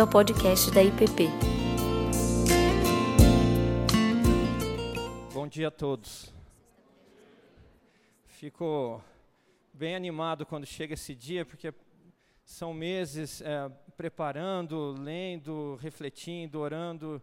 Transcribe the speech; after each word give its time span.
bem-vindo 0.00 0.02
ao 0.02 0.06
podcast 0.06 0.70
da 0.70 0.82
IPP. 0.82 1.28
Bom 5.32 5.46
dia 5.46 5.68
a 5.68 5.70
todos. 5.70 6.32
Fico 8.24 9.02
bem 9.74 9.94
animado 9.94 10.46
quando 10.46 10.64
chega 10.64 10.94
esse 10.94 11.14
dia, 11.14 11.44
porque 11.44 11.74
são 12.44 12.72
meses 12.72 13.42
é, 13.42 13.70
preparando, 13.96 14.94
lendo, 14.98 15.78
refletindo, 15.82 16.60
orando, 16.60 17.22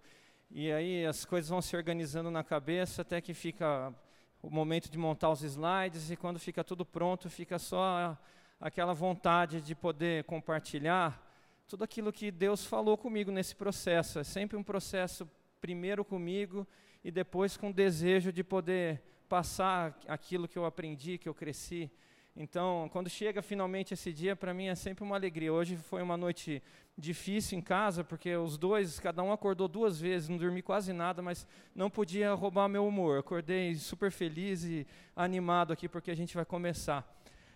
e 0.51 0.71
aí 0.71 1.05
as 1.05 1.25
coisas 1.25 1.49
vão 1.49 1.61
se 1.61 1.75
organizando 1.75 2.29
na 2.29 2.43
cabeça 2.43 3.01
até 3.01 3.19
que 3.21 3.33
fica 3.33 3.93
o 4.41 4.49
momento 4.49 4.89
de 4.89 4.97
montar 4.97 5.29
os 5.29 5.41
slides, 5.41 6.11
e 6.11 6.15
quando 6.15 6.37
fica 6.37 6.63
tudo 6.63 6.85
pronto, 6.85 7.29
fica 7.29 7.57
só 7.57 8.17
aquela 8.59 8.93
vontade 8.93 9.61
de 9.61 9.73
poder 9.73 10.23
compartilhar 10.25 11.26
tudo 11.67 11.83
aquilo 11.83 12.13
que 12.13 12.31
Deus 12.31 12.65
falou 12.65 12.97
comigo 12.97 13.29
nesse 13.29 13.53
processo. 13.53 14.19
É 14.19 14.23
sempre 14.23 14.55
um 14.55 14.63
processo 14.63 15.29
primeiro 15.59 16.05
comigo 16.05 16.65
e 17.03 17.11
depois 17.11 17.57
com 17.57 17.69
o 17.69 17.73
desejo 17.73 18.31
de 18.31 18.43
poder 18.43 19.01
passar 19.27 19.99
aquilo 20.07 20.47
que 20.47 20.57
eu 20.57 20.65
aprendi, 20.65 21.17
que 21.17 21.27
eu 21.27 21.33
cresci. 21.33 21.91
Então, 22.39 22.87
quando 22.93 23.09
chega 23.09 23.41
finalmente 23.41 23.93
esse 23.93 24.13
dia, 24.13 24.35
para 24.35 24.53
mim 24.53 24.67
é 24.67 24.75
sempre 24.75 25.03
uma 25.03 25.17
alegria. 25.17 25.51
Hoje 25.51 25.75
foi 25.75 26.01
uma 26.01 26.15
noite 26.15 26.63
difícil 26.97 27.57
em 27.57 27.61
casa, 27.61 28.01
porque 28.03 28.33
os 28.35 28.57
dois, 28.57 28.99
cada 28.99 29.21
um 29.21 29.33
acordou 29.33 29.67
duas 29.67 29.99
vezes, 29.99 30.29
não 30.29 30.37
dormi 30.37 30.61
quase 30.61 30.93
nada, 30.93 31.21
mas 31.21 31.45
não 31.75 31.89
podia 31.89 32.33
roubar 32.33 32.69
meu 32.69 32.87
humor. 32.87 33.19
Acordei 33.19 33.75
super 33.75 34.09
feliz 34.09 34.63
e 34.63 34.87
animado 35.15 35.73
aqui, 35.73 35.89
porque 35.89 36.11
a 36.11 36.15
gente 36.15 36.33
vai 36.33 36.45
começar. 36.45 37.05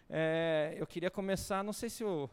É, 0.10 0.76
eu 0.78 0.86
queria 0.86 1.10
começar, 1.10 1.64
não 1.64 1.72
sei 1.72 1.90
se 1.90 2.04
eu. 2.04 2.30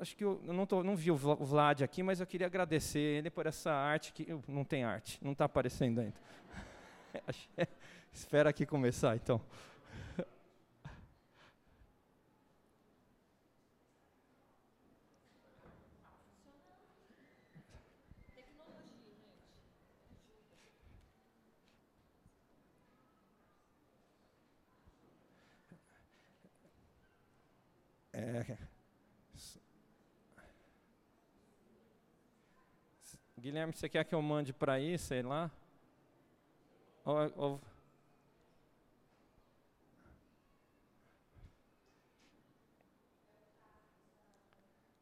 Acho 0.00 0.16
que 0.16 0.24
eu, 0.24 0.40
não, 0.44 0.66
tô, 0.66 0.82
não 0.82 0.94
vi 0.94 1.10
o 1.10 1.16
Vlad 1.16 1.82
aqui, 1.82 2.02
mas 2.02 2.20
eu 2.20 2.26
queria 2.26 2.46
agradecer 2.46 2.98
ele 2.98 3.30
por 3.30 3.46
essa 3.46 3.72
arte 3.72 4.12
que. 4.12 4.26
Não 4.46 4.64
tem 4.64 4.84
arte, 4.84 5.18
não 5.22 5.32
está 5.32 5.46
aparecendo 5.46 6.00
ainda. 6.00 6.14
Espera 8.12 8.50
aqui 8.50 8.66
começar, 8.66 9.16
então. 9.16 9.40
É... 28.12 28.73
Guilherme, 33.44 33.74
você 33.74 33.90
quer 33.90 34.02
que 34.06 34.14
eu 34.14 34.22
mande 34.22 34.54
para 34.54 34.72
aí, 34.72 34.96
sei 34.96 35.20
lá? 35.20 35.50
Ou, 37.04 37.32
ou... 37.36 37.60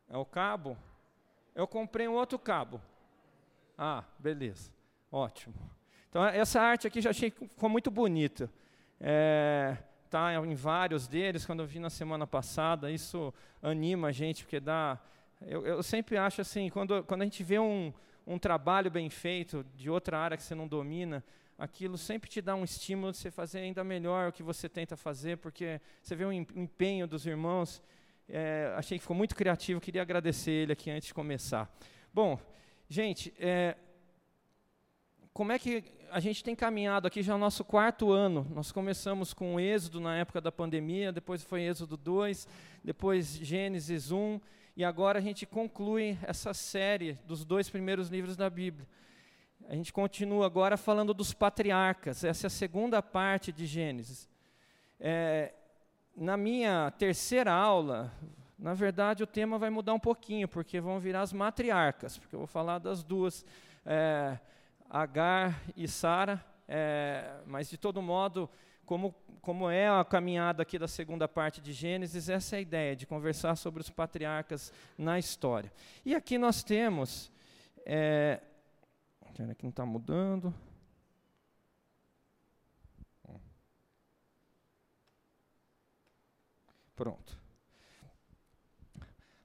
É 0.09 0.17
o 0.17 0.25
cabo? 0.25 0.77
Eu 1.55 1.69
comprei 1.69 2.09
um 2.09 2.15
outro 2.15 2.37
cabo. 2.37 2.81
Ah, 3.79 4.03
beleza. 4.19 4.73
Ótimo. 5.13 5.55
Então, 6.11 6.27
essa 6.27 6.61
arte 6.61 6.89
aqui 6.89 7.01
já 7.01 7.11
achei 7.11 7.31
ficou 7.31 7.69
muito 7.69 7.93
bonita. 7.93 8.51
É, 9.01 9.77
está 10.05 10.35
em 10.35 10.57
vários 10.57 11.07
deles, 11.07 11.47
quando 11.47 11.61
eu 11.61 11.67
vi 11.67 11.79
na 11.79 11.91
semana 11.91 12.27
passada, 12.27 12.91
isso 12.91 13.33
anima 13.63 14.09
a 14.09 14.13
gente, 14.13 14.43
porque 14.43 14.59
dá. 14.59 14.99
Eu, 15.43 15.65
eu 15.65 15.81
sempre 15.81 16.17
acho 16.17 16.41
assim, 16.41 16.69
quando, 16.71 17.05
quando 17.05 17.23
a 17.23 17.25
gente 17.25 17.45
vê 17.45 17.61
um, 17.61 17.95
um 18.27 18.39
trabalho 18.39 18.91
bem 18.91 19.11
feito 19.11 19.65
de 19.75 19.91
outra 19.91 20.19
área 20.19 20.37
que 20.37 20.43
você 20.43 20.55
não 20.55 20.69
domina, 20.69 21.25
aquilo 21.59 21.99
sempre 21.99 22.29
te 22.29 22.41
dá 22.41 22.55
um 22.55 22.65
estímulo 22.65 23.13
de 23.13 23.19
você 23.19 23.31
fazer 23.31 23.61
ainda 23.61 23.85
melhor 23.85 24.29
o 24.29 24.33
que 24.33 24.43
você 24.43 24.69
tenta 24.69 24.97
fazer, 24.97 25.39
porque 25.39 25.81
você 26.03 26.15
vê 26.15 26.25
o 26.25 26.33
empenho 26.33 27.07
dos 27.07 27.27
irmãos. 27.27 27.83
É, 28.29 28.73
achei 28.77 28.99
que 28.99 29.03
ficou 29.03 29.17
muito 29.17 29.35
criativo, 29.35 29.81
queria 29.81 30.03
agradecer 30.03 30.51
ele 30.51 30.73
aqui 30.73 30.91
antes 30.91 31.09
de 31.09 31.15
começar. 31.15 31.71
Bom, 32.13 32.39
gente, 32.89 33.33
é, 33.39 33.77
como 35.33 35.53
é 35.53 35.59
que 35.59 35.85
a 36.13 36.21
gente 36.21 36.45
tem 36.45 36.55
caminhado 36.55 37.07
aqui 37.09 37.23
já 37.23 37.33
é 37.33 37.37
o 37.37 37.39
nosso 37.39 37.65
quarto 37.65 38.13
ano. 38.13 38.47
Nós 38.55 38.71
começamos 38.71 39.33
com 39.33 39.55
o 39.55 39.61
Êxodo 39.61 39.99
na 39.99 40.15
época 40.19 40.43
da 40.43 40.53
pandemia, 40.53 41.11
depois 41.11 41.43
foi 41.43 41.63
Êxodo 41.63 41.97
2, 41.97 42.47
depois 42.85 43.39
Gênesis 43.39 44.13
1, 44.13 44.39
e 44.77 44.85
agora 44.85 45.19
a 45.19 45.23
gente 45.23 45.45
conclui 45.45 46.19
essa 46.23 46.55
série 46.55 47.19
dos 47.27 47.45
dois 47.45 47.69
primeiros 47.69 48.09
livros 48.09 48.37
da 48.37 48.49
Bíblia. 48.49 48.89
A 49.69 49.75
gente 49.75 49.93
continua 49.93 50.47
agora 50.47 50.77
falando 50.77 51.13
dos 51.13 51.33
patriarcas, 51.33 52.25
essa 52.25 52.47
é 52.47 52.49
a 52.49 52.51
segunda 52.51 53.03
parte 53.03 53.53
de 53.53 53.67
Gênesis. 53.67 54.29
É, 54.99 55.53
na 56.17 56.37
minha 56.37 56.91
terceira 56.93 57.53
aula, 57.53 58.13
na 58.59 58.75
verdade 58.75 59.23
o 59.23 59.27
tema 59.27 59.59
vai 59.59 59.71
mudar 59.71 59.95
um 59.95 60.01
pouquinho, 60.01 60.49
porque 60.49 60.81
vão 60.81 60.99
virar 60.99 61.23
as 61.23 61.33
matriarcas, 61.33 62.19
porque 62.19 62.35
eu 62.35 62.41
vou 62.41 62.47
falar 62.47 62.79
das 62.79 63.03
duas. 63.03 63.45
É, 63.85 64.39
Agar 64.95 65.59
e 65.75 65.89
Sara, 65.89 66.45
é, 66.69 67.41
mas 67.47 67.71
de 67.71 67.79
todo 67.79 68.03
modo, 68.03 68.49
como, 68.85 69.15
como 69.41 69.71
é 69.71 69.89
a 69.89 70.05
caminhada 70.05 70.63
aqui 70.63 70.79
da 70.79 70.89
segunda 70.89 71.27
parte 71.29 71.61
de 71.61 71.73
Gênesis, 71.73 72.29
essa 72.29 72.57
é 72.57 72.59
a 72.59 72.63
ideia, 72.63 72.97
de 72.97 73.07
conversar 73.07 73.57
sobre 73.57 73.81
os 73.81 73.91
patriarcas 73.91 74.73
na 74.97 75.19
história. 75.19 75.73
E 76.05 76.15
aqui 76.15 76.39
nós 76.39 76.63
temos. 76.63 77.31
É, 77.85 78.41
aqui 79.51 79.63
não 79.63 79.71
está 79.71 79.87
mudando. 79.87 80.55
Pronto. 86.95 87.41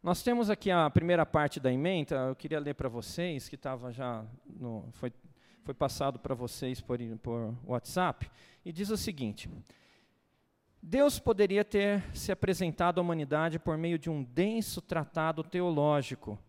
Nós 0.03 0.22
temos 0.22 0.50
aqui 0.50 0.70
a 0.70 0.90
primeira 0.90 1.26
parte 1.26 1.59
da 1.59 1.72
emenda, 1.72 2.16
eu 2.28 2.36
queria 2.36 2.59
ler 2.59 2.76
para 2.76 2.88
vocês, 2.88 3.50
que 3.50 3.56
estava 3.56 3.92
já 3.92 4.26
no, 4.46 4.88
foi 4.94 5.12
foi 5.67 5.73
passado 5.73 6.17
para 6.17 6.33
vocês 6.33 6.79
por, 6.79 6.97
por 7.22 7.53
WhatsApp, 7.66 8.31
e 8.63 8.72
diz 8.72 8.89
o 8.89 8.95
seguinte: 8.95 9.50
Deus 10.81 11.19
poderia 11.19 11.66
ter 11.66 12.01
se 12.16 12.31
apresentado 12.31 13.00
à 13.00 13.01
humanidade 13.01 13.59
por 13.59 13.78
meio 13.78 14.00
de 14.00 14.09
um 14.09 14.23
denso 14.23 14.81
tratado 14.81 15.44
teológico, 15.44 16.39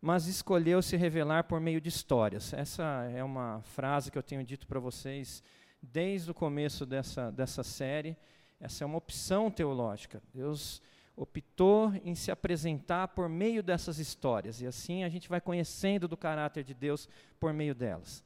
mas 0.00 0.26
escolheu 0.26 0.82
se 0.82 0.96
revelar 0.96 1.44
por 1.44 1.60
meio 1.60 1.80
de 1.80 1.88
histórias. 1.88 2.52
Essa 2.52 2.82
é 3.14 3.22
uma 3.22 3.62
frase 3.62 4.10
que 4.10 4.18
eu 4.18 4.24
tenho 4.24 4.42
dito 4.42 4.66
para 4.66 4.80
vocês 4.80 5.40
desde 5.80 6.32
o 6.32 6.34
começo 6.34 6.84
dessa, 6.84 7.30
dessa 7.30 7.62
série. 7.62 8.16
Essa 8.58 8.82
é 8.82 8.86
uma 8.86 8.98
opção 8.98 9.52
teológica. 9.52 10.20
Deus 10.34 10.82
optou 11.16 11.92
em 12.04 12.16
se 12.16 12.32
apresentar 12.32 13.08
por 13.08 13.28
meio 13.28 13.62
dessas 13.62 13.98
histórias, 13.98 14.60
e 14.60 14.66
assim 14.66 15.04
a 15.04 15.08
gente 15.08 15.28
vai 15.28 15.40
conhecendo 15.40 16.08
do 16.08 16.16
caráter 16.16 16.64
de 16.64 16.74
Deus 16.74 17.08
por 17.38 17.52
meio 17.52 17.74
delas. 17.74 18.24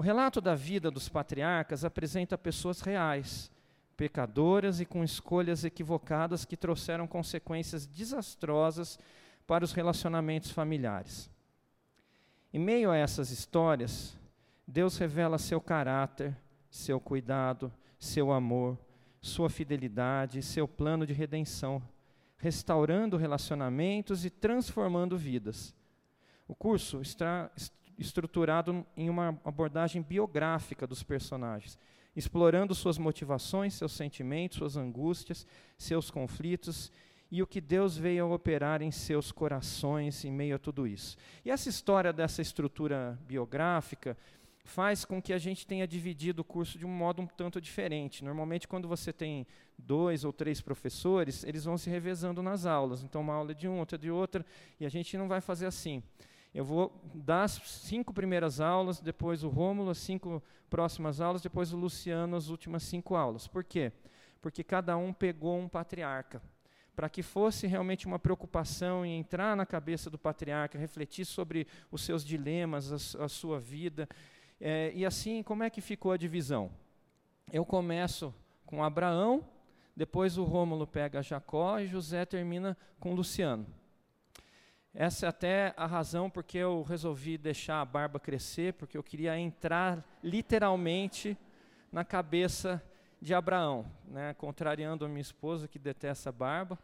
O 0.00 0.02
relato 0.02 0.40
da 0.40 0.54
vida 0.54 0.90
dos 0.90 1.10
patriarcas 1.10 1.84
apresenta 1.84 2.38
pessoas 2.38 2.80
reais, 2.80 3.50
pecadoras 3.98 4.80
e 4.80 4.86
com 4.86 5.04
escolhas 5.04 5.62
equivocadas 5.62 6.46
que 6.46 6.56
trouxeram 6.56 7.06
consequências 7.06 7.86
desastrosas 7.86 8.98
para 9.46 9.62
os 9.62 9.74
relacionamentos 9.74 10.52
familiares. 10.52 11.30
Em 12.50 12.58
meio 12.58 12.90
a 12.90 12.96
essas 12.96 13.30
histórias, 13.30 14.16
Deus 14.66 14.96
revela 14.96 15.36
seu 15.36 15.60
caráter, 15.60 16.34
seu 16.70 16.98
cuidado, 16.98 17.70
seu 17.98 18.32
amor, 18.32 18.78
sua 19.20 19.50
fidelidade 19.50 20.38
e 20.38 20.42
seu 20.42 20.66
plano 20.66 21.06
de 21.06 21.12
redenção, 21.12 21.82
restaurando 22.38 23.18
relacionamentos 23.18 24.24
e 24.24 24.30
transformando 24.30 25.18
vidas. 25.18 25.74
O 26.48 26.54
curso 26.54 27.02
está, 27.02 27.50
estruturado 28.00 28.84
em 28.96 29.10
uma 29.10 29.38
abordagem 29.44 30.00
biográfica 30.02 30.86
dos 30.86 31.02
personagens, 31.02 31.78
explorando 32.16 32.74
suas 32.74 32.98
motivações, 32.98 33.74
seus 33.74 33.92
sentimentos, 33.92 34.58
suas 34.58 34.76
angústias, 34.76 35.46
seus 35.76 36.10
conflitos 36.10 36.90
e 37.30 37.42
o 37.42 37.46
que 37.46 37.60
Deus 37.60 37.96
veio 37.96 38.24
a 38.24 38.34
operar 38.34 38.82
em 38.82 38.90
seus 38.90 39.30
corações 39.30 40.24
em 40.24 40.32
meio 40.32 40.56
a 40.56 40.58
tudo 40.58 40.86
isso. 40.86 41.16
E 41.44 41.50
essa 41.50 41.68
história 41.68 42.12
dessa 42.12 42.42
estrutura 42.42 43.16
biográfica 43.26 44.16
faz 44.64 45.04
com 45.04 45.20
que 45.22 45.32
a 45.32 45.38
gente 45.38 45.66
tenha 45.66 45.86
dividido 45.86 46.42
o 46.42 46.44
curso 46.44 46.78
de 46.78 46.86
um 46.86 46.90
modo 46.90 47.22
um 47.22 47.26
tanto 47.26 47.60
diferente. 47.60 48.24
Normalmente, 48.24 48.66
quando 48.66 48.88
você 48.88 49.12
tem 49.12 49.46
dois 49.78 50.24
ou 50.24 50.32
três 50.32 50.60
professores, 50.60 51.44
eles 51.44 51.64
vão 51.64 51.78
se 51.78 51.88
revezando 51.88 52.42
nas 52.42 52.66
aulas. 52.66 53.02
Então, 53.02 53.20
uma 53.20 53.34
aula 53.34 53.52
é 53.52 53.54
de 53.54 53.68
um, 53.68 53.78
outra 53.78 53.96
de 53.96 54.10
outra, 54.10 54.44
e 54.78 54.86
a 54.86 54.88
gente 54.88 55.16
não 55.16 55.28
vai 55.28 55.40
fazer 55.40 55.66
assim. 55.66 56.02
Eu 56.52 56.64
vou 56.64 56.92
dar 57.14 57.44
as 57.44 57.52
cinco 57.52 58.12
primeiras 58.12 58.60
aulas, 58.60 59.00
depois 59.00 59.44
o 59.44 59.48
Rômulo, 59.48 59.90
as 59.90 59.98
cinco 59.98 60.42
próximas 60.68 61.20
aulas, 61.20 61.42
depois 61.42 61.72
o 61.72 61.76
Luciano, 61.76 62.36
as 62.36 62.48
últimas 62.48 62.82
cinco 62.82 63.14
aulas. 63.14 63.46
Por 63.46 63.62
quê? 63.62 63.92
Porque 64.42 64.64
cada 64.64 64.96
um 64.96 65.12
pegou 65.12 65.56
um 65.56 65.68
patriarca, 65.68 66.42
para 66.96 67.08
que 67.08 67.22
fosse 67.22 67.68
realmente 67.68 68.06
uma 68.06 68.18
preocupação 68.18 69.06
em 69.06 69.20
entrar 69.20 69.56
na 69.56 69.64
cabeça 69.64 70.10
do 70.10 70.18
patriarca, 70.18 70.76
refletir 70.76 71.24
sobre 71.24 71.68
os 71.90 72.02
seus 72.02 72.24
dilemas, 72.24 73.14
a, 73.14 73.24
a 73.24 73.28
sua 73.28 73.60
vida. 73.60 74.08
É, 74.60 74.92
e 74.92 75.06
assim, 75.06 75.44
como 75.44 75.62
é 75.62 75.70
que 75.70 75.80
ficou 75.80 76.10
a 76.10 76.16
divisão? 76.16 76.70
Eu 77.52 77.64
começo 77.64 78.34
com 78.66 78.82
Abraão, 78.82 79.44
depois 79.96 80.36
o 80.36 80.44
Rômulo 80.44 80.86
pega 80.86 81.22
Jacó 81.22 81.78
e 81.78 81.86
José 81.86 82.24
termina 82.24 82.76
com 82.98 83.14
Luciano. 83.14 83.66
Essa 84.94 85.26
é 85.26 85.28
até 85.28 85.74
a 85.76 85.86
razão 85.86 86.28
porque 86.28 86.58
eu 86.58 86.82
resolvi 86.82 87.38
deixar 87.38 87.80
a 87.80 87.84
barba 87.84 88.18
crescer, 88.18 88.74
porque 88.74 88.98
eu 88.98 89.02
queria 89.02 89.38
entrar 89.38 90.04
literalmente 90.22 91.38
na 91.92 92.04
cabeça 92.04 92.82
de 93.20 93.32
Abraão, 93.32 93.86
né, 94.08 94.34
contrariando 94.34 95.04
a 95.04 95.08
minha 95.08 95.20
esposa 95.20 95.68
que 95.68 95.78
detesta 95.78 96.30
a 96.30 96.32
barba. 96.32 96.78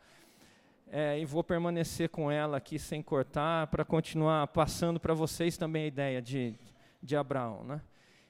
É, 0.88 1.18
e 1.18 1.24
vou 1.24 1.42
permanecer 1.42 2.08
com 2.08 2.30
ela 2.30 2.58
aqui 2.58 2.78
sem 2.78 3.02
cortar 3.02 3.66
para 3.66 3.84
continuar 3.84 4.46
passando 4.48 5.00
para 5.00 5.12
vocês 5.14 5.56
também 5.56 5.82
a 5.84 5.86
ideia 5.88 6.22
de, 6.22 6.54
de 7.02 7.16
Abraão. 7.16 7.64
Né? 7.64 7.80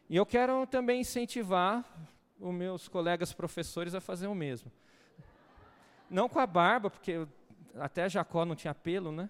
E 0.08 0.17
eu 0.17 0.25
quero 0.25 0.67
também 0.67 1.02
incentivar 1.02 1.84
os 2.40 2.55
meus 2.55 2.88
colegas 2.88 3.34
professores 3.34 3.94
a 3.94 4.00
fazer 4.00 4.26
o 4.26 4.34
mesmo. 4.34 4.73
Não 6.08 6.31
com 6.31 6.38
a 6.38 6.46
barba, 6.46 6.88
porque 6.88 7.26
até 7.78 8.08
Jacó 8.08 8.46
não 8.46 8.55
tinha 8.55 8.75
pelo, 8.75 9.12
né? 9.12 9.28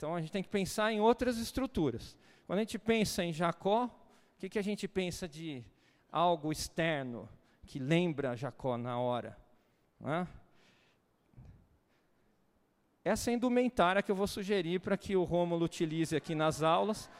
Então 0.00 0.14
a 0.14 0.20
gente 0.22 0.32
tem 0.32 0.42
que 0.42 0.48
pensar 0.48 0.90
em 0.90 0.98
outras 0.98 1.36
estruturas. 1.36 2.16
Quando 2.46 2.60
a 2.60 2.62
gente 2.62 2.78
pensa 2.78 3.22
em 3.22 3.34
Jacó, 3.34 3.84
o 3.84 4.38
que, 4.38 4.48
que 4.48 4.58
a 4.58 4.62
gente 4.62 4.88
pensa 4.88 5.28
de 5.28 5.62
algo 6.10 6.50
externo 6.50 7.28
que 7.66 7.78
lembra 7.78 8.34
Jacó 8.34 8.78
na 8.78 8.98
hora? 8.98 9.36
Né? 10.00 10.26
Essa 13.04 13.30
é 13.30 13.34
indumentária 13.34 14.02
que 14.02 14.10
eu 14.10 14.16
vou 14.16 14.26
sugerir 14.26 14.80
para 14.80 14.96
que 14.96 15.14
o 15.14 15.22
Rômulo 15.22 15.66
utilize 15.66 16.16
aqui 16.16 16.34
nas 16.34 16.62
aulas. 16.62 17.10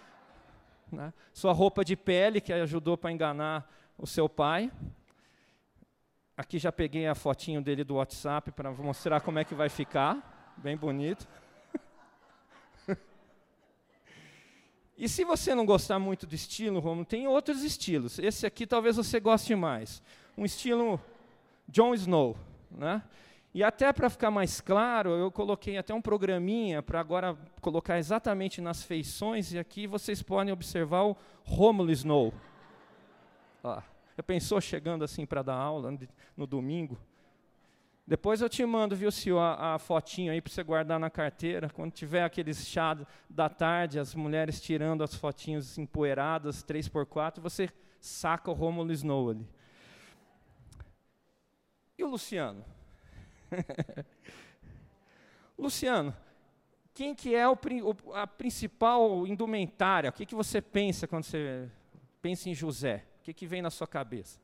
Né? 0.90 1.12
Sua 1.34 1.52
roupa 1.52 1.84
de 1.84 1.94
pele, 1.94 2.40
que 2.40 2.50
ajudou 2.50 2.96
para 2.96 3.12
enganar 3.12 3.70
o 3.98 4.06
seu 4.06 4.26
pai. 4.26 4.72
Aqui 6.34 6.58
já 6.58 6.72
peguei 6.72 7.06
a 7.06 7.14
fotinho 7.14 7.60
dele 7.60 7.84
do 7.84 7.96
WhatsApp 7.96 8.50
para 8.52 8.72
mostrar 8.72 9.20
como 9.20 9.38
é 9.38 9.44
que 9.44 9.54
vai 9.54 9.68
ficar. 9.68 10.54
Bem 10.56 10.78
bonito. 10.78 11.28
E 15.00 15.08
se 15.08 15.24
você 15.24 15.54
não 15.54 15.64
gostar 15.64 15.98
muito 15.98 16.26
do 16.26 16.34
estilo, 16.34 16.78
Romulo, 16.78 17.06
tem 17.06 17.26
outros 17.26 17.62
estilos. 17.62 18.18
Esse 18.18 18.46
aqui 18.46 18.66
talvez 18.66 18.96
você 18.96 19.18
goste 19.18 19.54
mais. 19.54 20.02
Um 20.36 20.44
estilo 20.44 21.00
Jon 21.66 21.94
Snow. 21.94 22.36
Né? 22.70 23.02
E 23.54 23.64
até 23.64 23.90
para 23.94 24.10
ficar 24.10 24.30
mais 24.30 24.60
claro, 24.60 25.10
eu 25.12 25.32
coloquei 25.32 25.78
até 25.78 25.94
um 25.94 26.02
programinha 26.02 26.82
para 26.82 27.00
agora 27.00 27.34
colocar 27.62 27.98
exatamente 27.98 28.60
nas 28.60 28.82
feições, 28.82 29.54
e 29.54 29.58
aqui 29.58 29.86
vocês 29.86 30.22
podem 30.22 30.52
observar 30.52 31.04
o 31.04 31.16
Romulo 31.44 31.90
Snow. 31.90 32.34
Ó. 33.64 33.80
Já 34.16 34.22
pensou 34.22 34.60
chegando 34.60 35.02
assim 35.02 35.24
para 35.24 35.40
dar 35.40 35.54
aula 35.54 35.98
no 36.36 36.46
domingo? 36.46 36.98
Depois 38.10 38.40
eu 38.40 38.48
te 38.48 38.66
mando, 38.66 38.96
viu, 38.96 39.08
Sil, 39.14 39.38
a, 39.38 39.76
a 39.76 39.78
fotinho 39.78 40.32
aí 40.32 40.40
para 40.40 40.52
você 40.52 40.64
guardar 40.64 40.98
na 40.98 41.08
carteira. 41.08 41.70
Quando 41.70 41.92
tiver 41.92 42.24
aqueles 42.24 42.66
chá 42.66 42.98
da 43.28 43.48
tarde, 43.48 44.00
as 44.00 44.16
mulheres 44.16 44.60
tirando 44.60 45.04
as 45.04 45.14
fotinhos 45.14 45.78
empoeiradas, 45.78 46.64
3x4, 46.64 47.38
você 47.38 47.70
saca 48.00 48.50
o 48.50 48.52
Romulo 48.52 48.90
Snow 48.90 49.30
ali. 49.30 49.48
E 51.96 52.02
o 52.02 52.08
Luciano? 52.08 52.64
Luciano, 55.56 56.12
quem 56.92 57.14
que 57.14 57.32
é 57.32 57.48
o, 57.48 57.56
a 58.12 58.26
principal 58.26 59.24
indumentária? 59.24 60.10
O 60.10 60.12
que, 60.12 60.26
que 60.26 60.34
você 60.34 60.60
pensa 60.60 61.06
quando 61.06 61.22
você 61.22 61.70
pensa 62.20 62.50
em 62.50 62.54
José? 62.56 63.04
O 63.20 63.22
que, 63.22 63.32
que 63.32 63.46
vem 63.46 63.62
na 63.62 63.70
sua 63.70 63.86
cabeça? 63.86 64.40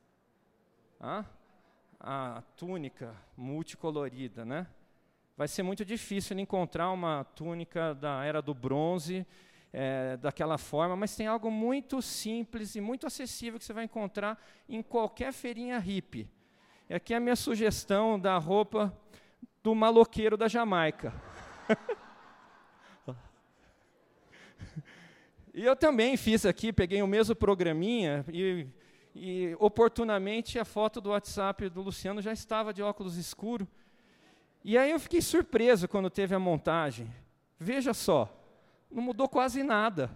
Hã? 1.00 1.26
A 1.98 2.42
túnica 2.56 3.14
multicolorida, 3.36 4.44
né? 4.44 4.66
Vai 5.36 5.48
ser 5.48 5.62
muito 5.62 5.84
difícil 5.84 6.38
encontrar 6.38 6.90
uma 6.90 7.24
túnica 7.24 7.94
da 7.94 8.24
era 8.24 8.40
do 8.40 8.54
bronze 8.54 9.26
é, 9.72 10.16
daquela 10.16 10.56
forma, 10.56 10.96
mas 10.96 11.14
tem 11.14 11.26
algo 11.26 11.50
muito 11.50 12.00
simples 12.00 12.74
e 12.74 12.80
muito 12.80 13.06
acessível 13.06 13.58
que 13.58 13.64
você 13.64 13.72
vai 13.72 13.84
encontrar 13.84 14.42
em 14.68 14.82
qualquer 14.82 15.32
feirinha 15.32 15.78
hippie. 15.78 16.28
E 16.88 16.94
aqui 16.94 17.12
é 17.12 17.16
a 17.16 17.20
minha 17.20 17.36
sugestão 17.36 18.18
da 18.18 18.38
roupa 18.38 18.96
do 19.62 19.74
maloqueiro 19.74 20.36
da 20.36 20.48
Jamaica. 20.48 21.12
E 25.58 25.64
eu 25.64 25.74
também 25.74 26.18
fiz 26.18 26.44
aqui, 26.44 26.70
peguei 26.70 27.00
o 27.00 27.06
mesmo 27.06 27.34
programinha 27.34 28.26
e, 28.30 28.66
e 29.18 29.56
oportunamente 29.58 30.58
a 30.58 30.64
foto 30.64 31.00
do 31.00 31.10
WhatsApp 31.10 31.70
do 31.70 31.80
Luciano 31.80 32.20
já 32.20 32.32
estava 32.32 32.72
de 32.72 32.82
óculos 32.82 33.16
escuro. 33.16 33.66
E 34.62 34.76
aí 34.76 34.90
eu 34.90 35.00
fiquei 35.00 35.22
surpreso 35.22 35.88
quando 35.88 36.10
teve 36.10 36.34
a 36.34 36.38
montagem. 36.38 37.10
Veja 37.58 37.94
só, 37.94 38.28
não 38.90 39.02
mudou 39.02 39.26
quase 39.26 39.62
nada. 39.62 40.10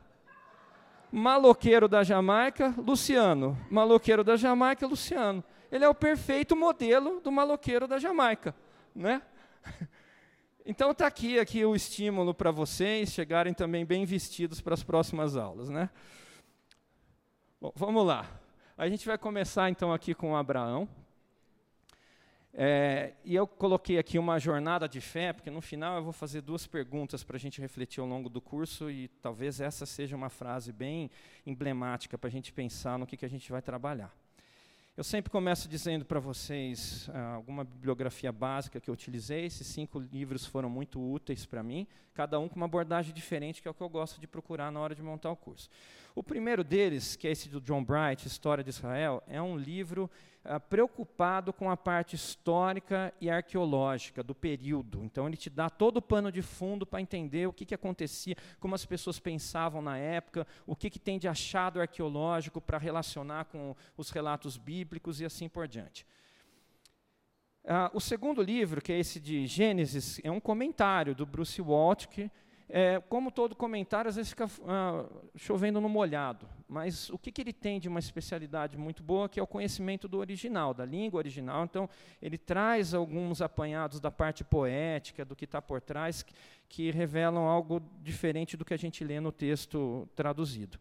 Maloqueiro 1.10 1.88
da 1.88 2.04
Jamaica, 2.04 2.74
Luciano. 2.76 3.56
Maloqueiro 3.70 4.22
da 4.22 4.36
Jamaica, 4.36 4.86
Luciano. 4.86 5.42
Ele 5.72 5.84
é 5.84 5.88
o 5.88 5.94
perfeito 5.94 6.54
modelo 6.54 7.20
do 7.20 7.32
maloqueiro 7.32 7.88
da 7.88 7.98
Jamaica, 7.98 8.54
né? 8.94 9.22
Então 10.62 10.90
está 10.90 11.06
aqui, 11.06 11.38
aqui 11.38 11.64
o 11.64 11.74
estímulo 11.74 12.34
para 12.34 12.50
vocês 12.50 13.10
chegarem 13.10 13.52
também 13.52 13.84
bem 13.84 14.04
vestidos 14.04 14.60
para 14.60 14.74
as 14.74 14.82
próximas 14.82 15.34
aulas. 15.34 15.70
Né? 15.70 15.88
Bom, 17.58 17.72
vamos 17.74 18.06
lá. 18.06 18.39
A 18.80 18.88
gente 18.88 19.04
vai 19.04 19.18
começar 19.18 19.68
então 19.68 19.92
aqui 19.92 20.14
com 20.14 20.34
Abraão. 20.34 20.88
É, 22.54 23.12
e 23.22 23.34
eu 23.34 23.46
coloquei 23.46 23.98
aqui 23.98 24.18
uma 24.18 24.38
jornada 24.38 24.88
de 24.88 25.02
fé, 25.02 25.34
porque 25.34 25.50
no 25.50 25.60
final 25.60 25.98
eu 25.98 26.02
vou 26.02 26.14
fazer 26.14 26.40
duas 26.40 26.66
perguntas 26.66 27.22
para 27.22 27.36
a 27.36 27.38
gente 27.38 27.60
refletir 27.60 28.00
ao 28.00 28.06
longo 28.06 28.30
do 28.30 28.40
curso, 28.40 28.90
e 28.90 29.08
talvez 29.20 29.60
essa 29.60 29.84
seja 29.84 30.16
uma 30.16 30.30
frase 30.30 30.72
bem 30.72 31.10
emblemática 31.44 32.16
para 32.16 32.28
a 32.28 32.30
gente 32.30 32.54
pensar 32.54 32.98
no 32.98 33.06
que, 33.06 33.18
que 33.18 33.26
a 33.26 33.28
gente 33.28 33.52
vai 33.52 33.60
trabalhar. 33.60 34.10
Eu 34.96 35.04
sempre 35.04 35.30
começo 35.30 35.68
dizendo 35.68 36.06
para 36.06 36.18
vocês 36.18 37.06
ah, 37.12 37.34
alguma 37.34 37.64
bibliografia 37.64 38.32
básica 38.32 38.80
que 38.80 38.88
eu 38.88 38.94
utilizei. 38.94 39.44
Esses 39.44 39.66
cinco 39.66 39.98
livros 39.98 40.46
foram 40.46 40.70
muito 40.70 40.98
úteis 40.98 41.44
para 41.44 41.62
mim, 41.62 41.86
cada 42.20 42.38
um 42.38 42.50
com 42.50 42.56
uma 42.56 42.66
abordagem 42.66 43.14
diferente, 43.14 43.62
que 43.62 43.68
é 43.68 43.70
o 43.70 43.72
que 43.72 43.80
eu 43.80 43.88
gosto 43.88 44.20
de 44.20 44.26
procurar 44.26 44.70
na 44.70 44.78
hora 44.78 44.94
de 44.94 45.02
montar 45.02 45.30
o 45.30 45.36
curso. 45.36 45.70
O 46.14 46.22
primeiro 46.22 46.62
deles, 46.62 47.16
que 47.16 47.26
é 47.26 47.30
esse 47.30 47.48
do 47.48 47.62
John 47.62 47.82
Bright, 47.82 48.26
História 48.26 48.62
de 48.62 48.68
Israel, 48.68 49.22
é 49.26 49.40
um 49.40 49.56
livro 49.56 50.10
ah, 50.44 50.60
preocupado 50.60 51.50
com 51.50 51.70
a 51.70 51.78
parte 51.78 52.14
histórica 52.14 53.10
e 53.22 53.30
arqueológica 53.30 54.22
do 54.22 54.34
período. 54.34 55.02
Então, 55.02 55.26
ele 55.26 55.36
te 55.38 55.48
dá 55.48 55.70
todo 55.70 55.96
o 55.96 56.02
pano 56.02 56.30
de 56.30 56.42
fundo 56.42 56.84
para 56.84 57.00
entender 57.00 57.48
o 57.48 57.54
que, 57.54 57.64
que 57.64 57.74
acontecia, 57.74 58.36
como 58.58 58.74
as 58.74 58.84
pessoas 58.84 59.18
pensavam 59.18 59.80
na 59.80 59.96
época, 59.96 60.46
o 60.66 60.76
que, 60.76 60.90
que 60.90 60.98
tem 60.98 61.18
de 61.18 61.26
achado 61.26 61.80
arqueológico 61.80 62.60
para 62.60 62.76
relacionar 62.76 63.46
com 63.46 63.74
os 63.96 64.10
relatos 64.10 64.58
bíblicos 64.58 65.22
e 65.22 65.24
assim 65.24 65.48
por 65.48 65.66
diante. 65.66 66.04
Ah, 67.66 67.90
o 67.92 68.00
segundo 68.00 68.42
livro, 68.42 68.80
que 68.80 68.92
é 68.92 68.98
esse 68.98 69.20
de 69.20 69.46
Gênesis, 69.46 70.20
é 70.24 70.30
um 70.30 70.40
comentário 70.40 71.14
do 71.14 71.26
Bruce 71.26 71.60
Waltke, 71.60 72.24
que 72.24 72.30
é, 72.72 73.00
como 73.08 73.32
todo 73.32 73.56
comentário, 73.56 74.08
às 74.08 74.14
vezes 74.14 74.30
fica 74.30 74.48
ah, 74.66 75.04
chovendo 75.34 75.80
no 75.80 75.88
molhado, 75.88 76.46
mas 76.68 77.10
o 77.10 77.18
que, 77.18 77.32
que 77.32 77.40
ele 77.40 77.52
tem 77.52 77.80
de 77.80 77.88
uma 77.88 77.98
especialidade 77.98 78.78
muito 78.78 79.02
boa, 79.02 79.28
que 79.28 79.40
é 79.40 79.42
o 79.42 79.46
conhecimento 79.46 80.06
do 80.06 80.18
original, 80.18 80.72
da 80.72 80.84
língua 80.84 81.18
original. 81.18 81.64
Então, 81.64 81.88
ele 82.22 82.38
traz 82.38 82.94
alguns 82.94 83.42
apanhados 83.42 83.98
da 83.98 84.10
parte 84.10 84.44
poética, 84.44 85.24
do 85.24 85.34
que 85.34 85.46
está 85.46 85.60
por 85.60 85.80
trás, 85.80 86.22
que, 86.22 86.32
que 86.68 86.90
revelam 86.92 87.48
algo 87.48 87.82
diferente 88.00 88.56
do 88.56 88.64
que 88.64 88.72
a 88.72 88.78
gente 88.78 89.02
lê 89.02 89.18
no 89.18 89.32
texto 89.32 90.08
traduzido. 90.14 90.78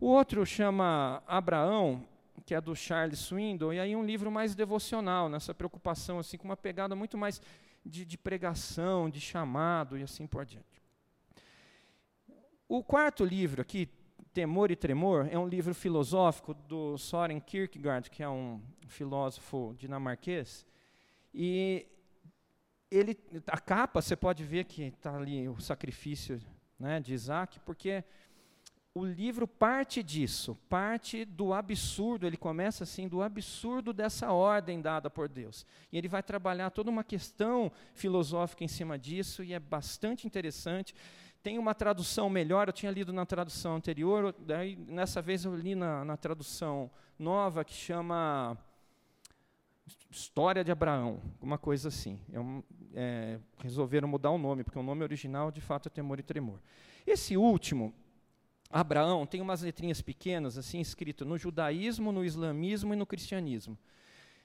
O 0.00 0.06
outro 0.06 0.46
chama 0.46 1.22
Abraão, 1.26 2.06
que 2.44 2.54
é 2.54 2.60
do 2.60 2.74
Charles 2.74 3.18
Swindoll, 3.18 3.72
e 3.72 3.80
aí 3.80 3.94
um 3.96 4.04
livro 4.04 4.30
mais 4.30 4.54
devocional, 4.54 5.28
nessa 5.28 5.54
preocupação, 5.54 6.18
assim, 6.18 6.36
com 6.36 6.44
uma 6.44 6.56
pegada 6.56 6.94
muito 6.94 7.16
mais 7.16 7.40
de, 7.84 8.04
de 8.04 8.18
pregação, 8.18 9.08
de 9.08 9.20
chamado 9.20 9.98
e 9.98 10.02
assim 10.02 10.26
por 10.26 10.44
diante. 10.44 10.82
O 12.68 12.84
quarto 12.84 13.24
livro 13.24 13.62
aqui, 13.62 13.88
Temor 14.32 14.70
e 14.70 14.76
Tremor, 14.76 15.26
é 15.30 15.38
um 15.38 15.48
livro 15.48 15.74
filosófico 15.74 16.52
do 16.52 16.98
Soren 16.98 17.40
Kierkegaard, 17.40 18.10
que 18.10 18.22
é 18.22 18.28
um 18.28 18.60
filósofo 18.86 19.74
dinamarquês. 19.78 20.66
E 21.32 21.86
ele, 22.90 23.18
a 23.46 23.58
capa, 23.58 24.02
você 24.02 24.14
pode 24.14 24.44
ver 24.44 24.64
que 24.64 24.84
está 24.84 25.16
ali 25.16 25.48
o 25.48 25.58
sacrifício 25.60 26.40
né, 26.78 27.00
de 27.00 27.14
Isaac, 27.14 27.58
porque 27.60 28.04
o 28.98 29.04
livro 29.04 29.46
parte 29.46 30.02
disso, 30.02 30.58
parte 30.68 31.24
do 31.24 31.54
absurdo, 31.54 32.26
ele 32.26 32.36
começa 32.36 32.82
assim, 32.82 33.06
do 33.06 33.22
absurdo 33.22 33.92
dessa 33.92 34.32
ordem 34.32 34.80
dada 34.80 35.08
por 35.08 35.28
Deus. 35.28 35.64
E 35.92 35.96
ele 35.96 36.08
vai 36.08 36.20
trabalhar 36.20 36.70
toda 36.70 36.90
uma 36.90 37.04
questão 37.04 37.70
filosófica 37.94 38.64
em 38.64 38.68
cima 38.68 38.98
disso, 38.98 39.44
e 39.44 39.54
é 39.54 39.60
bastante 39.60 40.26
interessante. 40.26 40.96
Tem 41.44 41.58
uma 41.58 41.74
tradução 41.74 42.28
melhor, 42.28 42.66
eu 42.66 42.72
tinha 42.72 42.90
lido 42.90 43.12
na 43.12 43.24
tradução 43.24 43.76
anterior, 43.76 44.34
daí, 44.36 44.74
nessa 44.74 45.22
vez 45.22 45.44
eu 45.44 45.54
li 45.54 45.76
na, 45.76 46.04
na 46.04 46.16
tradução 46.16 46.90
nova, 47.16 47.64
que 47.64 47.74
chama 47.74 48.58
História 50.10 50.64
de 50.64 50.72
Abraão, 50.72 51.22
uma 51.40 51.56
coisa 51.56 51.86
assim. 51.86 52.18
É 52.32 52.40
um, 52.40 52.64
é, 52.94 53.38
resolveram 53.62 54.08
mudar 54.08 54.30
o 54.30 54.38
nome, 54.38 54.64
porque 54.64 54.78
o 54.78 54.82
nome 54.82 55.04
original, 55.04 55.52
de 55.52 55.60
fato, 55.60 55.86
é 55.86 55.90
Temor 55.90 56.18
e 56.18 56.22
Tremor. 56.24 56.58
Esse 57.06 57.36
último, 57.36 57.94
Abraão, 58.70 59.26
tem 59.26 59.40
umas 59.40 59.62
letrinhas 59.62 60.02
pequenas, 60.02 60.58
assim, 60.58 60.80
escrito 60.80 61.24
no 61.24 61.38
judaísmo, 61.38 62.12
no 62.12 62.24
islamismo 62.24 62.92
e 62.92 62.96
no 62.96 63.06
cristianismo. 63.06 63.78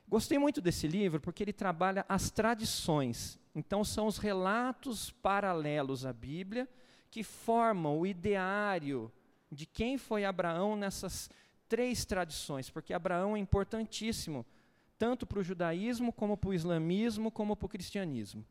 Gostei 0.08 0.38
muito 0.38 0.62
desse 0.62 0.88
livro 0.88 1.20
porque 1.20 1.44
ele 1.44 1.54
trabalha 1.54 2.06
as 2.08 2.30
tradições. 2.30 3.40
Então, 3.56 3.84
são 3.84 4.08
os 4.08 4.18
relatos 4.18 5.12
paralelos 5.12 6.06
à 6.06 6.14
Bíblia 6.14 6.68
que 7.12 7.24
formam 7.24 8.00
o 8.00 8.08
ideário 8.08 9.12
de 9.52 9.66
quem 9.66 9.98
foi 9.98 10.26
Abraão 10.26 10.76
nessas 10.76 11.30
três 11.68 12.06
tradições, 12.06 12.70
porque 12.70 12.94
Abraão 12.94 13.36
é 13.36 13.40
importantíssimo 13.40 14.46
tanto 14.98 15.26
para 15.26 15.40
o 15.40 15.44
judaísmo, 15.44 16.14
como 16.14 16.38
para 16.38 16.50
o 16.50 16.54
islamismo, 16.54 17.30
como 17.30 17.56
para 17.56 17.66
o 17.66 17.70
cristianismo. 17.70 18.46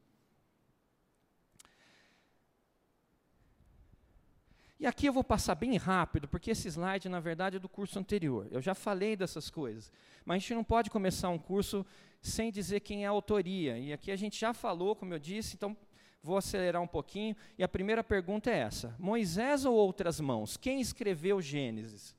E 4.82 4.86
aqui 4.88 5.06
eu 5.06 5.12
vou 5.12 5.22
passar 5.22 5.54
bem 5.54 5.76
rápido, 5.76 6.26
porque 6.26 6.50
esse 6.50 6.66
slide, 6.66 7.08
na 7.08 7.20
verdade, 7.20 7.54
é 7.54 7.60
do 7.60 7.68
curso 7.68 8.00
anterior. 8.00 8.48
Eu 8.50 8.60
já 8.60 8.74
falei 8.74 9.14
dessas 9.14 9.48
coisas. 9.48 9.92
Mas 10.24 10.34
a 10.34 10.38
gente 10.40 10.54
não 10.54 10.64
pode 10.64 10.90
começar 10.90 11.28
um 11.28 11.38
curso 11.38 11.86
sem 12.20 12.50
dizer 12.50 12.80
quem 12.80 13.04
é 13.04 13.06
a 13.06 13.10
autoria. 13.10 13.78
E 13.78 13.92
aqui 13.92 14.10
a 14.10 14.16
gente 14.16 14.36
já 14.36 14.52
falou, 14.52 14.96
como 14.96 15.14
eu 15.14 15.20
disse, 15.20 15.54
então 15.54 15.76
vou 16.20 16.36
acelerar 16.36 16.82
um 16.82 16.86
pouquinho. 16.88 17.36
E 17.56 17.62
a 17.62 17.68
primeira 17.68 18.02
pergunta 18.02 18.50
é 18.50 18.58
essa: 18.58 18.92
Moisés 18.98 19.64
ou 19.64 19.72
outras 19.72 20.18
mãos? 20.18 20.56
Quem 20.56 20.80
escreveu 20.80 21.40
Gênesis? 21.40 22.12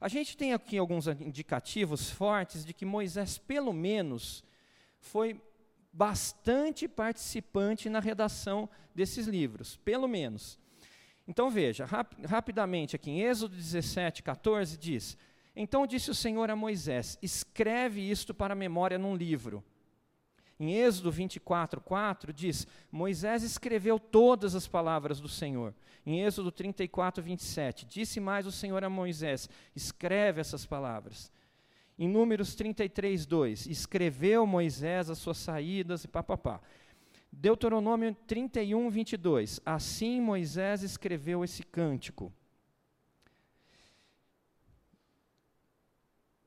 A 0.00 0.08
gente 0.08 0.36
tem 0.36 0.52
aqui 0.52 0.78
alguns 0.78 1.06
indicativos 1.06 2.10
fortes 2.10 2.64
de 2.64 2.74
que 2.74 2.84
Moisés, 2.84 3.38
pelo 3.38 3.72
menos, 3.72 4.42
foi 4.98 5.40
bastante 5.92 6.88
participante 6.88 7.88
na 7.88 8.00
redação 8.00 8.68
desses 8.92 9.28
livros, 9.28 9.76
pelo 9.84 10.08
menos. 10.08 10.60
Então 11.26 11.50
veja, 11.50 11.84
rap 11.84 12.14
rapidamente 12.26 12.96
aqui, 12.96 13.10
em 13.10 13.20
Êxodo 13.20 13.54
17, 13.54 14.22
14, 14.22 14.76
diz: 14.76 15.16
Então 15.54 15.86
disse 15.86 16.10
o 16.10 16.14
Senhor 16.14 16.50
a 16.50 16.56
Moisés: 16.56 17.18
Escreve 17.22 18.00
isto 18.00 18.34
para 18.34 18.52
a 18.52 18.56
memória 18.56 18.98
num 18.98 19.14
livro 19.14 19.64
em 20.62 20.74
Êxodo 20.74 21.10
24, 21.10 21.80
4 21.80 22.32
diz: 22.32 22.68
Moisés 22.90 23.42
escreveu 23.42 23.98
todas 23.98 24.54
as 24.54 24.68
palavras 24.68 25.20
do 25.20 25.28
Senhor. 25.28 25.74
Em 26.06 26.22
Êxodo 26.22 26.52
34, 26.52 27.20
27, 27.20 27.84
disse 27.84 28.20
mais 28.20 28.46
o 28.46 28.52
Senhor 28.52 28.84
a 28.84 28.88
Moisés: 28.88 29.50
escreve 29.74 30.40
essas 30.40 30.64
palavras. 30.64 31.32
Em 31.98 32.08
Números 32.08 32.54
33, 32.54 33.26
2, 33.26 33.66
escreveu 33.66 34.46
Moisés 34.46 35.10
as 35.10 35.18
suas 35.18 35.38
saídas 35.38 36.04
e 36.04 36.08
papapá. 36.08 36.60
Deuteronômio 37.32 38.14
31, 38.26 38.90
22, 38.90 39.60
assim 39.64 40.20
Moisés 40.20 40.82
escreveu 40.82 41.42
esse 41.42 41.62
cântico. 41.62 42.32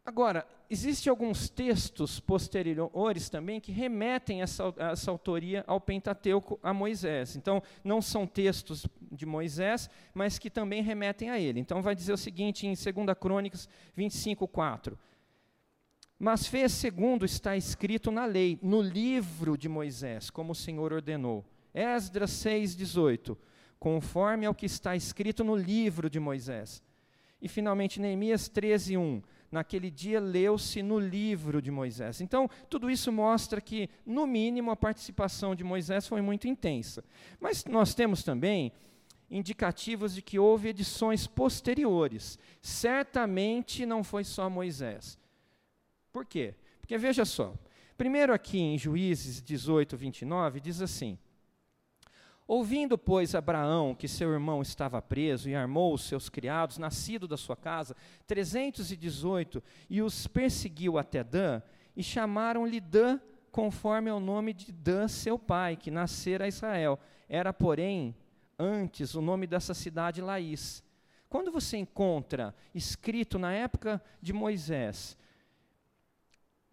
Agora, 0.06 0.48
existem 0.70 1.10
alguns 1.10 1.50
textos 1.50 2.20
posteriores 2.20 3.28
também 3.28 3.60
que 3.60 3.72
remetem 3.72 4.44
essa, 4.44 4.72
essa 4.78 5.10
autoria 5.10 5.64
ao 5.66 5.82
Pentateuco, 5.82 6.60
a 6.62 6.72
Moisés. 6.72 7.36
Então, 7.36 7.62
não 7.84 8.04
são 8.04 8.28
textos 8.28 8.86
de 9.12 9.26
Moisés, 9.26 9.90
mas 10.14 10.38
que 10.38 10.52
também 10.52 10.84
remetem 10.84 11.32
a 11.32 11.40
ele. 11.40 11.60
Então, 11.60 11.82
vai 11.82 11.96
dizer 11.96 12.14
o 12.14 12.18
seguinte 12.18 12.68
em 12.68 12.76
2 12.76 13.18
Crônicas 13.20 13.68
25, 13.96 14.48
4. 14.48 14.96
Mas 16.18 16.48
fez 16.48 16.72
segundo 16.72 17.26
está 17.26 17.58
escrito 17.58 18.10
na 18.10 18.26
lei, 18.26 18.58
no 18.62 18.82
livro 18.82 19.58
de 19.58 19.68
Moisés, 19.68 20.30
como 20.30 20.54
o 20.54 20.56
Senhor 20.56 20.94
ordenou. 20.94 21.46
Esdras 21.74 22.32
6, 22.32 22.76
18. 22.76 23.38
Conforme 23.78 24.46
ao 24.46 24.56
que 24.56 24.66
está 24.66 24.96
escrito 24.96 25.44
no 25.44 25.56
livro 25.56 26.10
de 26.10 26.20
Moisés. 26.20 26.82
E, 27.42 27.48
finalmente, 27.50 28.00
Neemias 28.00 28.48
13, 28.48 28.98
1 28.98 29.22
naquele 29.52 29.90
dia 29.90 30.20
leu-se 30.20 30.82
no 30.82 31.00
livro 31.00 31.62
de 31.62 31.72
Moisés. 31.72 32.20
Então, 32.22 32.50
tudo 32.70 32.90
isso 32.90 33.12
mostra 33.12 33.62
que, 33.62 33.90
no 34.06 34.26
mínimo, 34.28 34.72
a 34.72 34.76
participação 34.76 35.56
de 35.56 35.64
Moisés 35.64 36.08
foi 36.08 36.22
muito 36.22 36.48
intensa. 36.48 37.04
Mas 37.40 37.64
nós 37.66 37.94
temos 37.94 38.24
também 38.24 38.72
indicativos 39.30 40.14
de 40.14 40.22
que 40.22 40.38
houve 40.40 40.70
edições 40.70 41.28
posteriores. 41.28 42.38
Certamente 42.62 43.86
não 43.86 44.04
foi 44.04 44.24
só 44.24 44.50
Moisés. 44.50 45.18
Por 46.16 46.24
quê? 46.24 46.56
Porque 46.80 46.98
veja 46.98 47.26
só, 47.26 47.54
primeiro 47.98 48.34
aqui 48.34 48.58
em 48.58 48.78
Juízes 48.78 49.42
18, 49.42 49.98
29, 49.98 50.62
diz 50.62 50.82
assim: 50.82 51.20
Ouvindo, 52.48 52.98
pois, 52.98 53.36
Abraão 53.36 53.94
que 53.94 54.08
seu 54.08 54.32
irmão 54.32 54.62
estava 54.62 55.02
preso 55.02 55.50
e 55.50 55.56
armou 55.56 55.94
os 55.94 56.06
seus 56.06 56.30
criados, 56.30 56.78
nascido 56.78 57.28
da 57.28 57.36
sua 57.36 57.58
casa, 57.58 57.98
trezentos 58.26 58.94
e 58.94 58.96
dezoito, 58.96 59.62
os 60.06 60.26
perseguiu 60.26 60.98
até 60.98 61.22
Dan, 61.22 61.62
e 61.98 62.02
chamaram-lhe 62.02 62.80
Dan, 62.80 63.20
conforme 63.52 64.10
ao 64.10 64.22
nome 64.22 64.54
de 64.54 64.72
Dan, 64.72 65.10
seu 65.10 65.38
pai, 65.38 65.76
que 65.76 65.92
nascera 65.92 66.46
a 66.46 66.48
Israel. 66.48 66.98
Era, 67.28 67.52
porém, 67.52 68.16
antes 68.58 69.16
o 69.16 69.22
nome 69.22 69.46
dessa 69.46 69.74
cidade 69.74 70.22
Laís. 70.22 70.82
Quando 71.28 71.52
você 71.52 71.76
encontra 71.76 72.56
escrito 72.74 73.38
na 73.38 73.52
época 73.52 74.02
de 74.22 74.32
Moisés, 74.32 75.18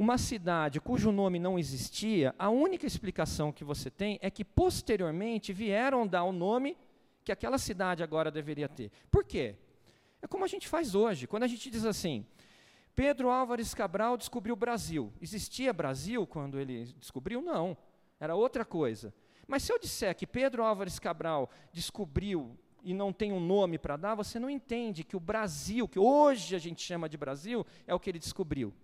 uma 0.02 0.18
cidade 0.18 0.80
cujo 0.80 1.12
nome 1.12 1.38
não 1.38 1.56
existia, 1.56 2.34
a 2.36 2.50
única 2.50 2.84
explicação 2.84 3.52
que 3.52 3.62
você 3.62 3.88
tem 3.88 4.18
é 4.20 4.32
que 4.32 4.44
posteriormente 4.44 5.52
vieram 5.52 6.04
dar 6.04 6.24
o 6.24 6.32
nome 6.32 6.76
que 7.24 7.30
aquela 7.30 7.56
cidade 7.56 8.02
agora 8.02 8.28
deveria 8.28 8.68
ter. 8.68 8.90
Por 9.12 9.24
quê? 9.24 9.54
É 10.20 10.26
como 10.26 10.44
a 10.44 10.48
gente 10.48 10.66
faz 10.66 10.96
hoje. 10.96 11.28
Quando 11.28 11.44
a 11.44 11.46
gente 11.46 11.70
diz 11.70 11.84
assim, 11.84 12.26
Pedro 12.96 13.30
Álvares 13.30 13.74
Cabral 13.74 14.16
descobriu 14.16 14.54
o 14.54 14.56
Brasil. 14.56 15.12
Existia 15.20 15.72
Brasil 15.72 16.26
quando 16.26 16.58
ele 16.58 16.92
descobriu? 16.98 17.40
Não. 17.40 17.76
Era 18.18 18.34
outra 18.34 18.64
coisa. 18.64 19.14
Mas 19.46 19.62
se 19.62 19.72
eu 19.72 19.78
disser 19.78 20.16
que 20.16 20.26
Pedro 20.26 20.64
Álvares 20.64 20.98
Cabral 20.98 21.48
descobriu 21.72 22.58
e 22.82 22.92
não 22.92 23.12
tem 23.12 23.32
um 23.32 23.38
nome 23.38 23.78
para 23.78 23.96
dar, 23.96 24.16
você 24.16 24.40
não 24.40 24.50
entende 24.50 25.04
que 25.04 25.16
o 25.16 25.20
Brasil, 25.20 25.86
que 25.86 26.00
hoje 26.00 26.56
a 26.56 26.58
gente 26.58 26.82
chama 26.82 27.08
de 27.08 27.16
Brasil, 27.16 27.64
é 27.86 27.94
o 27.94 28.00
que 28.00 28.10
ele 28.10 28.18
descobriu. 28.18 28.74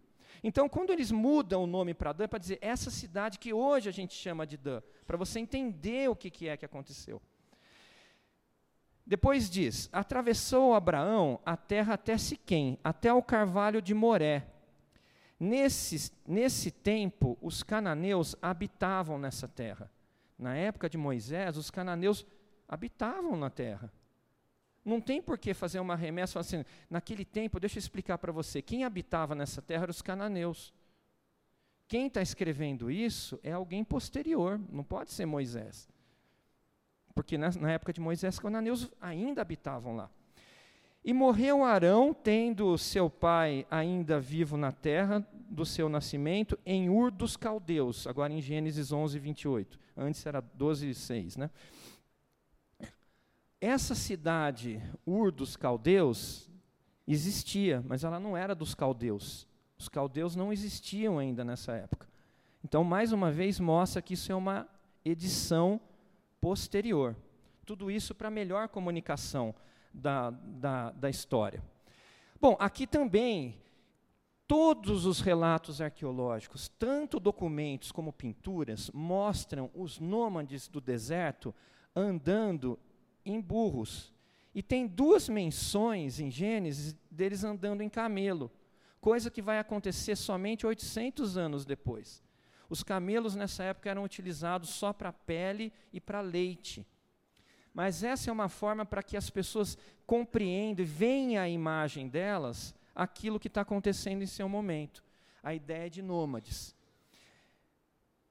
Então, 0.42 0.68
quando 0.68 0.90
eles 0.90 1.10
mudam 1.10 1.64
o 1.64 1.66
nome 1.66 1.94
para 1.94 2.12
Dan, 2.12 2.24
é 2.24 2.28
para 2.28 2.38
dizer 2.38 2.58
essa 2.60 2.90
cidade 2.90 3.38
que 3.38 3.52
hoje 3.52 3.88
a 3.88 3.92
gente 3.92 4.14
chama 4.14 4.46
de 4.46 4.56
Dan, 4.56 4.80
para 5.06 5.16
você 5.16 5.40
entender 5.40 6.08
o 6.08 6.16
que, 6.16 6.30
que 6.30 6.48
é 6.48 6.56
que 6.56 6.64
aconteceu. 6.64 7.20
Depois 9.06 9.48
diz: 9.48 9.88
atravessou 9.92 10.74
Abraão 10.74 11.40
a 11.44 11.56
terra 11.56 11.94
até 11.94 12.18
Siquém, 12.18 12.78
até 12.84 13.12
o 13.12 13.22
carvalho 13.22 13.80
de 13.80 13.94
Moré. 13.94 14.46
Nesse, 15.40 16.12
nesse 16.26 16.70
tempo, 16.70 17.38
os 17.40 17.62
cananeus 17.62 18.36
habitavam 18.42 19.18
nessa 19.18 19.46
terra. 19.48 19.90
Na 20.38 20.56
época 20.56 20.90
de 20.90 20.98
Moisés, 20.98 21.56
os 21.56 21.70
cananeus 21.70 22.26
habitavam 22.68 23.36
na 23.36 23.48
terra. 23.48 23.90
Não 24.88 25.02
tem 25.02 25.20
por 25.20 25.36
que 25.36 25.52
fazer 25.52 25.80
uma 25.80 25.94
remessa 25.94 26.40
assim, 26.40 26.64
naquele 26.88 27.24
tempo, 27.24 27.60
deixa 27.60 27.76
eu 27.76 27.80
explicar 27.80 28.16
para 28.16 28.32
você, 28.32 28.62
quem 28.62 28.84
habitava 28.84 29.34
nessa 29.34 29.60
terra 29.60 29.82
eram 29.82 29.90
os 29.90 30.00
cananeus. 30.00 30.72
Quem 31.86 32.06
está 32.06 32.22
escrevendo 32.22 32.90
isso 32.90 33.38
é 33.42 33.52
alguém 33.52 33.84
posterior, 33.84 34.58
não 34.70 34.82
pode 34.82 35.12
ser 35.12 35.26
Moisés. 35.26 35.86
Porque 37.14 37.36
na, 37.36 37.50
na 37.50 37.72
época 37.72 37.92
de 37.92 38.00
Moisés, 38.00 38.34
os 38.34 38.40
cananeus 38.40 38.90
ainda 38.98 39.42
habitavam 39.42 39.94
lá. 39.94 40.10
E 41.04 41.12
morreu 41.12 41.64
Arão, 41.64 42.14
tendo 42.14 42.76
seu 42.78 43.10
pai 43.10 43.66
ainda 43.70 44.18
vivo 44.18 44.56
na 44.56 44.72
terra 44.72 45.26
do 45.50 45.66
seu 45.66 45.88
nascimento, 45.88 46.58
em 46.64 46.88
Ur 46.88 47.10
dos 47.10 47.36
Caldeus, 47.36 48.06
agora 48.06 48.32
em 48.32 48.40
Gênesis 48.40 48.90
11, 48.90 49.18
28. 49.18 49.78
Antes 49.96 50.24
era 50.24 50.40
12, 50.40 50.94
6, 50.94 51.36
né? 51.36 51.50
Essa 53.60 53.94
cidade, 53.94 54.80
Ur 55.04 55.32
dos 55.32 55.56
Caldeus, 55.56 56.48
existia, 57.06 57.82
mas 57.86 58.04
ela 58.04 58.20
não 58.20 58.36
era 58.36 58.54
dos 58.54 58.74
caldeus. 58.74 59.46
Os 59.78 59.88
caldeus 59.88 60.36
não 60.36 60.52
existiam 60.52 61.18
ainda 61.18 61.44
nessa 61.44 61.72
época. 61.72 62.06
Então, 62.62 62.84
mais 62.84 63.12
uma 63.12 63.32
vez, 63.32 63.58
mostra 63.58 64.02
que 64.02 64.14
isso 64.14 64.30
é 64.30 64.34
uma 64.34 64.68
edição 65.04 65.80
posterior. 66.40 67.16
Tudo 67.64 67.90
isso 67.90 68.14
para 68.14 68.30
melhor 68.30 68.68
comunicação 68.68 69.54
da, 69.92 70.30
da, 70.30 70.90
da 70.92 71.10
história. 71.10 71.62
Bom, 72.40 72.56
aqui 72.60 72.86
também, 72.86 73.60
todos 74.46 75.06
os 75.06 75.20
relatos 75.20 75.80
arqueológicos, 75.80 76.68
tanto 76.78 77.18
documentos 77.18 77.90
como 77.90 78.12
pinturas, 78.12 78.90
mostram 78.92 79.70
os 79.74 79.98
nômades 79.98 80.68
do 80.68 80.80
deserto 80.80 81.54
andando 81.94 82.78
em 83.30 83.40
burros. 83.40 84.12
E 84.54 84.62
tem 84.62 84.86
duas 84.86 85.28
menções 85.28 86.18
em 86.18 86.30
Gênesis 86.30 86.96
deles 87.10 87.44
andando 87.44 87.82
em 87.82 87.88
camelo, 87.88 88.50
coisa 89.00 89.30
que 89.30 89.42
vai 89.42 89.58
acontecer 89.58 90.16
somente 90.16 90.66
800 90.66 91.36
anos 91.36 91.64
depois. 91.64 92.22
Os 92.68 92.82
camelos 92.82 93.34
nessa 93.34 93.64
época 93.64 93.88
eram 93.88 94.04
utilizados 94.04 94.70
só 94.70 94.92
para 94.92 95.12
pele 95.12 95.72
e 95.92 96.00
para 96.00 96.20
leite. 96.20 96.86
Mas 97.72 98.02
essa 98.02 98.30
é 98.30 98.32
uma 98.32 98.48
forma 98.48 98.84
para 98.84 99.02
que 99.02 99.16
as 99.16 99.30
pessoas 99.30 99.78
compreendam 100.06 100.84
e 100.84 100.88
venham 100.88 101.42
a 101.42 101.48
imagem 101.48 102.08
delas 102.08 102.74
aquilo 102.94 103.38
que 103.38 103.48
está 103.48 103.60
acontecendo 103.60 104.22
em 104.22 104.26
seu 104.26 104.48
momento. 104.48 105.04
A 105.42 105.54
ideia 105.54 105.88
de 105.88 106.02
nômades. 106.02 106.74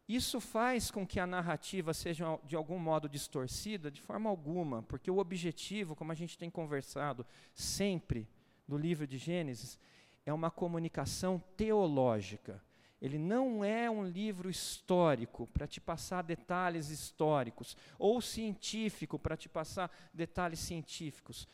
Isso 0.07 0.39
faz 0.39 0.89
com 0.89 1.05
que 1.05 1.19
a 1.19 1.27
narrativa 1.27 1.93
seja 1.93 2.39
de 2.45 2.55
algum 2.55 2.79
modo 2.79 3.09
distorcida? 3.09 3.91
De 3.91 4.01
forma 4.01 4.29
alguma, 4.29 4.81
porque 4.83 5.11
o 5.11 5.17
objetivo, 5.17 5.95
como 5.95 6.13
a 6.13 6.15
gente 6.15 6.37
tem 6.37 6.49
conversado 6.49 7.25
sempre 7.53 8.25
no 8.65 8.77
livro 8.77 9.05
de 9.05 9.17
Gênesis, 9.17 9.77
é 10.25 10.31
uma 10.31 10.49
comunicação 10.49 11.43
teológica. 11.57 12.63
Ele 13.01 13.17
não 13.17 13.63
é 13.63 13.89
um 13.89 14.05
livro 14.05 14.49
histórico 14.49 15.45
para 15.47 15.67
te 15.67 15.79
passar 15.79 16.23
detalhes 16.23 16.89
históricos, 16.89 17.75
ou 17.99 18.21
científico 18.21 19.19
para 19.19 19.37
te 19.37 19.47
passar 19.47 19.91
detalhes 20.13 20.59
científicos. 20.59 21.47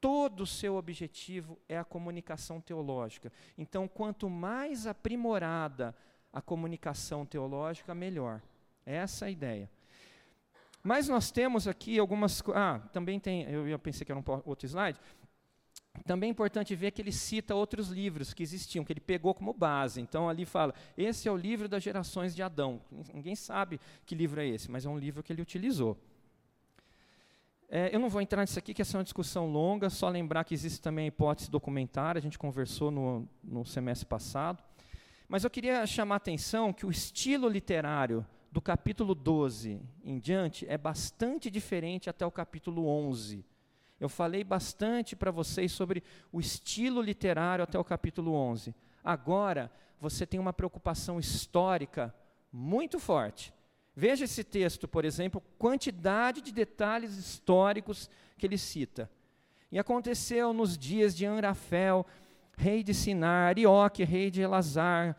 Todo 0.00 0.42
o 0.42 0.46
seu 0.46 0.76
objetivo 0.76 1.58
é 1.66 1.78
a 1.78 1.84
comunicação 1.84 2.60
teológica. 2.60 3.32
Então, 3.56 3.88
quanto 3.88 4.28
mais 4.28 4.86
aprimorada 4.86 5.94
a 6.34 6.42
comunicação 6.42 7.24
teológica, 7.24 7.94
melhor. 7.94 8.42
Essa 8.84 9.26
é 9.26 9.28
a 9.28 9.30
ideia. 9.30 9.70
Mas 10.82 11.08
nós 11.08 11.30
temos 11.30 11.68
aqui 11.68 11.98
algumas. 11.98 12.42
Ah, 12.52 12.80
também 12.92 13.20
tem. 13.20 13.44
Eu 13.44 13.78
pensei 13.78 14.04
que 14.04 14.10
era 14.10 14.18
um 14.18 14.24
outro 14.44 14.66
slide. 14.66 15.00
Também 16.04 16.28
é 16.28 16.30
importante 16.32 16.74
ver 16.74 16.90
que 16.90 17.00
ele 17.00 17.12
cita 17.12 17.54
outros 17.54 17.88
livros 17.88 18.34
que 18.34 18.42
existiam, 18.42 18.84
que 18.84 18.92
ele 18.92 19.00
pegou 19.00 19.32
como 19.32 19.54
base. 19.54 20.00
Então, 20.00 20.28
ali 20.28 20.44
fala: 20.44 20.74
esse 20.98 21.28
é 21.28 21.32
o 21.32 21.36
livro 21.36 21.68
das 21.68 21.82
gerações 21.82 22.34
de 22.34 22.42
Adão. 22.42 22.80
Ninguém 23.14 23.36
sabe 23.36 23.80
que 24.04 24.14
livro 24.14 24.40
é 24.40 24.46
esse, 24.46 24.68
mas 24.68 24.84
é 24.84 24.88
um 24.88 24.98
livro 24.98 25.22
que 25.22 25.32
ele 25.32 25.40
utilizou. 25.40 25.96
É, 27.68 27.94
eu 27.94 27.98
não 27.98 28.10
vou 28.10 28.20
entrar 28.20 28.42
nisso 28.42 28.58
aqui, 28.58 28.74
que 28.74 28.82
essa 28.82 28.96
é 28.96 28.98
uma 28.98 29.04
discussão 29.04 29.50
longa, 29.50 29.88
só 29.88 30.08
lembrar 30.08 30.44
que 30.44 30.52
existe 30.52 30.82
também 30.82 31.06
a 31.06 31.08
hipótese 31.08 31.50
documentária, 31.50 32.18
a 32.18 32.22
gente 32.22 32.38
conversou 32.38 32.90
no, 32.90 33.26
no 33.42 33.64
semestre 33.64 34.06
passado. 34.06 34.62
Mas 35.28 35.44
eu 35.44 35.50
queria 35.50 35.86
chamar 35.86 36.14
a 36.14 36.18
atenção 36.18 36.72
que 36.72 36.86
o 36.86 36.90
estilo 36.90 37.48
literário 37.48 38.26
do 38.50 38.60
capítulo 38.60 39.14
12 39.14 39.80
em 40.04 40.18
diante 40.18 40.66
é 40.68 40.78
bastante 40.78 41.50
diferente 41.50 42.08
até 42.08 42.24
o 42.24 42.30
capítulo 42.30 42.86
11 42.86 43.44
eu 44.00 44.08
falei 44.08 44.42
bastante 44.42 45.14
para 45.14 45.30
vocês 45.30 45.72
sobre 45.72 46.02
o 46.32 46.40
estilo 46.40 47.00
literário 47.00 47.62
até 47.62 47.78
o 47.78 47.84
capítulo 47.84 48.34
11. 48.34 48.74
Agora, 49.02 49.70
você 50.00 50.26
tem 50.26 50.40
uma 50.40 50.52
preocupação 50.52 51.18
histórica 51.18 52.14
muito 52.52 52.98
forte. 52.98 53.52
Veja 53.96 54.24
esse 54.24 54.42
texto, 54.42 54.88
por 54.88 55.04
exemplo, 55.04 55.42
quantidade 55.56 56.40
de 56.40 56.52
detalhes 56.52 57.16
históricos 57.16 58.10
que 58.36 58.44
ele 58.44 58.58
cita. 58.58 59.10
E 59.70 59.78
aconteceu 59.78 60.52
nos 60.52 60.76
dias 60.76 61.16
de 61.16 61.24
Anrafel, 61.24 62.04
rei 62.56 62.82
de 62.82 62.94
Sinar, 62.94 63.48
Arioque, 63.48 64.04
rei 64.04 64.30
de 64.30 64.42
Elazar, 64.42 65.16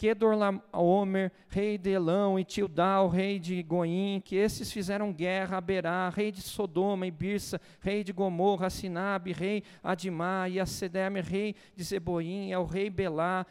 Kedorlaomer, 0.00 1.30
rei 1.48 1.76
de 1.76 1.90
Elão, 1.90 2.38
e 2.38 2.44
Tildal, 2.44 3.06
rei 3.06 3.38
de 3.38 3.62
Goim, 3.62 4.22
que 4.24 4.34
esses 4.34 4.72
fizeram 4.72 5.12
guerra 5.12 5.58
a 5.58 5.60
Berá, 5.60 6.08
rei 6.08 6.32
de 6.32 6.40
Sodoma 6.40 7.06
e 7.06 7.10
Birsa, 7.10 7.60
rei 7.80 8.02
de 8.02 8.10
Gomorra, 8.10 8.70
Sinabe, 8.70 9.32
rei 9.32 9.62
Adimá, 9.82 10.48
e 10.48 10.58
Acedeme, 10.58 11.20
rei 11.20 11.54
de 11.76 11.84
Zeboim, 11.84 12.50
é 12.50 12.58
o 12.58 12.64
rei 12.64 12.88
Belá, 12.88 13.44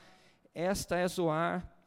esta 0.56 0.98
é 0.98 1.08
Zoar. 1.08 1.79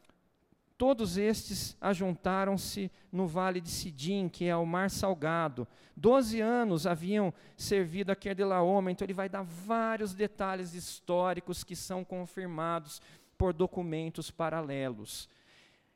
Todos 0.83 1.17
estes 1.17 1.77
ajuntaram-se 1.81 2.91
no 3.13 3.29
vale 3.29 3.61
de 3.61 3.71
Sidim, 3.71 4.29
que 4.29 4.47
é 4.47 4.57
o 4.57 4.67
mar 4.67 4.91
salgado. 4.91 5.65
Doze 5.97 6.41
anos 6.41 6.89
haviam 6.89 7.33
servido 7.57 8.11
a 8.11 8.17
Kedelaoma, 8.17 8.91
então 8.91 9.07
ele 9.07 9.15
vai 9.15 9.29
dar 9.29 9.45
vários 9.45 10.13
detalhes 10.13 10.75
históricos 10.75 11.63
que 11.63 11.77
são 11.77 12.03
confirmados 12.03 13.01
por 13.39 13.53
documentos 13.53 14.29
paralelos. 14.29 15.29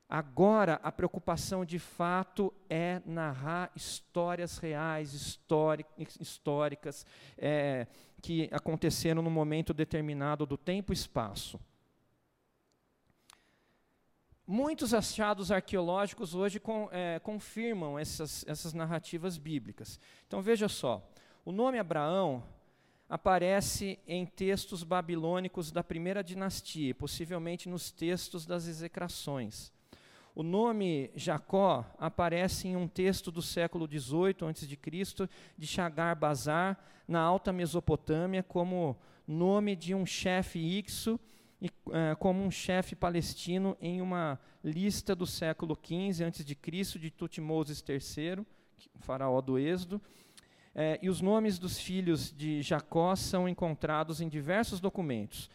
Agora, 0.09 0.79
a 0.85 0.93
preocupação 0.93 1.65
de 1.65 1.81
fato 1.81 2.55
é 2.71 3.03
narrar 3.05 3.73
histórias 3.75 4.57
reais, 4.59 5.41
históricas, 6.21 7.05
é, 7.37 7.89
que 8.23 8.49
aconteceram 8.53 9.21
no 9.21 9.33
momento 9.33 9.75
determinado 9.75 10.47
do 10.47 10.57
tempo 10.57 10.93
e 10.93 10.95
espaço. 10.95 11.59
Muitos 14.47 14.95
achados 14.95 15.51
arqueológicos 15.51 16.33
hoje 16.33 16.61
com, 16.61 16.89
é, 16.93 17.19
confirmam 17.19 17.99
essas, 17.99 18.45
essas 18.47 18.73
narrativas 18.73 19.37
bíblicas. 19.37 19.99
Então 20.29 20.41
veja 20.41 20.69
só: 20.69 21.05
o 21.45 21.51
nome 21.51 21.81
Abraão 21.81 22.45
aparece 23.09 23.99
em 24.07 24.25
textos 24.25 24.85
babilônicos 24.85 25.73
da 25.73 25.83
primeira 25.83 26.23
dinastia, 26.23 26.95
possivelmente 26.95 27.69
nos 27.69 27.91
textos 27.91 28.47
das 28.47 28.69
execrações. 28.69 29.73
O 30.33 30.45
nome 30.45 31.11
Jacó 31.17 31.85
aparece 31.99 32.69
em 32.69 32.77
um 32.77 32.87
texto 32.87 33.33
do 33.33 33.43
século 33.43 33.89
XVIII 33.89 34.49
a.C., 34.49 35.29
de 35.57 35.67
Chagar 35.67 36.15
Bazar, 36.15 36.79
na 37.09 37.21
Alta 37.21 37.53
Mesopotâmia, 37.53 38.43
como 38.43 38.97
nome 39.27 39.75
de 39.75 39.95
um 39.95 40.05
chefe 40.05 40.59
ixo, 40.59 41.19
e, 41.61 41.71
é, 41.93 42.15
como 42.17 42.43
um 42.43 42.51
chefe 42.51 42.95
palestino 42.95 43.77
em 43.81 44.01
uma 44.01 44.39
lista 44.63 45.15
do 45.15 45.27
século 45.27 45.77
XV 45.77 46.25
a.C. 46.25 46.99
de 46.99 47.11
Tutmoses 47.11 47.83
III, 47.89 48.45
faraó 49.01 49.41
do 49.41 49.59
Êxodo, 49.59 50.01
é, 50.75 50.99
e 51.01 51.09
os 51.09 51.23
nomes 51.23 51.59
dos 51.59 51.79
filhos 51.79 52.31
de 52.31 52.61
Jacó 52.61 53.17
são 53.17 53.49
encontrados 53.49 54.21
em 54.21 54.29
diversos 54.29 54.79
documentos. 54.79 55.49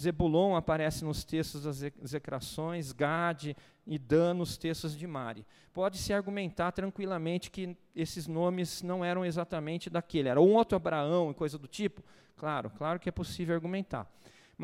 Zebulon 0.00 0.56
aparece 0.56 1.04
nos 1.04 1.22
textos 1.22 1.62
das 1.62 1.82
execrações, 2.02 2.90
Gade 2.90 3.56
e 3.86 3.96
Dan 3.96 4.34
nos 4.34 4.56
textos 4.56 4.96
de 4.96 5.06
Mari. 5.06 5.46
Pode-se 5.72 6.12
argumentar 6.12 6.72
tranquilamente 6.72 7.50
que 7.50 7.76
esses 7.94 8.26
nomes 8.26 8.82
não 8.82 9.04
eram 9.04 9.24
exatamente 9.24 9.88
daquele, 9.88 10.28
era 10.28 10.40
um 10.40 10.54
outro 10.54 10.74
Abraão 10.74 11.30
e 11.30 11.34
coisa 11.34 11.56
do 11.56 11.68
tipo. 11.68 12.02
Claro, 12.36 12.70
claro 12.70 12.98
que 12.98 13.08
é 13.08 13.12
possível 13.12 13.54
argumentar. 13.54 14.10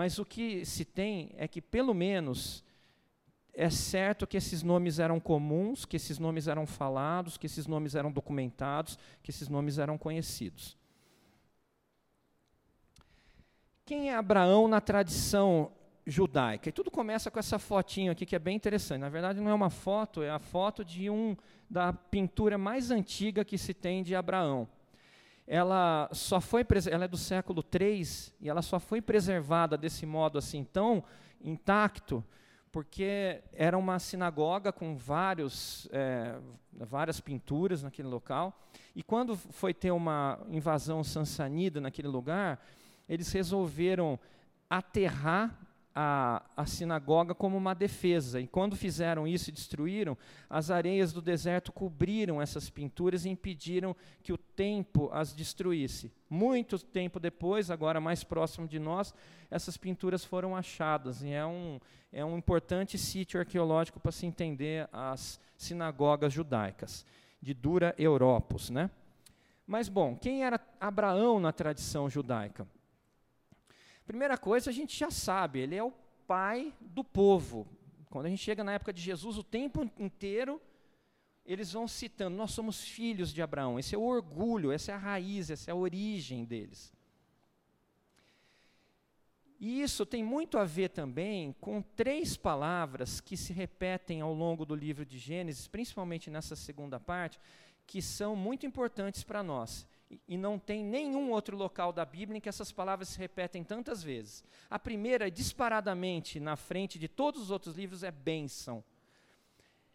Mas 0.01 0.19
o 0.19 0.25
que 0.25 0.65
se 0.65 0.83
tem 0.83 1.31
é 1.37 1.47
que, 1.47 1.61
pelo 1.61 1.93
menos, 1.93 2.65
é 3.53 3.69
certo 3.69 4.27
que 4.27 4.39
esses 4.39 4.63
nomes 4.63 4.99
eram 4.99 5.21
comuns, 5.21 5.85
que 5.85 5.95
esses 5.95 6.19
nomes 6.19 6.49
eram 6.49 6.67
falados, 6.67 7.37
que 7.37 7.45
esses 7.45 7.67
nomes 7.67 7.95
eram 7.95 8.11
documentados, 8.11 8.99
que 9.23 9.31
esses 9.31 9.47
nomes 9.47 9.77
eram 9.77 9.99
conhecidos. 9.99 10.75
Quem 13.85 14.09
é 14.09 14.17
Abraão 14.17 14.67
na 14.67 14.81
tradição 14.81 15.71
judaica? 16.07 16.71
E 16.71 16.73
tudo 16.73 16.91
começa 16.91 17.31
com 17.31 17.39
essa 17.39 17.59
fotinho 17.59 18.11
aqui 18.11 18.25
que 18.25 18.35
é 18.35 18.39
bem 18.39 18.57
interessante. 18.57 19.03
Na 19.03 19.11
verdade, 19.11 19.39
não 19.39 19.51
é 19.51 19.55
uma 19.55 19.69
foto, 19.69 20.23
é 20.23 20.31
a 20.31 20.39
foto 20.39 20.83
de 20.83 21.11
um 21.11 21.37
da 21.69 21.93
pintura 21.93 22.57
mais 22.57 22.91
antiga 22.91 23.45
que 23.45 23.59
se 23.59 23.75
tem 23.75 24.03
de 24.03 24.15
Abraão. 24.15 24.67
Ela 25.53 26.09
só 26.13 26.41
foi 26.41 26.65
ela 26.89 27.07
é 27.07 27.09
do 27.09 27.17
século 27.17 27.61
III 27.61 28.07
e 28.41 28.49
ela 28.49 28.63
só 28.63 28.79
foi 28.79 29.03
preservada 29.03 29.77
desse 29.77 30.07
modo 30.07 30.39
assim 30.39 30.63
tão 30.63 31.03
intacto 31.43 32.25
porque 32.71 33.43
era 33.53 33.77
uma 33.77 33.99
sinagoga 33.99 34.71
com 34.71 34.95
vários, 34.95 35.89
é, 35.91 36.39
várias 36.73 37.21
pinturas 37.21 37.83
naquele 37.83 38.07
local. 38.07 38.57
E 38.95 39.03
quando 39.03 39.37
foi 39.37 39.75
ter 39.75 39.91
uma 39.91 40.39
invasão 40.49 41.03
sansanida 41.03 41.81
naquele 41.81 42.07
lugar, 42.07 42.65
eles 43.09 43.33
resolveram 43.33 44.21
aterrar 44.69 45.59
a, 45.95 46.43
a 46.57 46.67
sinagoga 46.67 47.35
como 47.35 47.57
uma 47.57 47.75
defesa. 47.75 48.41
E 48.41 48.47
quando 48.47 48.77
fizeram 48.77 49.27
isso 49.27 49.51
e 49.51 49.53
destruíram, 49.53 50.17
as 50.49 50.71
areias 50.71 51.13
do 51.13 51.21
deserto 51.21 51.73
cobriram 51.73 52.41
essas 52.41 52.71
pinturas 52.71 53.25
e 53.25 53.29
impediram 53.29 53.95
que 54.23 54.33
o 54.33 54.39
tempo 54.39 55.11
as 55.13 55.35
destruísse. 55.35 56.13
Muito 56.29 56.79
tempo 56.79 57.19
depois, 57.19 57.71
agora 57.71 58.01
mais 58.01 58.23
próximo 58.23 58.69
de 58.69 58.79
nós, 58.79 59.13
essas 59.51 59.77
pinturas 59.77 60.25
foram 60.25 60.55
achadas. 60.57 61.23
E 61.23 61.31
é 61.31 61.45
um, 61.45 61.81
é 62.13 62.25
um 62.25 62.39
importante 62.39 62.97
sítio 62.97 63.41
arqueológico 63.41 63.99
para 63.99 64.13
se 64.13 64.27
entender 64.27 64.89
as 64.93 65.41
sinagogas 65.57 66.33
judaicas, 66.33 67.05
de 67.43 67.53
Dura 67.53 67.95
Europos. 67.99 68.71
Né? 68.71 68.91
Mas, 69.67 69.89
bom, 69.89 70.17
quem 70.17 70.45
era 70.45 70.61
Abraão 70.81 71.41
na 71.41 71.53
tradição 71.53 72.09
judaica? 72.09 72.67
Primeira 74.11 74.37
coisa, 74.37 74.71
a 74.71 74.73
gente 74.73 74.99
já 74.99 75.09
sabe, 75.09 75.61
ele 75.61 75.77
é 75.77 75.85
o 75.85 75.93
pai 76.27 76.75
do 76.81 77.05
povo. 77.05 77.65
Quando 78.11 78.27
a 78.27 78.29
gente 78.29 78.43
chega 78.43 78.65
na 78.65 78.73
época 78.73 78.93
de 78.93 79.01
Jesus, 79.01 79.39
o 79.39 79.45
tempo 79.45 79.89
inteiro 79.97 80.61
eles 81.47 81.73
vão 81.73 81.87
citando: 81.87 82.37
nós 82.37 82.51
somos 82.51 82.83
filhos 82.83 83.33
de 83.33 83.41
Abraão. 83.41 83.79
Esse 83.79 83.95
é 83.95 83.99
o 83.99 84.03
orgulho, 84.03 84.73
essa 84.73 84.91
é 84.91 84.95
a 84.97 84.99
raiz, 84.99 85.49
essa 85.49 85.71
é 85.71 85.73
a 85.73 85.77
origem 85.77 86.45
deles. 86.45 86.93
E 89.61 89.81
isso 89.81 90.05
tem 90.05 90.25
muito 90.25 90.59
a 90.59 90.65
ver 90.65 90.89
também 90.89 91.55
com 91.61 91.81
três 91.81 92.37
palavras 92.37 93.21
que 93.21 93.37
se 93.37 93.53
repetem 93.53 94.23
ao 94.23 94.35
longo 94.35 94.67
do 94.67 94.75
livro 94.75 95.07
de 95.07 95.19
Gênesis, 95.19 95.69
principalmente 95.69 96.29
nessa 96.29 96.57
segunda 96.57 96.99
parte, 96.99 97.39
que 97.87 98.03
são 98.03 98.35
muito 98.35 98.67
importantes 98.67 99.23
para 99.23 99.41
nós. 99.41 99.87
E 100.27 100.37
não 100.37 100.59
tem 100.59 100.85
nenhum 100.85 101.31
outro 101.31 101.57
local 101.57 101.93
da 101.93 102.05
Bíblia 102.05 102.39
em 102.39 102.41
que 102.41 102.49
essas 102.49 102.73
palavras 102.73 103.11
se 103.11 103.19
repetem 103.19 103.63
tantas 103.63 104.03
vezes. 104.03 104.45
A 104.69 104.79
primeira, 104.79 105.31
disparadamente 105.31 106.41
na 106.41 106.57
frente 106.57 106.99
de 106.99 107.07
todos 107.07 107.43
os 107.43 107.51
outros 107.51 107.77
livros, 107.77 108.03
é 108.03 108.11
bênção. 108.11 108.83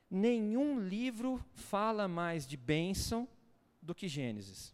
Nenhum 0.09 0.79
livro 0.79 1.43
fala 1.53 2.07
mais 2.07 2.47
de 2.47 2.55
bênção 2.55 3.27
do 3.81 3.93
que 3.93 4.07
Gênesis. 4.07 4.73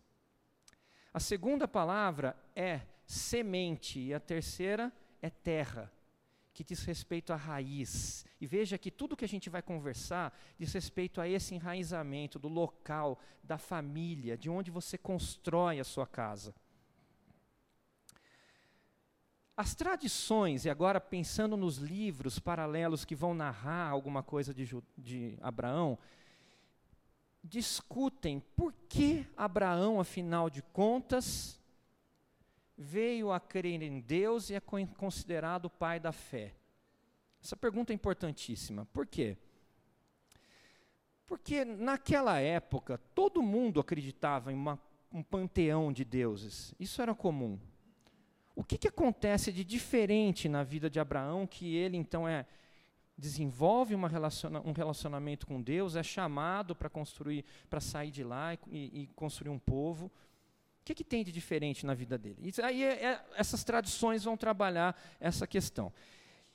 A 1.13 1.19
segunda 1.19 1.67
palavra 1.67 2.37
é 2.55 2.81
semente, 3.05 3.99
e 3.99 4.13
a 4.13 4.19
terceira 4.19 4.93
é 5.21 5.29
terra, 5.29 5.91
que 6.63 6.75
diz 6.75 6.83
respeito 6.83 7.33
à 7.33 7.35
raiz. 7.35 8.25
E 8.39 8.45
veja 8.45 8.77
que 8.77 8.91
tudo 8.91 9.15
que 9.15 9.25
a 9.25 9.27
gente 9.27 9.49
vai 9.49 9.61
conversar 9.61 10.37
diz 10.57 10.71
respeito 10.73 11.19
a 11.19 11.27
esse 11.27 11.55
enraizamento 11.55 12.37
do 12.37 12.47
local, 12.47 13.19
da 13.43 13.57
família, 13.57 14.37
de 14.37 14.49
onde 14.49 14.69
você 14.69 14.97
constrói 14.97 15.79
a 15.79 15.83
sua 15.83 16.05
casa. 16.05 16.53
As 19.55 19.75
tradições, 19.75 20.65
e 20.65 20.69
agora 20.69 20.99
pensando 20.99 21.55
nos 21.55 21.77
livros 21.77 22.39
paralelos 22.39 23.05
que 23.05 23.15
vão 23.15 23.33
narrar 23.33 23.89
alguma 23.89 24.23
coisa 24.23 24.53
de, 24.53 24.67
de 24.97 25.37
Abraão, 25.41 25.99
discutem 27.43 28.39
por 28.55 28.73
que 28.89 29.27
Abraão, 29.37 29.99
afinal 29.99 30.49
de 30.49 30.61
contas, 30.61 31.60
veio 32.81 33.31
a 33.31 33.39
crer 33.39 33.83
em 33.83 33.99
Deus 33.99 34.49
e 34.49 34.55
é 34.55 34.59
considerado 34.59 35.65
o 35.65 35.69
pai 35.69 35.99
da 35.99 36.11
fé? 36.11 36.53
Essa 37.41 37.55
pergunta 37.55 37.93
é 37.93 37.95
importantíssima. 37.95 38.85
Por 38.91 39.05
quê? 39.05 39.37
Porque 41.25 41.63
naquela 41.63 42.39
época 42.39 42.97
todo 43.15 43.41
mundo 43.41 43.79
acreditava 43.79 44.51
em 44.51 44.55
uma, 44.55 44.81
um 45.11 45.23
panteão 45.23 45.93
de 45.93 46.03
deuses. 46.03 46.73
Isso 46.79 47.01
era 47.01 47.13
comum. 47.13 47.59
O 48.55 48.63
que, 48.63 48.77
que 48.77 48.87
acontece 48.87 49.51
de 49.51 49.63
diferente 49.63 50.49
na 50.49 50.63
vida 50.63 50.89
de 50.89 50.99
Abraão 50.99 51.47
que 51.47 51.75
ele 51.75 51.97
então 51.97 52.27
é 52.27 52.45
desenvolve 53.17 53.95
relaciona 53.95 54.59
um 54.61 54.71
relacionamento 54.71 55.45
com 55.45 55.61
Deus, 55.61 55.95
é 55.95 56.01
chamado 56.01 56.75
para 56.75 56.89
construir, 56.89 57.45
para 57.69 57.79
sair 57.79 58.09
de 58.09 58.23
lá 58.23 58.55
e, 58.67 59.03
e 59.03 59.07
construir 59.15 59.51
um 59.51 59.59
povo? 59.59 60.11
O 60.81 60.83
que, 60.83 60.95
que, 60.95 61.03
tem 61.03 61.23
de 61.23 61.31
diferente 61.31 61.85
na 61.85 61.93
vida 61.93 62.17
dele? 62.17 62.37
Isso 62.41 62.63
aí 62.63 62.83
é, 62.83 63.05
é, 63.05 63.25
essas 63.35 63.63
tradições 63.63 64.23
vão 64.23 64.35
trabalhar 64.35 64.99
essa 65.19 65.45
questão. 65.45 65.93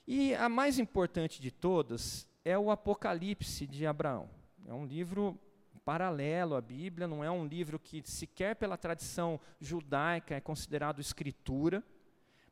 E 0.05 0.35
a 0.35 0.49
mais 0.49 0.77
importante 0.79 1.41
de 1.41 1.49
todas 1.49 2.27
é 2.43 2.57
o 2.57 2.69
Apocalipse 2.69 3.65
de 3.65 3.85
Abraão. 3.85 4.29
É 4.65 4.73
um 4.73 4.85
livro 4.85 5.39
paralelo 5.85 6.55
à 6.55 6.61
Bíblia, 6.61 7.07
não 7.07 7.23
é 7.23 7.31
um 7.31 7.45
livro 7.45 7.79
que 7.79 8.01
sequer 8.03 8.57
pela 8.57 8.75
tradição 8.75 9.39
judaica 9.61 10.35
é 10.35 10.41
considerado 10.41 10.99
escritura, 10.99 11.81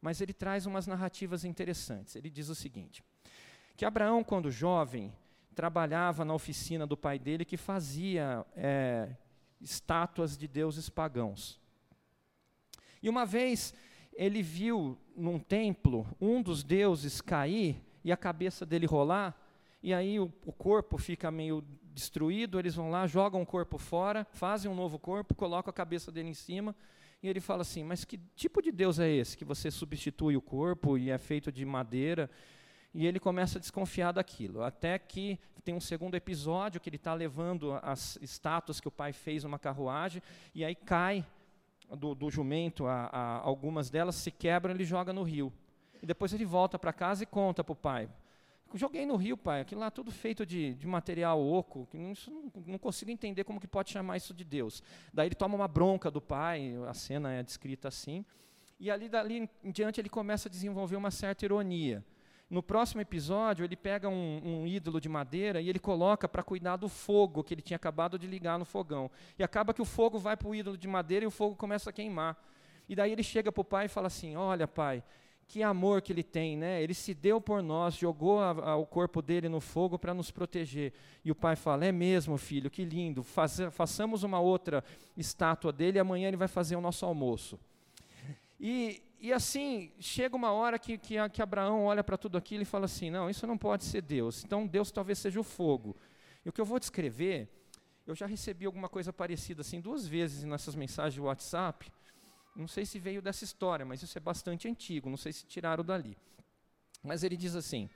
mas 0.01 0.21
ele 0.21 0.31
traz 0.31 0.65
umas 0.65 0.87
narrativas 0.87 1.43
interessantes. 1.43 2.15
Ele 2.15 2.29
diz 2.29 2.47
o 2.47 2.55
seguinte: 2.55 3.03
que 3.75 3.83
Abraão, 3.83 4.23
quando 4.23 4.49
jovem, 4.49 5.13
trabalhava 5.53 6.23
na 6.23 6.33
oficina 6.33 6.87
do 6.87 6.95
pai 6.95 7.19
dele 7.19 7.43
que 7.43 7.57
fazia 7.57 8.45
é, 8.55 9.09
estátuas 9.59 10.37
de 10.37 10.47
deuses 10.47 10.89
pagãos. 10.89 11.59
E 13.05 13.09
uma 13.09 13.23
vez 13.23 13.71
ele 14.15 14.41
viu 14.41 14.97
num 15.15 15.37
templo 15.37 16.07
um 16.19 16.41
dos 16.41 16.63
deuses 16.63 17.21
cair 17.21 17.79
e 18.03 18.11
a 18.11 18.17
cabeça 18.17 18.65
dele 18.65 18.87
rolar, 18.87 19.39
e 19.83 19.93
aí 19.93 20.19
o, 20.19 20.33
o, 20.43 20.51
corpo 20.51 20.97
fica 20.97 21.29
meio 21.29 21.63
destruído, 21.93 22.57
eles 22.57 22.73
vão 22.73 22.89
lá, 22.89 23.05
jogam 23.05 23.43
o 23.43 23.45
corpo 23.45 23.77
fora, 23.77 24.25
fazem 24.31 24.71
um 24.71 24.73
novo 24.73 24.97
corpo, 24.97 25.35
colocam 25.35 25.69
a 25.69 25.73
cabeça 25.73 26.11
dele 26.11 26.29
em 26.29 26.33
cima, 26.33 26.75
e 27.21 27.27
ele 27.27 27.39
fala 27.39 27.61
assim: 27.61 27.83
Mas 27.83 28.03
que 28.03 28.19
tipo 28.35 28.59
de 28.59 28.71
Deus 28.71 28.97
é 28.97 29.07
esse 29.07 29.37
que 29.37 29.45
você 29.45 29.69
substitui 29.69 30.35
o 30.35 30.41
corpo 30.41 30.97
e 30.97 31.11
é 31.11 31.17
feito 31.19 31.51
de 31.51 31.63
madeira? 31.63 32.27
E 32.91 33.05
ele 33.05 33.19
começa 33.19 33.59
a 33.59 33.61
desconfiar 33.61 34.13
daquilo, 34.13 34.63
até 34.63 34.97
que 34.97 35.37
tem 35.63 35.75
um 35.75 35.79
segundo 35.79 36.15
episódio 36.15 36.81
que 36.81 36.89
ele 36.89 36.95
está 36.95 37.13
levando 37.13 37.77
as 37.83 38.17
estátuas 38.19 38.79
que 38.79 38.87
o 38.87 38.91
pai 38.91 39.13
fez 39.13 39.43
numa 39.43 39.59
carruagem, 39.59 40.23
e 40.55 40.65
aí 40.65 40.73
cai 40.73 41.23
do, 41.89 42.15
do 42.15 42.29
jumento, 42.29 42.85
a, 42.85 43.05
a, 43.07 43.37
algumas 43.39 43.89
delas 43.89 44.15
se 44.15 44.31
quebram, 44.31 44.73
ele 44.73 44.85
joga 44.85 45.11
no 45.11 45.23
rio. 45.23 45.51
E 46.01 46.05
depois 46.05 46.33
ele 46.33 46.45
volta 46.45 46.77
para 46.77 46.93
casa 46.93 47.23
e 47.23 47.25
conta 47.25 47.63
para 47.63 47.73
o 47.73 47.75
pai. 47.75 48.09
Joguei 48.73 49.05
no 49.05 49.15
rio, 49.15 49.37
pai, 49.37 49.61
aquilo 49.61 49.79
lá 49.79 49.89
tudo 49.89 50.11
feito 50.11 50.45
de, 50.45 50.73
de 50.73 50.85
material 50.85 51.41
oco, 51.41 51.87
que 51.89 51.97
não, 51.97 52.13
não, 52.65 52.77
consigo 52.77 53.09
entender 53.09 53.43
como 53.43 53.59
que 53.59 53.67
pode 53.67 53.91
chamar 53.91 54.17
isso 54.17 54.33
de 54.33 54.43
Deus. 54.43 54.83
Daí 55.13 55.27
ele 55.27 55.35
toma 55.35 55.55
uma 55.55 55.67
bronca 55.67 56.11
do 56.11 56.19
pai, 56.19 56.73
a 56.87 56.93
cena 56.93 57.31
é 57.31 57.41
descrita 57.41 57.87
assim, 57.87 58.25
e 58.77 58.91
ali 58.91 59.07
dali 59.07 59.49
em 59.63 59.71
diante 59.71 60.01
ele 60.01 60.09
começa 60.09 60.49
a 60.49 60.51
desenvolver 60.51 60.97
uma 60.97 61.11
certa 61.11 61.45
ironia. 61.45 62.03
No 62.49 62.61
próximo 62.61 63.01
episódio, 63.01 63.65
ele 63.65 63.75
pega 63.75 64.07
um, 64.07 64.41
um 64.43 64.67
ídolo 64.67 65.01
de 65.01 65.09
madeira 65.09 65.59
e 65.59 65.67
ele 65.67 65.79
coloca 65.79 66.27
para 66.27 66.43
cuidar 66.43 66.75
do 66.75 66.87
fogo 66.87 67.43
que 67.43 67.53
ele 67.53 67.61
tinha 67.61 67.75
acabado 67.75 68.19
de 68.19 68.27
ligar 68.27 68.59
no 68.59 68.65
fogão. 68.65 69.09
E 69.37 69.43
acaba 69.43 69.73
que 69.73 69.81
o 69.81 69.85
fogo 69.85 70.19
vai 70.19 70.37
para 70.37 70.47
o 70.47 70.53
ídolo 70.53 70.77
de 70.77 70.87
madeira 70.87 71.25
e 71.25 71.27
o 71.27 71.31
fogo 71.31 71.55
começa 71.55 71.89
a 71.89 71.93
queimar. 71.93 72.37
E 72.87 72.95
daí 72.95 73.11
ele 73.11 73.23
chega 73.23 73.51
para 73.51 73.61
o 73.61 73.65
pai 73.65 73.85
e 73.85 73.89
fala 73.89 74.07
assim: 74.07 74.35
Olha, 74.35 74.67
pai, 74.67 75.03
que 75.47 75.63
amor 75.63 76.03
que 76.03 76.13
ele 76.13 76.23
tem, 76.23 76.55
né? 76.55 76.81
Ele 76.83 76.93
se 76.93 77.15
deu 77.15 77.41
por 77.41 77.63
nós, 77.63 77.95
jogou 77.95 78.39
a, 78.39 78.51
a, 78.51 78.75
o 78.75 78.85
corpo 78.85 79.23
dele 79.23 79.49
no 79.49 79.59
fogo 79.59 79.97
para 79.97 80.13
nos 80.13 80.29
proteger. 80.29 80.93
E 81.23 81.31
o 81.31 81.35
pai 81.35 81.55
fala: 81.55 81.85
É 81.85 81.91
mesmo, 81.91 82.37
filho, 82.37 82.69
que 82.69 82.85
lindo. 82.85 83.23
Faz, 83.23 83.59
façamos 83.71 84.21
uma 84.21 84.39
outra 84.39 84.83
estátua 85.17 85.71
dele 85.71 85.97
e 85.97 85.99
amanhã 85.99 86.27
ele 86.27 86.37
vai 86.37 86.47
fazer 86.47 86.75
o 86.75 86.81
nosso 86.81 87.05
almoço. 87.05 87.59
E, 88.59 89.01
e 89.25 89.33
assim, 89.33 89.91
chega 89.99 90.35
uma 90.35 90.51
hora 90.51 90.77
que, 90.77 90.99
que, 90.99 91.15
que 91.29 91.41
Abraão 91.41 91.85
olha 91.85 92.03
para 92.03 92.15
tudo 92.15 92.37
aquilo 92.37 92.61
e 92.61 92.65
fala 92.65 92.85
assim: 92.85 93.09
Não, 93.09 93.27
isso 93.27 93.47
não 93.47 93.57
pode 93.57 93.83
ser 93.83 94.03
Deus. 94.03 94.43
Então 94.43 94.67
Deus 94.67 94.91
talvez 94.91 95.17
seja 95.17 95.39
o 95.39 95.43
fogo. 95.43 95.97
E 96.45 96.49
o 96.49 96.53
que 96.53 96.61
eu 96.61 96.65
vou 96.65 96.77
descrever, 96.77 97.49
eu 98.05 98.13
já 98.13 98.27
recebi 98.27 98.67
alguma 98.67 98.87
coisa 98.87 99.11
parecida 99.11 99.61
assim 99.61 99.81
duas 99.81 100.05
vezes 100.05 100.43
nessas 100.43 100.75
mensagens 100.75 101.15
de 101.15 101.21
WhatsApp. 101.21 101.91
Não 102.55 102.67
sei 102.67 102.85
se 102.85 102.99
veio 102.99 103.19
dessa 103.19 103.43
história, 103.43 103.83
mas 103.83 104.03
isso 104.03 104.15
é 104.15 104.21
bastante 104.21 104.67
antigo, 104.67 105.09
não 105.09 105.17
sei 105.17 105.33
se 105.33 105.43
tiraram 105.47 105.83
dali. 105.83 106.15
Mas 107.01 107.23
ele 107.23 107.35
diz 107.35 107.55
assim: 107.55 107.89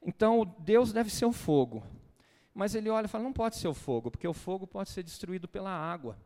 então 0.00 0.56
Deus 0.60 0.90
deve 0.90 1.10
ser 1.10 1.26
o 1.26 1.32
fogo. 1.32 1.82
Mas 2.54 2.74
ele 2.74 2.88
olha 2.88 3.04
e 3.04 3.08
fala: 3.08 3.24
não 3.24 3.32
pode 3.34 3.56
ser 3.56 3.68
o 3.68 3.74
fogo, 3.74 4.10
porque 4.10 4.26
o 4.26 4.32
fogo 4.32 4.66
pode 4.66 4.88
ser 4.88 5.02
destruído 5.02 5.46
pela 5.46 5.70
água. 5.70 6.16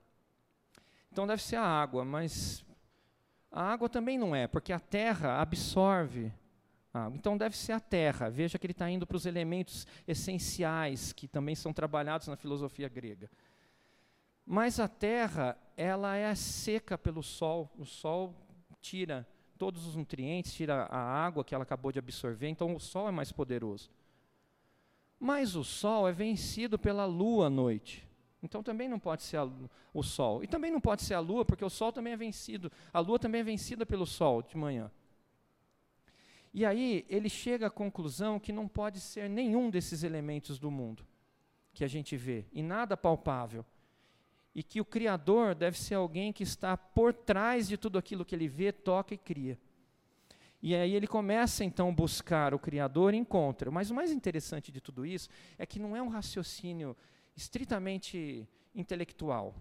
Então 1.11 1.27
deve 1.27 1.43
ser 1.43 1.57
a 1.57 1.67
água, 1.67 2.05
mas 2.05 2.65
a 3.51 3.63
água 3.63 3.89
também 3.89 4.19
não 4.19 4.35
é, 4.35 4.47
porque 4.47 4.73
a 4.73 4.79
terra 4.79 5.41
absorve. 5.41 6.33
Ah, 6.93 7.11
então 7.15 7.37
deve 7.37 7.57
ser 7.57 7.73
a 7.73 7.81
terra. 7.81 8.29
Veja 8.29 8.59
que 8.59 8.67
ele 8.67 8.73
está 8.73 8.89
indo 8.91 9.07
para 9.07 9.17
os 9.17 9.27
elementos 9.27 9.87
essenciais 10.07 11.13
que 11.13 11.29
também 11.29 11.55
são 11.55 11.73
trabalhados 11.73 12.29
na 12.29 12.37
filosofia 12.37 12.89
grega. 12.89 13.31
Mas 14.45 14.81
a 14.81 14.89
terra, 14.89 15.57
ela 15.77 16.17
é 16.17 16.35
seca 16.35 16.99
pelo 16.99 17.23
sol. 17.23 17.71
O 17.79 17.85
sol 17.85 18.35
tira 18.81 19.27
todos 19.57 19.87
os 19.87 19.95
nutrientes, 19.95 20.55
tira 20.55 20.85
a 20.85 20.99
água 20.99 21.45
que 21.45 21.55
ela 21.55 21.65
acabou 21.65 21.93
de 21.93 21.99
absorver, 21.99 22.49
então 22.49 22.75
o 22.75 22.81
sol 22.81 23.09
é 23.09 23.13
mais 23.13 23.31
poderoso. 23.31 23.91
Mas 25.19 25.55
o 25.55 25.63
sol 25.63 26.09
é 26.09 26.13
vencido 26.13 26.79
pela 26.79 27.05
lua 27.05 27.49
à 27.49 27.51
noite. 27.51 28.10
Então 28.43 28.63
também 28.63 28.89
não 28.89 28.99
pode 28.99 29.23
ser 29.23 29.37
a, 29.37 29.49
o 29.93 30.03
sol. 30.03 30.43
E 30.43 30.47
também 30.47 30.71
não 30.71 30.81
pode 30.81 31.03
ser 31.03 31.15
a 31.15 31.21
lua, 31.21 31.45
porque 31.45 31.65
o 31.65 31.71
sol 31.71 31.93
também 31.93 32.13
é 32.13 32.17
vencido. 32.17 32.71
A 32.93 33.01
lua 33.01 33.19
também 33.19 33.41
é 33.41 33.45
vencida 33.45 33.85
pelo 33.85 34.07
sol 34.07 34.43
de 34.43 34.57
manhã. 34.57 34.91
E 36.53 36.65
aí 36.65 37.07
ele 37.09 37.29
chega 37.29 37.69
à 37.69 37.71
conclusão 37.71 38.41
que 38.41 38.53
não 38.53 38.67
pode 38.67 39.01
ser 39.01 39.29
nenhum 39.29 39.71
desses 39.71 40.03
elementos 40.03 40.59
do 40.59 40.71
mundo 40.71 41.07
que 41.73 41.85
a 41.85 41.89
gente 41.89 42.17
vê, 42.17 42.45
e 42.53 42.63
nada 42.63 42.97
palpável 42.97 43.65
e 44.55 44.63
que 44.63 44.81
o 44.81 44.85
Criador 44.85 45.55
deve 45.55 45.79
ser 45.79 45.95
alguém 45.95 46.33
que 46.33 46.43
está 46.43 46.77
por 46.77 47.13
trás 47.13 47.69
de 47.69 47.77
tudo 47.77 47.99
aquilo 47.99 48.25
que 48.25 48.35
ele 48.35 48.49
vê, 48.49 48.73
toca 48.73 49.15
e 49.15 49.19
cria. 49.19 49.59
E 50.63 50.75
aí 50.75 50.95
ele 50.95 51.07
começa 51.07 51.65
então 51.65 51.89
a 51.89 51.93
buscar 51.93 52.53
o 52.53 52.59
Criador 52.59 53.15
e 53.15 53.17
encontra. 53.17 53.71
Mas 53.71 53.91
o 53.91 53.95
mais 53.95 54.11
interessante 54.11 54.71
de 54.71 54.81
tudo 54.81 55.07
isso 55.07 55.29
é 55.57 55.65
que 55.65 55.79
não 55.79 55.97
é 55.97 56.03
um 56.03 56.09
raciocínio 56.09 56.97
estritamente 57.41 58.47
intelectual. 58.75 59.55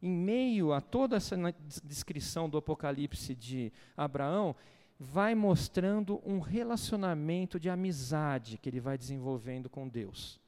em 0.00 0.10
meio 0.10 0.72
a 0.72 0.80
toda 0.80 1.16
essa 1.16 1.36
descrição 1.84 2.50
do 2.50 2.58
Apocalipse 2.58 3.36
de 3.36 3.72
Abraão, 3.96 4.56
vai 4.98 5.32
mostrando 5.32 6.20
um 6.24 6.40
relacionamento 6.40 7.60
de 7.60 7.70
amizade 7.70 8.58
que 8.58 8.68
ele 8.68 8.80
vai 8.80 8.98
desenvolvendo 8.98 9.70
com 9.70 9.88
Deus. 9.88 10.40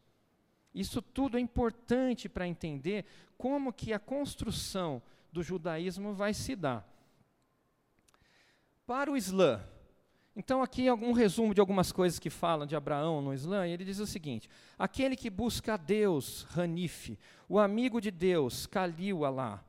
Isso 0.75 1.01
tudo 1.01 1.37
é 1.37 1.41
importante 1.41 2.29
para 2.29 2.49
entender 2.49 3.05
como 3.39 3.73
que 3.73 3.93
a 3.93 3.99
construção 3.99 5.01
do 5.31 5.41
judaísmo 5.41 6.15
vai 6.15 6.35
se 6.35 6.57
dar. 6.57 6.85
Para 8.85 9.11
o 9.11 9.17
Islã, 9.17 9.65
então, 10.37 10.63
aqui 10.63 10.91
um 10.91 11.13
resumo 11.13 11.55
de 11.55 11.61
algumas 11.61 11.93
coisas 11.93 12.19
que 12.19 12.29
falam 12.29 12.67
de 12.67 12.75
Abraão 12.75 13.23
no 13.23 13.33
Islã, 13.33 13.67
ele 13.69 13.85
diz 13.85 14.01
o 14.01 14.07
seguinte: 14.07 14.51
aquele 14.77 15.15
que 15.15 15.31
busca 15.31 15.75
a 15.75 15.77
Deus, 15.77 16.45
Hanif, 16.57 17.17
o 17.49 17.57
amigo 17.59 18.01
de 18.01 18.11
Deus, 18.11 18.67
Khalil 18.67 19.25
Allah, 19.25 19.65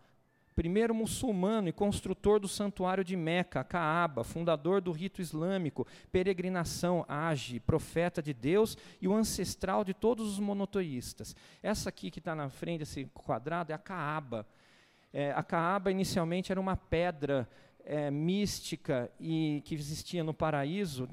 primeiro 0.55 0.95
muçulmano 0.95 1.67
e 1.67 1.71
construtor 1.71 2.39
do 2.39 2.47
santuário 2.47 3.03
de 3.03 3.15
Meca, 3.15 3.63
Kaaba, 3.63 4.23
fundador 4.23 4.81
do 4.81 4.91
rito 4.91 5.21
islâmico, 5.21 5.85
peregrinação, 6.11 7.05
age, 7.07 7.59
profeta 7.59 8.19
de 8.19 8.33
Deus 8.33 8.75
e 8.99 9.07
o 9.07 9.13
ancestral 9.13 9.83
de 9.83 9.93
todos 9.93 10.27
os 10.27 10.39
monoteístas. 10.39 11.35
Essa 11.61 11.89
aqui 11.89 12.09
que 12.09 12.17
está 12.17 12.33
na 12.33 12.49
frente, 12.49 12.81
esse 12.81 13.05
quadrado, 13.13 13.71
é 13.71 13.75
a 13.75 13.77
Kaaba. 13.77 14.47
É, 15.13 15.31
a 15.31 15.43
Kaaba 15.43 15.91
inicialmente 15.91 16.51
era 16.51 16.59
uma 16.59 16.75
pedra 16.75 17.47
é, 17.85 18.09
mística 18.09 19.11
e 19.19 19.61
que 19.65 19.75
existia 19.75 20.23
no 20.23 20.33
paraíso, 20.33 21.07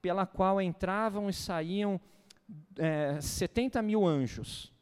pela 0.00 0.26
qual 0.26 0.60
entravam 0.60 1.28
e 1.28 1.32
saíam 1.32 2.00
é, 2.78 3.20
70 3.20 3.82
mil 3.82 4.06
anjos. 4.06 4.72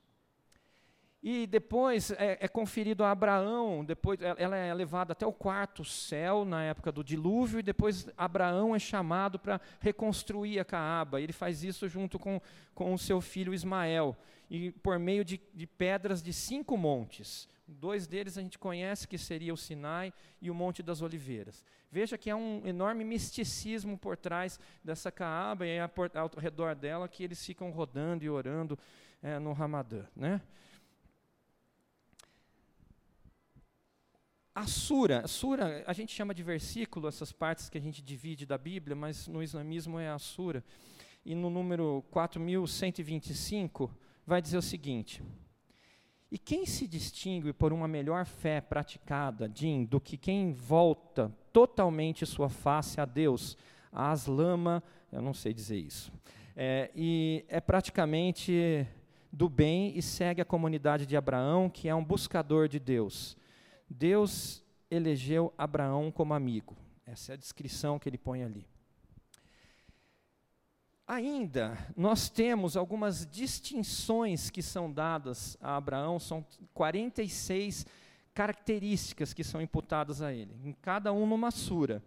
E 1.21 1.49
depois 1.49 2.13
é, 2.13 2.39
é, 2.41 2.49
conferido 2.49 3.03
a 3.03 3.11
Abraão, 3.11 3.85
depois 3.85 4.21
ela 4.21 4.57
é 4.57 4.73
levada 4.73 5.13
até 5.13 5.27
o 5.27 5.33
quarto 5.33 5.85
céu 5.85 6.45
na 6.45 6.63
época 6.63 6.93
do 6.93 7.03
dilúvio, 7.03 7.59
e 7.59 7.63
depois 7.63 8.09
Abraão 8.17 8.75
é 8.75 8.79
chamado 8.79 9.37
para 9.39 9.61
reconstruir 9.81 10.61
a 10.61 10.65
Caaba. 10.65 11.21
Ele 11.21 11.33
faz 11.33 11.65
isso 11.65 11.89
junto 11.89 12.19
com, 12.21 12.41
com 12.73 12.95
o 12.95 12.99
seu 12.99 13.21
filho 13.21 13.53
Ismael, 13.53 14.17
e 14.49 14.71
por 14.71 14.97
meio 14.99 15.25
de, 15.25 15.41
de 15.53 15.67
pedras 15.67 16.23
de 16.23 16.33
cinco 16.33 16.77
montes. 16.77 17.49
Dois 17.71 18.07
deles 18.07 18.39
a 18.39 18.41
gente 18.41 18.59
conhece, 18.59 19.07
que 19.07 19.19
seria 19.19 19.53
o 19.53 19.57
Sinai 19.57 20.11
e 20.41 20.51
o 20.51 20.55
Monte 20.55 20.83
das 20.83 21.03
Oliveiras. 21.03 21.63
Veja 21.91 22.17
que 22.17 22.31
há 22.31 22.35
um 22.35 22.67
enorme 22.67 23.05
misticismo 23.05 23.99
por 23.99 24.17
trás 24.17 24.59
dessa 24.83 25.13
Caaba 25.13 25.67
e 25.67 25.79
ao 25.79 26.31
redor 26.39 26.75
dela 26.75 27.07
que 27.07 27.23
eles 27.23 27.45
ficam 27.45 27.71
rodando 27.71 28.25
e 28.25 28.31
orando 28.31 28.79
é, 29.23 29.39
no 29.39 29.53
Ramadã. 29.53 30.07
Né? 30.17 30.41
A 34.55 34.67
sura, 34.67 35.27
sura, 35.29 35.85
a 35.87 35.93
gente 35.93 36.13
chama 36.13 36.35
de 36.35 36.43
versículo 36.43 37.07
essas 37.07 37.33
partes 37.33 37.69
que 37.69 37.77
a 37.77 37.81
gente 37.81 38.03
divide 38.03 38.47
da 38.47 38.57
Bíblia, 38.57 38.97
mas 38.97 39.29
no 39.29 39.43
islamismo 39.43 39.99
é 39.99 40.09
a 40.09 40.19
sura. 40.19 40.65
E 41.23 41.35
no 41.35 41.51
número 41.51 42.03
4125 42.11 43.95
vai 44.27 44.41
dizer 44.41 44.57
o 44.57 44.63
seguinte: 44.63 45.23
e 46.31 46.39
quem 46.39 46.67
se 46.67 46.87
distingue 46.87 47.53
por 47.53 47.73
uma 47.73 47.89
melhor 47.89 48.27
fé 48.27 48.61
praticada, 48.61 49.51
Jim, 49.53 49.85
do 49.85 50.01
que 50.01 50.17
quem 50.17 50.53
volta 50.53 51.33
totalmente 51.53 52.27
sua 52.27 52.49
face 52.49 53.01
a 53.01 53.05
Deus, 53.05 53.57
a 53.91 54.11
aslama, 54.11 54.83
eu 55.11 55.23
não 55.23 55.33
sei 55.33 55.55
dizer 55.55 55.79
isso, 55.79 56.13
é, 56.55 56.91
e 56.95 57.45
é 57.49 57.61
praticamente 57.61 58.87
do 59.33 59.49
bem 59.49 59.97
e 59.97 60.03
segue 60.03 60.43
a 60.43 60.45
comunidade 60.45 61.07
de 61.07 61.17
Abraão, 61.17 61.71
que 61.71 61.89
é 61.89 61.95
um 61.95 62.05
buscador 62.05 62.69
de 62.69 62.79
Deus. 62.79 63.37
Deus 63.89 64.63
elegeu 64.91 65.53
Abraão 65.57 66.11
como 66.11 66.35
amigo. 66.35 66.77
Essa 67.07 67.33
é 67.33 67.35
a 67.35 67.39
descrição 67.39 67.99
que 67.99 68.09
ele 68.09 68.19
põe 68.19 68.43
ali. 68.43 68.67
Ainda, 71.09 71.79
nós 71.97 72.29
temos 72.29 72.77
algumas 72.77 73.27
distinções 73.27 74.51
que 74.51 74.61
são 74.61 74.93
dadas 74.93 75.57
a 75.59 75.75
Abraão, 75.75 76.19
são 76.19 76.45
46 76.75 77.87
características 78.35 79.33
que 79.33 79.43
são 79.43 79.63
imputadas 79.63 80.21
a 80.21 80.35
ele, 80.35 80.55
em 80.63 80.75
cada 80.75 81.11
um 81.11 81.27
numa 81.27 81.51
sura. 81.51 82.03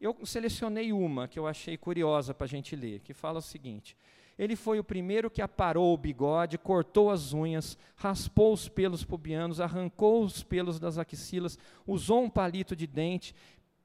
Eu 0.00 0.26
selecionei 0.26 0.92
uma 0.92 1.28
que 1.28 1.38
eu 1.38 1.46
achei 1.46 1.76
curiosa 1.76 2.34
para 2.34 2.46
a 2.46 2.48
gente 2.48 2.74
ler, 2.74 2.98
que 3.02 3.14
fala 3.14 3.38
o 3.38 3.42
seguinte: 3.42 3.96
Ele 4.36 4.56
foi 4.56 4.80
o 4.80 4.84
primeiro 4.84 5.30
que 5.30 5.40
aparou 5.40 5.94
o 5.94 5.96
bigode, 5.96 6.58
cortou 6.58 7.12
as 7.12 7.32
unhas, 7.32 7.78
raspou 7.94 8.52
os 8.52 8.68
pelos 8.68 9.04
pubianos, 9.04 9.60
arrancou 9.60 10.24
os 10.24 10.42
pelos 10.42 10.80
das 10.80 10.98
axilas, 10.98 11.56
usou 11.86 12.24
um 12.24 12.28
palito 12.28 12.74
de 12.74 12.88
dente, 12.88 13.36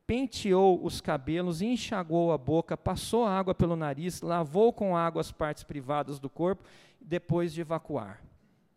penteou 0.08 0.84
os 0.84 1.02
cabelos, 1.02 1.62
enxagou 1.62 2.32
a 2.32 2.38
boca, 2.38 2.78
passou 2.78 3.26
água 3.26 3.54
pelo 3.54 3.76
nariz, 3.76 4.22
lavou 4.22 4.72
com 4.72 4.96
água 4.96 5.20
as 5.20 5.34
partes 5.34 5.64
privadas 5.64 6.18
do 6.18 6.30
corpo, 6.30 6.64
depois 7.00 7.54
de 7.54 7.60
evacuar. 7.60 8.24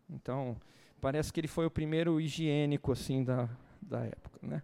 Então, 0.09 0.57
parece 0.99 1.31
que 1.31 1.39
ele 1.39 1.47
foi 1.47 1.65
o 1.65 1.71
primeiro 1.71 2.19
higiênico 2.19 2.91
assim 2.91 3.23
da, 3.23 3.49
da 3.81 4.01
época. 4.01 4.39
Né? 4.41 4.61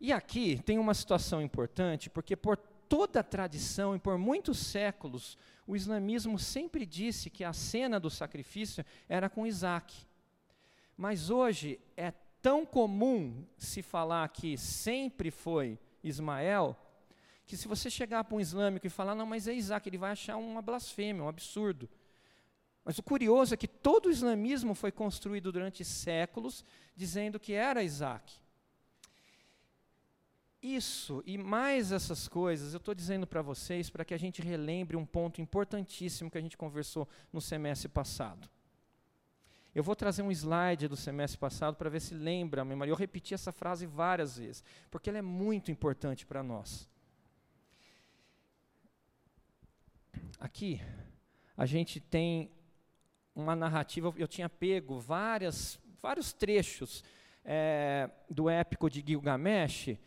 E 0.00 0.12
aqui 0.12 0.60
tem 0.64 0.76
uma 0.78 0.92
situação 0.92 1.40
importante, 1.40 2.10
porque 2.10 2.34
por 2.34 2.56
toda 2.88 3.20
a 3.20 3.24
tradição 3.24 3.94
e 3.94 3.98
por 3.98 4.18
muitos 4.18 4.58
séculos, 4.58 5.38
o 5.66 5.76
islamismo 5.76 6.36
sempre 6.38 6.84
disse 6.84 7.30
que 7.30 7.44
a 7.44 7.52
cena 7.52 8.00
do 8.00 8.10
sacrifício 8.10 8.84
era 9.08 9.30
com 9.30 9.46
Isaac. 9.46 9.94
Mas 10.96 11.30
hoje 11.30 11.80
é 11.96 12.12
tão 12.44 12.66
comum 12.66 13.42
se 13.56 13.80
falar 13.80 14.28
que 14.28 14.58
sempre 14.58 15.30
foi 15.30 15.78
Ismael, 16.02 16.76
que 17.46 17.56
se 17.56 17.66
você 17.66 17.88
chegar 17.88 18.22
para 18.22 18.36
um 18.36 18.40
islâmico 18.40 18.86
e 18.86 18.90
falar, 18.90 19.14
não, 19.14 19.24
mas 19.24 19.48
é 19.48 19.54
Isaac, 19.54 19.88
ele 19.88 19.96
vai 19.96 20.10
achar 20.10 20.36
uma 20.36 20.60
blasfêmia, 20.60 21.24
um 21.24 21.28
absurdo. 21.28 21.88
Mas 22.84 22.98
o 22.98 23.02
curioso 23.02 23.54
é 23.54 23.56
que 23.56 23.66
todo 23.66 24.06
o 24.06 24.10
islamismo 24.10 24.74
foi 24.74 24.92
construído 24.92 25.50
durante 25.50 25.82
séculos 25.86 26.62
dizendo 26.94 27.40
que 27.40 27.54
era 27.54 27.82
Isaac. 27.82 28.34
Isso 30.62 31.22
e 31.24 31.38
mais 31.38 31.92
essas 31.92 32.28
coisas 32.28 32.74
eu 32.74 32.78
estou 32.78 32.94
dizendo 32.94 33.26
para 33.26 33.40
vocês 33.40 33.88
para 33.88 34.04
que 34.04 34.12
a 34.12 34.18
gente 34.18 34.42
relembre 34.42 34.98
um 34.98 35.06
ponto 35.06 35.40
importantíssimo 35.40 36.30
que 36.30 36.36
a 36.36 36.42
gente 36.42 36.58
conversou 36.58 37.08
no 37.32 37.40
semestre 37.40 37.88
passado. 37.88 38.50
Eu 39.74 39.82
vou 39.82 39.96
trazer 39.96 40.22
um 40.22 40.30
slide 40.30 40.86
do 40.86 40.96
semestre 40.96 41.36
passado 41.36 41.74
para 41.74 41.90
ver 41.90 42.00
se 42.00 42.14
lembra 42.14 42.62
a 42.62 42.64
memória. 42.64 42.92
Eu 42.92 42.96
repeti 42.96 43.34
essa 43.34 43.50
frase 43.50 43.86
várias 43.86 44.38
vezes, 44.38 44.62
porque 44.90 45.10
ela 45.10 45.18
é 45.18 45.22
muito 45.22 45.70
importante 45.70 46.24
para 46.24 46.42
nós. 46.42 46.88
Aqui, 50.38 50.80
a 51.56 51.66
gente 51.66 51.98
tem 51.98 52.50
uma 53.34 53.56
narrativa, 53.56 54.14
eu 54.16 54.28
tinha 54.28 54.48
pego 54.48 55.00
várias, 55.00 55.78
vários 56.00 56.32
trechos 56.32 57.02
é, 57.44 58.08
do 58.30 58.48
épico 58.48 58.88
de 58.88 59.02
Gilgamesh 59.04 59.98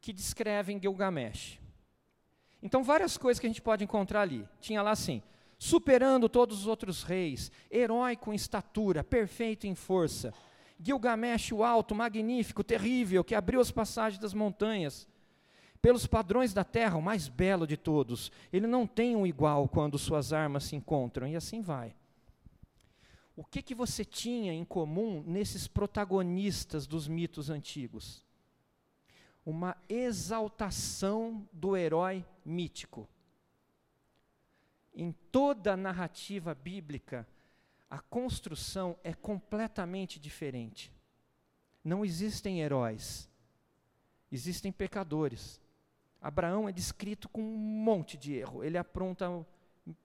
que 0.00 0.12
descrevem 0.12 0.80
Gilgamesh. 0.80 1.60
Então, 2.60 2.82
várias 2.82 3.16
coisas 3.16 3.38
que 3.38 3.46
a 3.46 3.50
gente 3.50 3.62
pode 3.62 3.84
encontrar 3.84 4.22
ali. 4.22 4.48
Tinha 4.60 4.82
lá 4.82 4.90
assim: 4.90 5.22
superando 5.58 6.28
todos 6.28 6.60
os 6.60 6.66
outros 6.66 7.02
reis, 7.02 7.50
heróico 7.70 8.32
em 8.32 8.36
estatura, 8.36 9.02
perfeito 9.02 9.66
em 9.66 9.74
força. 9.74 10.32
Gilgamesh 10.78 11.52
o 11.52 11.64
alto, 11.64 11.94
magnífico, 11.94 12.62
terrível, 12.62 13.24
que 13.24 13.34
abriu 13.34 13.60
as 13.60 13.70
passagens 13.70 14.20
das 14.20 14.34
montanhas. 14.34 15.08
Pelos 15.80 16.06
padrões 16.06 16.52
da 16.52 16.64
terra, 16.64 16.96
o 16.96 17.02
mais 17.02 17.28
belo 17.28 17.66
de 17.66 17.76
todos. 17.76 18.30
Ele 18.52 18.66
não 18.66 18.86
tem 18.86 19.16
um 19.16 19.26
igual 19.26 19.68
quando 19.68 19.98
suas 19.98 20.32
armas 20.32 20.64
se 20.64 20.76
encontram, 20.76 21.26
e 21.26 21.36
assim 21.36 21.62
vai. 21.62 21.94
O 23.34 23.44
que, 23.44 23.62
que 23.62 23.74
você 23.74 24.04
tinha 24.04 24.52
em 24.52 24.64
comum 24.64 25.22
nesses 25.26 25.68
protagonistas 25.68 26.86
dos 26.86 27.06
mitos 27.06 27.48
antigos? 27.50 28.24
Uma 29.44 29.76
exaltação 29.88 31.46
do 31.52 31.76
herói 31.76 32.24
mítico 32.44 33.08
em 34.96 35.12
toda 35.30 35.74
a 35.74 35.76
narrativa 35.76 36.54
bíblica, 36.54 37.28
a 37.88 38.00
construção 38.00 38.98
é 39.04 39.12
completamente 39.12 40.18
diferente. 40.18 40.90
Não 41.84 42.02
existem 42.02 42.62
heróis, 42.62 43.28
existem 44.32 44.72
pecadores. 44.72 45.60
Abraão 46.20 46.66
é 46.66 46.72
descrito 46.72 47.28
com 47.28 47.42
um 47.42 47.58
monte 47.58 48.16
de 48.16 48.34
erro, 48.34 48.64
ele 48.64 48.78
apronta 48.78 49.28
um 49.28 49.44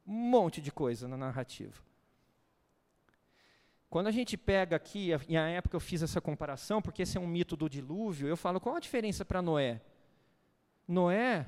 monte 0.06 0.62
de 0.62 0.72
coisa 0.72 1.08
na 1.08 1.16
narrativa. 1.16 1.82
Quando 3.90 4.08
a 4.08 4.12
gente 4.12 4.38
pega 4.38 4.76
aqui, 4.76 5.10
e 5.28 5.34
na 5.34 5.50
época 5.50 5.76
eu 5.76 5.80
fiz 5.80 6.04
essa 6.04 6.22
comparação, 6.22 6.82
porque 6.82 7.02
esse 7.02 7.18
é 7.18 7.20
um 7.20 7.28
mito 7.28 7.56
do 7.56 7.70
dilúvio, 7.70 8.28
eu 8.28 8.38
falo 8.38 8.60
qual 8.60 8.76
a 8.76 8.80
diferença 8.80 9.24
para 9.24 9.42
Noé? 9.42 9.82
Noé 10.88 11.48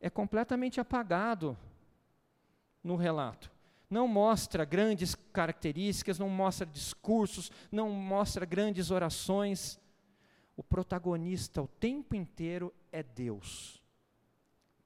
é 0.00 0.10
completamente 0.10 0.80
apagado 0.80 1.56
no 2.84 2.96
relato. 2.96 3.50
não 3.90 4.06
mostra 4.08 4.64
grandes 4.64 5.14
características, 5.14 6.18
não 6.18 6.28
mostra 6.28 6.66
discursos, 6.66 7.50
não 7.70 7.90
mostra 7.90 8.44
grandes 8.44 8.90
orações. 8.90 9.80
O 10.56 10.62
protagonista 10.62 11.62
o 11.62 11.68
tempo 11.68 12.14
inteiro 12.14 12.74
é 12.92 13.02
Deus. 13.02 13.80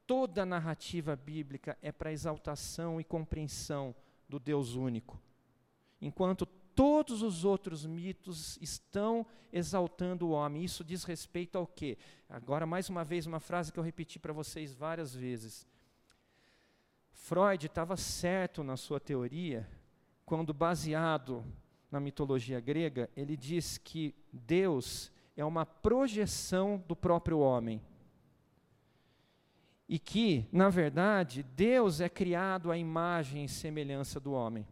Toda 0.07 0.43
a 0.43 0.47
narrativa 0.47 1.17
bíblica 1.17 1.77
é 1.83 1.91
para 1.91 2.13
exaltação 2.13 3.01
e 3.01 3.05
compreensão 3.05 3.95
do 4.29 4.39
Deus 4.39 4.75
único. 4.75 5.21
Enquanto 6.01 6.47
todos 6.79 7.23
os 7.23 7.45
outros 7.45 7.85
mitos 7.85 8.57
estão 8.61 9.27
exaltando 9.53 10.29
o 10.29 10.31
homem. 10.31 10.63
Isso 10.63 10.85
diz 10.85 11.03
respeito 11.03 11.59
ao 11.59 11.67
quê? 11.67 11.99
Agora, 12.29 12.67
mais 12.67 12.89
uma 12.89 13.05
vez, 13.05 13.27
uma 13.27 13.41
frase 13.41 13.73
que 13.73 13.81
eu 13.81 13.83
repeti 13.83 14.17
para 14.17 14.33
vocês 14.33 14.73
várias 14.75 15.13
vezes. 15.13 15.67
Freud 17.19 17.67
estava 17.67 17.97
certo 17.97 18.63
na 18.63 18.77
sua 18.77 18.99
teoria 18.99 19.69
quando, 20.25 20.55
baseado 20.55 21.45
na 21.91 21.99
mitologia 21.99 22.61
grega, 22.61 23.11
ele 23.17 23.37
diz 23.37 23.77
que 23.77 24.15
Deus 24.33 25.11
é 25.37 25.45
uma 25.45 25.67
projeção 25.67 26.83
do 26.87 26.95
próprio 26.95 27.41
homem. 27.41 27.83
E 29.89 29.99
que, 29.99 30.47
na 30.53 30.71
verdade, 30.71 31.43
Deus 31.43 32.01
é 32.01 32.09
criado 32.09 32.71
à 32.71 32.79
imagem 32.79 33.45
e 33.45 33.49
semelhança 33.49 34.21
do 34.21 34.33
homem. 34.33 34.67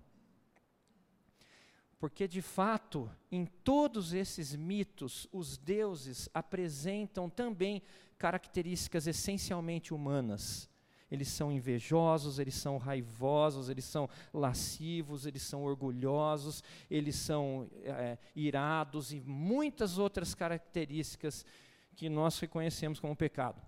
Porque, 1.98 2.28
de 2.28 2.40
fato, 2.40 3.10
em 3.30 3.44
todos 3.44 4.12
esses 4.12 4.54
mitos, 4.54 5.26
os 5.32 5.58
deuses 5.58 6.28
apresentam 6.32 7.28
também 7.28 7.82
características 8.16 9.06
essencialmente 9.06 9.92
humanas. 9.92 10.70
Eles 11.10 11.28
são 11.28 11.52
invejosos, 11.52 12.38
eles 12.38 12.54
são 12.54 12.78
raivosos, 12.78 13.68
eles 13.68 13.84
são 13.84 14.08
lascivos, 14.32 15.24
eles 15.24 15.42
são 15.42 15.62
orgulhosos, 15.62 16.64
eles 16.90 17.14
são 17.14 17.70
é, 17.84 18.18
irados 18.34 19.12
e 19.12 19.20
muitas 19.20 19.98
outras 19.98 20.34
características 20.34 21.46
que 21.94 22.08
nós 22.08 22.38
reconhecemos 22.40 22.98
como 22.98 23.14
pecado. 23.14 23.62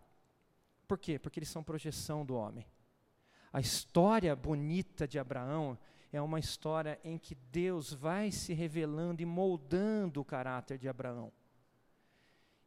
Por 0.87 0.99
quê? 0.99 1.19
Porque 1.19 1.39
eles 1.39 1.49
são 1.49 1.63
projeção 1.63 2.25
do 2.25 2.35
homem. 2.35 2.67
A 3.53 3.61
história 3.61 4.35
bonita 4.35 5.07
de 5.07 5.19
Abraão 5.19 5.79
é 6.13 6.21
uma 6.21 6.39
história 6.39 6.99
em 7.05 7.19
que 7.19 7.35
Deus 7.35 7.93
vai 7.93 8.31
se 8.31 8.53
revelando 8.53 9.23
e 9.23 9.27
moldando 9.27 10.21
o 10.21 10.25
caráter 10.25 10.79
de 10.79 10.89
Abraão. 10.89 11.33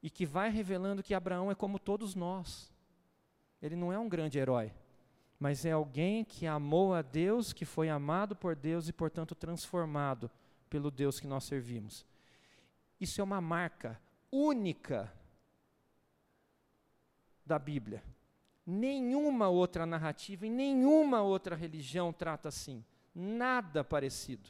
E 0.01 0.09
que 0.09 0.25
vai 0.25 0.49
revelando 0.49 1.03
que 1.03 1.13
Abraão 1.13 1.51
é 1.51 1.55
como 1.55 1.77
todos 1.77 2.15
nós. 2.15 2.71
Ele 3.61 3.75
não 3.75 3.93
é 3.93 3.99
um 3.99 4.09
grande 4.09 4.39
herói, 4.39 4.73
mas 5.39 5.65
é 5.65 5.71
alguém 5.71 6.23
que 6.23 6.47
amou 6.47 6.93
a 6.93 7.01
Deus, 7.01 7.53
que 7.53 7.65
foi 7.65 7.89
amado 7.89 8.35
por 8.35 8.55
Deus 8.55 8.87
e, 8.87 8.93
portanto, 8.93 9.35
transformado 9.35 10.29
pelo 10.69 10.89
Deus 10.89 11.19
que 11.19 11.27
nós 11.27 11.43
servimos. 11.43 12.05
Isso 12.99 13.19
é 13.19 13.23
uma 13.23 13.41
marca 13.41 13.99
única 14.31 15.11
da 17.45 17.59
Bíblia. 17.59 18.03
Nenhuma 18.65 19.49
outra 19.49 19.85
narrativa 19.85 20.45
e 20.45 20.49
nenhuma 20.49 21.21
outra 21.21 21.55
religião 21.55 22.13
trata 22.13 22.47
assim. 22.47 22.85
Nada 23.13 23.83
parecido. 23.83 24.49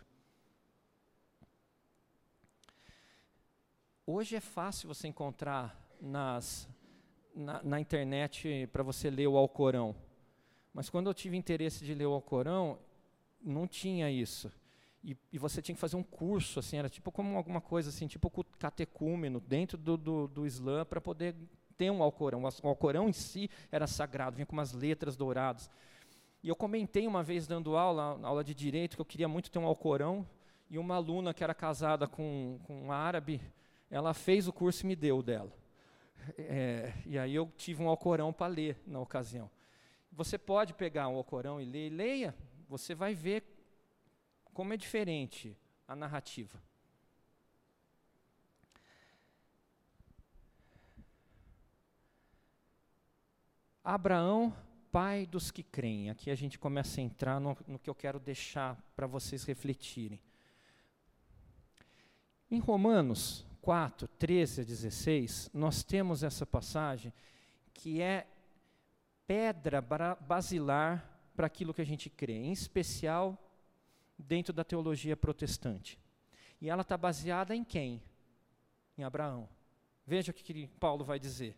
Hoje 4.05 4.35
é 4.35 4.41
fácil 4.41 4.87
você 4.87 5.07
encontrar 5.07 5.79
nas, 5.99 6.67
na, 7.35 7.61
na 7.63 7.79
internet 7.79 8.67
para 8.71 8.83
você 8.83 9.09
ler 9.09 9.27
o 9.27 9.37
Alcorão. 9.37 9.95
Mas 10.73 10.89
quando 10.89 11.09
eu 11.09 11.13
tive 11.13 11.35
interesse 11.35 11.83
de 11.83 11.93
ler 11.93 12.05
o 12.05 12.13
Alcorão, 12.13 12.79
não 13.41 13.67
tinha 13.67 14.09
isso. 14.09 14.51
E, 15.03 15.17
e, 15.31 15.37
você 15.37 15.61
tinha 15.61 15.73
que 15.73 15.81
fazer 15.81 15.95
um 15.95 16.03
curso, 16.03 16.59
assim, 16.59 16.77
era 16.77 16.87
tipo 16.87 17.11
como 17.11 17.35
alguma 17.35 17.59
coisa 17.59 17.89
assim, 17.89 18.05
tipo 18.05 18.29
catecúmeno, 18.59 19.39
dentro 19.39 19.77
do, 19.77 19.97
do, 19.97 20.27
do 20.27 20.45
Islã, 20.45 20.85
para 20.85 21.01
poder 21.01 21.35
ter 21.75 21.89
um 21.89 22.03
Alcorão. 22.03 22.43
O 22.43 22.67
Alcorão 22.67 23.09
em 23.09 23.13
si 23.13 23.49
era 23.71 23.87
sagrado, 23.87 24.35
vinha 24.35 24.45
com 24.45 24.53
umas 24.53 24.73
letras 24.73 25.15
douradas. 25.15 25.71
E 26.43 26.49
eu 26.49 26.55
comentei 26.55 27.07
uma 27.07 27.23
vez 27.23 27.47
dando 27.47 27.75
aula, 27.75 28.19
aula 28.21 28.43
de 28.43 28.53
direito, 28.53 28.95
que 28.95 29.01
eu 29.01 29.05
queria 29.05 29.27
muito 29.27 29.49
ter 29.49 29.57
um 29.57 29.65
Alcorão, 29.65 30.27
e 30.69 30.77
uma 30.77 30.95
aluna 30.95 31.33
que 31.33 31.43
era 31.43 31.53
casada 31.53 32.07
com, 32.07 32.59
com 32.63 32.83
um 32.83 32.91
árabe, 32.91 33.41
ela 33.89 34.13
fez 34.13 34.47
o 34.47 34.53
curso 34.53 34.85
e 34.85 34.87
me 34.87 34.95
deu 34.95 35.21
dela. 35.21 35.51
É, 36.37 36.93
e 37.05 37.17
aí 37.17 37.33
eu 37.35 37.51
tive 37.57 37.81
um 37.81 37.89
Alcorão 37.89 38.31
para 38.31 38.47
ler 38.47 38.81
na 38.85 38.99
ocasião. 38.99 39.49
Você 40.11 40.37
pode 40.37 40.73
pegar 40.73 41.07
um 41.07 41.15
Alcorão 41.15 41.59
e 41.61 41.65
ler, 41.65 41.87
e 41.87 41.89
leia, 41.89 42.35
você 42.67 42.93
vai 42.93 43.13
ver 43.13 43.43
como 44.53 44.73
é 44.73 44.77
diferente 44.77 45.57
a 45.87 45.95
narrativa. 45.95 46.61
Abraão 53.83 54.55
pai 54.91 55.25
dos 55.25 55.49
que 55.49 55.63
creem. 55.63 56.09
Aqui 56.09 56.29
a 56.29 56.35
gente 56.35 56.59
começa 56.59 56.99
a 56.99 57.03
entrar 57.03 57.39
no, 57.39 57.57
no 57.65 57.79
que 57.79 57.89
eu 57.89 57.95
quero 57.95 58.19
deixar 58.19 58.77
para 58.95 59.07
vocês 59.07 59.43
refletirem. 59.45 60.19
Em 62.49 62.59
Romanos 62.59 63.45
4, 63.61 64.07
13 64.07 64.61
a 64.61 64.63
16, 64.63 65.51
nós 65.53 65.83
temos 65.83 66.23
essa 66.23 66.45
passagem 66.45 67.13
que 67.73 68.01
é 68.01 68.27
pedra 69.27 69.81
basilar 69.81 71.07
para 71.35 71.47
aquilo 71.47 71.73
que 71.73 71.81
a 71.81 71.85
gente 71.85 72.09
crê, 72.09 72.33
em 72.33 72.51
especial 72.51 73.37
dentro 74.17 74.51
da 74.53 74.63
teologia 74.63 75.15
protestante. 75.15 75.99
E 76.59 76.69
ela 76.69 76.81
está 76.81 76.97
baseada 76.97 77.55
em 77.55 77.63
quem? 77.63 78.01
Em 78.97 79.03
Abraão. 79.03 79.47
Veja 80.05 80.31
o 80.31 80.33
que, 80.33 80.67
Paulo 80.79 81.05
vai 81.05 81.19
dizer. 81.19 81.55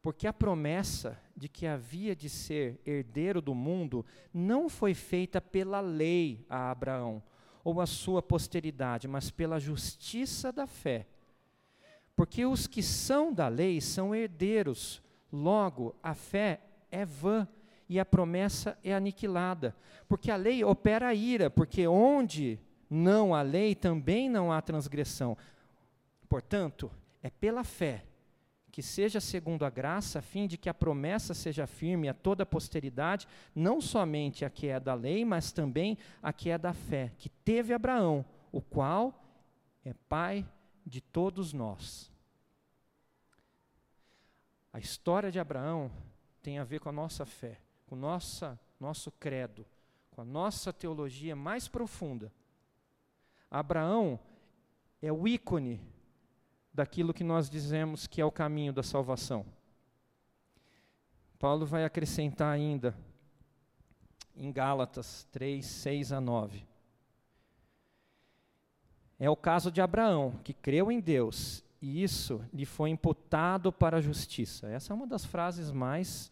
Porque 0.00 0.26
a 0.26 0.32
promessa 0.32 1.18
de 1.34 1.48
que 1.48 1.66
havia 1.66 2.14
de 2.14 2.28
ser 2.28 2.80
herdeiro 2.84 3.40
do 3.40 3.54
mundo 3.54 4.04
não 4.32 4.68
foi 4.68 4.94
feita 4.94 5.40
pela 5.40 5.80
lei 5.80 6.44
a 6.48 6.70
Abraão 6.70 7.22
ou 7.64 7.80
a 7.80 7.86
sua 7.86 8.22
posteridade, 8.22 9.08
mas 9.08 9.30
pela 9.30 9.58
justiça 9.58 10.52
da 10.52 10.66
fé. 10.66 11.06
Porque 12.14 12.44
os 12.44 12.66
que 12.66 12.82
são 12.82 13.32
da 13.32 13.48
lei 13.48 13.80
são 13.80 14.14
herdeiros, 14.14 15.02
logo 15.32 15.96
a 16.02 16.14
fé 16.14 16.60
é 16.90 17.04
vã 17.04 17.48
e 17.88 17.98
a 17.98 18.04
promessa 18.04 18.78
é 18.84 18.94
aniquilada. 18.94 19.74
Porque 20.06 20.30
a 20.30 20.36
lei 20.36 20.62
opera 20.62 21.08
a 21.08 21.14
ira, 21.14 21.50
porque 21.50 21.86
onde 21.88 22.60
não 22.88 23.34
há 23.34 23.42
lei 23.42 23.74
também 23.74 24.28
não 24.28 24.52
há 24.52 24.60
transgressão. 24.60 25.36
Portanto, 26.28 26.90
é 27.22 27.30
pela 27.30 27.64
fé 27.64 28.04
que 28.74 28.82
seja 28.82 29.20
segundo 29.20 29.64
a 29.64 29.70
graça, 29.70 30.18
a 30.18 30.22
fim 30.22 30.48
de 30.48 30.58
que 30.58 30.68
a 30.68 30.74
promessa 30.74 31.32
seja 31.32 31.64
firme 31.64 32.08
a 32.08 32.12
toda 32.12 32.42
a 32.42 32.46
posteridade, 32.46 33.28
não 33.54 33.80
somente 33.80 34.44
a 34.44 34.50
que 34.50 34.66
é 34.66 34.80
da 34.80 34.94
lei, 34.94 35.24
mas 35.24 35.52
também 35.52 35.96
a 36.20 36.32
que 36.32 36.50
é 36.50 36.58
da 36.58 36.72
fé, 36.72 37.12
que 37.16 37.28
teve 37.28 37.72
Abraão, 37.72 38.24
o 38.50 38.60
qual 38.60 39.14
é 39.84 39.94
pai 40.08 40.44
de 40.84 41.00
todos 41.00 41.52
nós. 41.52 42.10
A 44.72 44.80
história 44.80 45.30
de 45.30 45.38
Abraão 45.38 45.88
tem 46.42 46.58
a 46.58 46.64
ver 46.64 46.80
com 46.80 46.88
a 46.88 46.92
nossa 46.92 47.24
fé, 47.24 47.60
com 47.86 47.94
nossa 47.94 48.58
nosso 48.80 49.12
credo, 49.12 49.64
com 50.10 50.20
a 50.20 50.24
nossa 50.24 50.72
teologia 50.72 51.36
mais 51.36 51.68
profunda. 51.68 52.32
Abraão 53.48 54.18
é 55.00 55.12
o 55.12 55.28
ícone 55.28 55.80
daquilo 56.74 57.14
que 57.14 57.22
nós 57.22 57.48
dizemos 57.48 58.06
que 58.06 58.20
é 58.20 58.24
o 58.24 58.32
caminho 58.32 58.72
da 58.72 58.82
salvação. 58.82 59.46
Paulo 61.38 61.64
vai 61.64 61.84
acrescentar 61.84 62.52
ainda 62.52 62.94
em 64.36 64.50
Gálatas 64.50 65.24
3, 65.30 65.64
6 65.64 66.12
a 66.12 66.20
9. 66.20 66.66
É 69.18 69.30
o 69.30 69.36
caso 69.36 69.70
de 69.70 69.80
Abraão, 69.80 70.40
que 70.42 70.52
creu 70.52 70.90
em 70.90 71.00
Deus 71.00 71.64
e 71.80 72.02
isso 72.02 72.42
lhe 72.52 72.64
foi 72.64 72.88
imputado 72.88 73.70
para 73.70 73.98
a 73.98 74.00
justiça. 74.00 74.66
Essa 74.68 74.92
é 74.92 74.96
uma 74.96 75.06
das 75.06 75.24
frases 75.24 75.70
mais 75.70 76.30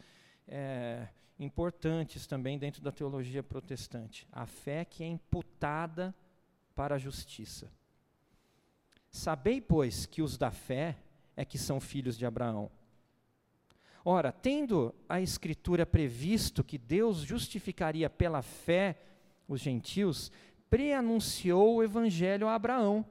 é, 0.49 1.07
importantes 1.39 2.27
também 2.27 2.59
dentro 2.59 2.83
da 2.83 2.91
teologia 2.91 3.43
protestante. 3.43 4.27
A 4.33 4.47
fé 4.47 4.83
que 4.85 5.05
é 5.05 5.07
imputada 5.07 6.15
para 6.75 6.95
a 6.95 6.99
justiça. 6.99 7.71
Sabei, 9.13 9.61
pois, 9.61 10.07
que 10.07 10.23
os 10.23 10.39
da 10.39 10.51
fé 10.51 10.97
é 11.37 11.45
que 11.45 11.59
são 11.59 11.79
filhos 11.79 12.17
de 12.17 12.25
Abraão. 12.25 12.71
Ora, 14.05 14.33
tendo 14.33 14.93
a 15.09 15.21
Escritura 15.21 15.87
previsto 15.87 16.65
que 16.65 16.79
Deus 16.79 17.19
justificaria 17.19 18.09
pela 18.11 18.43
fé 18.43 18.99
os 19.47 19.61
gentios, 19.61 20.33
preanunciou 20.69 21.77
o 21.77 21.83
Evangelho 21.83 22.49
a 22.49 22.55
Abraão. 22.55 23.05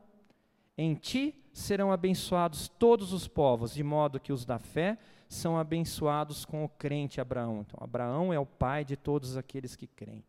Em 0.78 0.95
ti 0.95 1.36
serão 1.54 1.91
abençoados 1.91 2.68
todos 2.68 3.14
os 3.14 3.28
povos, 3.28 3.74
de 3.74 3.84
modo 3.84 4.20
que 4.20 4.34
os 4.34 4.43
da 4.43 4.58
fé 4.58 4.97
são 5.30 5.58
abençoados 5.58 6.43
com 6.43 6.66
o 6.66 6.70
crente 6.70 7.22
Abraão. 7.22 7.62
Então, 7.62 7.80
Abraão 7.82 8.34
é 8.34 8.39
o 8.39 8.45
pai 8.45 8.84
de 8.84 8.97
todos 8.97 9.38
aqueles 9.38 9.76
que 9.76 9.88
creem. 9.88 10.26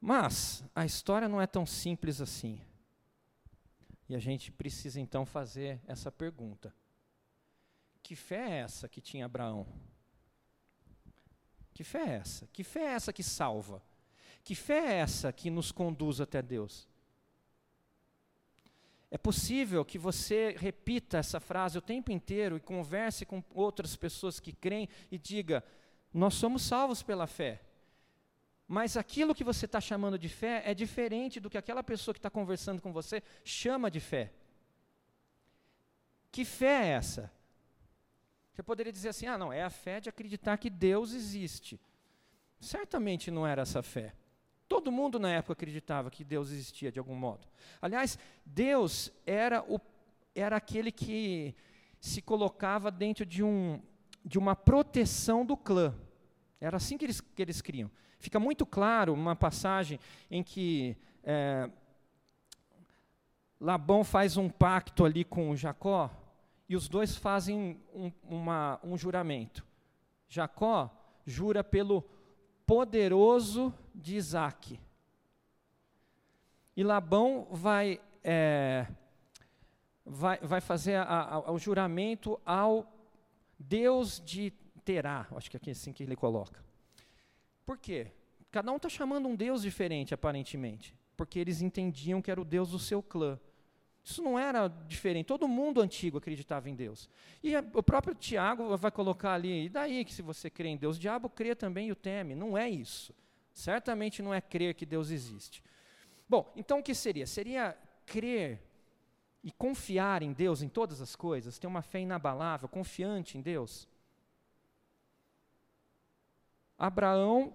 Mas 0.00 0.64
a 0.74 0.86
história 0.86 1.28
não 1.28 1.40
é 1.40 1.46
tão 1.46 1.66
simples 1.66 2.20
assim. 2.20 2.60
E 4.08 4.14
a 4.14 4.18
gente 4.18 4.50
precisa 4.50 4.98
então 4.98 5.26
fazer 5.26 5.80
essa 5.86 6.10
pergunta: 6.10 6.74
Que 8.02 8.16
fé 8.16 8.50
é 8.50 8.60
essa 8.60 8.88
que 8.88 9.00
tinha 9.00 9.26
Abraão? 9.26 9.66
Que 11.74 11.84
fé 11.84 12.00
é 12.00 12.14
essa? 12.14 12.46
Que 12.48 12.64
fé 12.64 12.80
é 12.80 12.92
essa 12.92 13.12
que 13.12 13.22
salva? 13.22 13.82
Que 14.42 14.54
fé 14.54 14.94
é 14.94 14.98
essa 15.00 15.32
que 15.32 15.50
nos 15.50 15.70
conduz 15.70 16.20
até 16.20 16.40
Deus? 16.40 16.88
É 19.10 19.18
possível 19.18 19.84
que 19.84 19.98
você 19.98 20.54
repita 20.58 21.18
essa 21.18 21.40
frase 21.40 21.76
o 21.76 21.82
tempo 21.82 22.12
inteiro 22.12 22.56
e 22.56 22.60
converse 22.60 23.26
com 23.26 23.42
outras 23.54 23.96
pessoas 23.96 24.40
que 24.40 24.52
creem 24.52 24.88
e 25.10 25.18
diga: 25.18 25.64
Nós 26.12 26.34
somos 26.34 26.62
salvos 26.62 27.02
pela 27.02 27.26
fé. 27.26 27.60
Mas 28.72 28.96
aquilo 28.96 29.34
que 29.34 29.42
você 29.42 29.66
está 29.66 29.80
chamando 29.80 30.16
de 30.16 30.28
fé 30.28 30.62
é 30.64 30.72
diferente 30.72 31.40
do 31.40 31.50
que 31.50 31.58
aquela 31.58 31.82
pessoa 31.82 32.14
que 32.14 32.20
está 32.20 32.30
conversando 32.30 32.80
com 32.80 32.92
você 32.92 33.20
chama 33.42 33.90
de 33.90 33.98
fé. 33.98 34.32
Que 36.30 36.44
fé 36.44 36.84
é 36.84 36.88
essa? 36.90 37.32
Você 38.52 38.62
poderia 38.62 38.92
dizer 38.92 39.08
assim: 39.08 39.26
ah, 39.26 39.36
não, 39.36 39.52
é 39.52 39.64
a 39.64 39.70
fé 39.70 39.98
de 39.98 40.08
acreditar 40.08 40.56
que 40.56 40.70
Deus 40.70 41.14
existe. 41.14 41.80
Certamente 42.60 43.28
não 43.28 43.44
era 43.44 43.62
essa 43.62 43.82
fé. 43.82 44.14
Todo 44.68 44.92
mundo 44.92 45.18
na 45.18 45.32
época 45.32 45.54
acreditava 45.54 46.08
que 46.08 46.22
Deus 46.22 46.52
existia 46.52 46.92
de 46.92 47.00
algum 47.00 47.16
modo. 47.16 47.48
Aliás, 47.82 48.16
Deus 48.46 49.12
era, 49.26 49.64
o, 49.64 49.80
era 50.32 50.54
aquele 50.54 50.92
que 50.92 51.56
se 52.00 52.22
colocava 52.22 52.88
dentro 52.88 53.26
de, 53.26 53.42
um, 53.42 53.82
de 54.24 54.38
uma 54.38 54.54
proteção 54.54 55.44
do 55.44 55.56
clã. 55.56 55.92
Era 56.60 56.76
assim 56.76 56.96
que 56.96 57.04
eles, 57.04 57.20
que 57.20 57.42
eles 57.42 57.60
criam. 57.60 57.90
Fica 58.20 58.38
muito 58.38 58.66
claro 58.66 59.14
uma 59.14 59.34
passagem 59.34 59.98
em 60.30 60.42
que 60.42 60.94
é, 61.24 61.70
Labão 63.58 64.04
faz 64.04 64.36
um 64.36 64.48
pacto 64.48 65.06
ali 65.06 65.24
com 65.24 65.56
Jacó 65.56 66.10
e 66.68 66.76
os 66.76 66.86
dois 66.86 67.16
fazem 67.16 67.80
um, 67.94 68.12
uma, 68.22 68.78
um 68.84 68.96
juramento. 68.96 69.66
Jacó 70.28 70.90
jura 71.24 71.64
pelo 71.64 72.04
poderoso 72.66 73.72
de 73.94 74.16
Isaac. 74.16 74.78
E 76.76 76.84
Labão 76.84 77.48
vai, 77.50 78.00
é, 78.22 78.86
vai, 80.04 80.38
vai 80.40 80.60
fazer 80.60 80.96
a, 80.96 81.22
a, 81.36 81.50
o 81.50 81.58
juramento 81.58 82.38
ao 82.44 82.86
Deus 83.58 84.20
de 84.20 84.52
Terá, 84.84 85.26
acho 85.36 85.50
que 85.50 85.70
é 85.70 85.72
assim 85.72 85.92
que 85.92 86.02
ele 86.02 86.16
coloca. 86.16 86.69
Por 87.70 87.78
quê? 87.78 88.08
Cada 88.50 88.72
um 88.72 88.78
está 88.78 88.88
chamando 88.88 89.28
um 89.28 89.36
Deus 89.36 89.62
diferente, 89.62 90.12
aparentemente, 90.12 90.92
porque 91.16 91.38
eles 91.38 91.62
entendiam 91.62 92.20
que 92.20 92.28
era 92.28 92.40
o 92.40 92.44
Deus 92.44 92.72
do 92.72 92.80
seu 92.80 93.00
clã. 93.00 93.38
Isso 94.02 94.20
não 94.20 94.36
era 94.36 94.66
diferente. 94.66 95.26
Todo 95.26 95.46
mundo 95.46 95.80
antigo 95.80 96.18
acreditava 96.18 96.68
em 96.68 96.74
Deus. 96.74 97.08
E 97.44 97.56
o 97.56 97.80
próprio 97.80 98.12
Tiago 98.12 98.76
vai 98.76 98.90
colocar 98.90 99.34
ali, 99.34 99.66
e 99.66 99.68
daí 99.68 100.04
que 100.04 100.12
se 100.12 100.20
você 100.20 100.50
crê 100.50 100.70
em 100.70 100.76
Deus, 100.76 100.96
o 100.96 101.00
diabo 101.00 101.30
crê 101.30 101.54
também 101.54 101.86
e 101.86 101.92
o 101.92 101.94
teme. 101.94 102.34
Não 102.34 102.58
é 102.58 102.68
isso. 102.68 103.14
Certamente 103.52 104.20
não 104.20 104.34
é 104.34 104.40
crer 104.40 104.74
que 104.74 104.84
Deus 104.84 105.10
existe. 105.10 105.62
Bom, 106.28 106.52
então 106.56 106.80
o 106.80 106.82
que 106.82 106.92
seria? 106.92 107.24
Seria 107.24 107.78
crer 108.04 108.60
e 109.44 109.52
confiar 109.52 110.24
em 110.24 110.32
Deus 110.32 110.60
em 110.60 110.68
todas 110.68 111.00
as 111.00 111.14
coisas, 111.14 111.56
ter 111.56 111.68
uma 111.68 111.82
fé 111.82 112.00
inabalável, 112.00 112.68
confiante 112.68 113.38
em 113.38 113.40
Deus. 113.40 113.88
Abraão, 116.76 117.54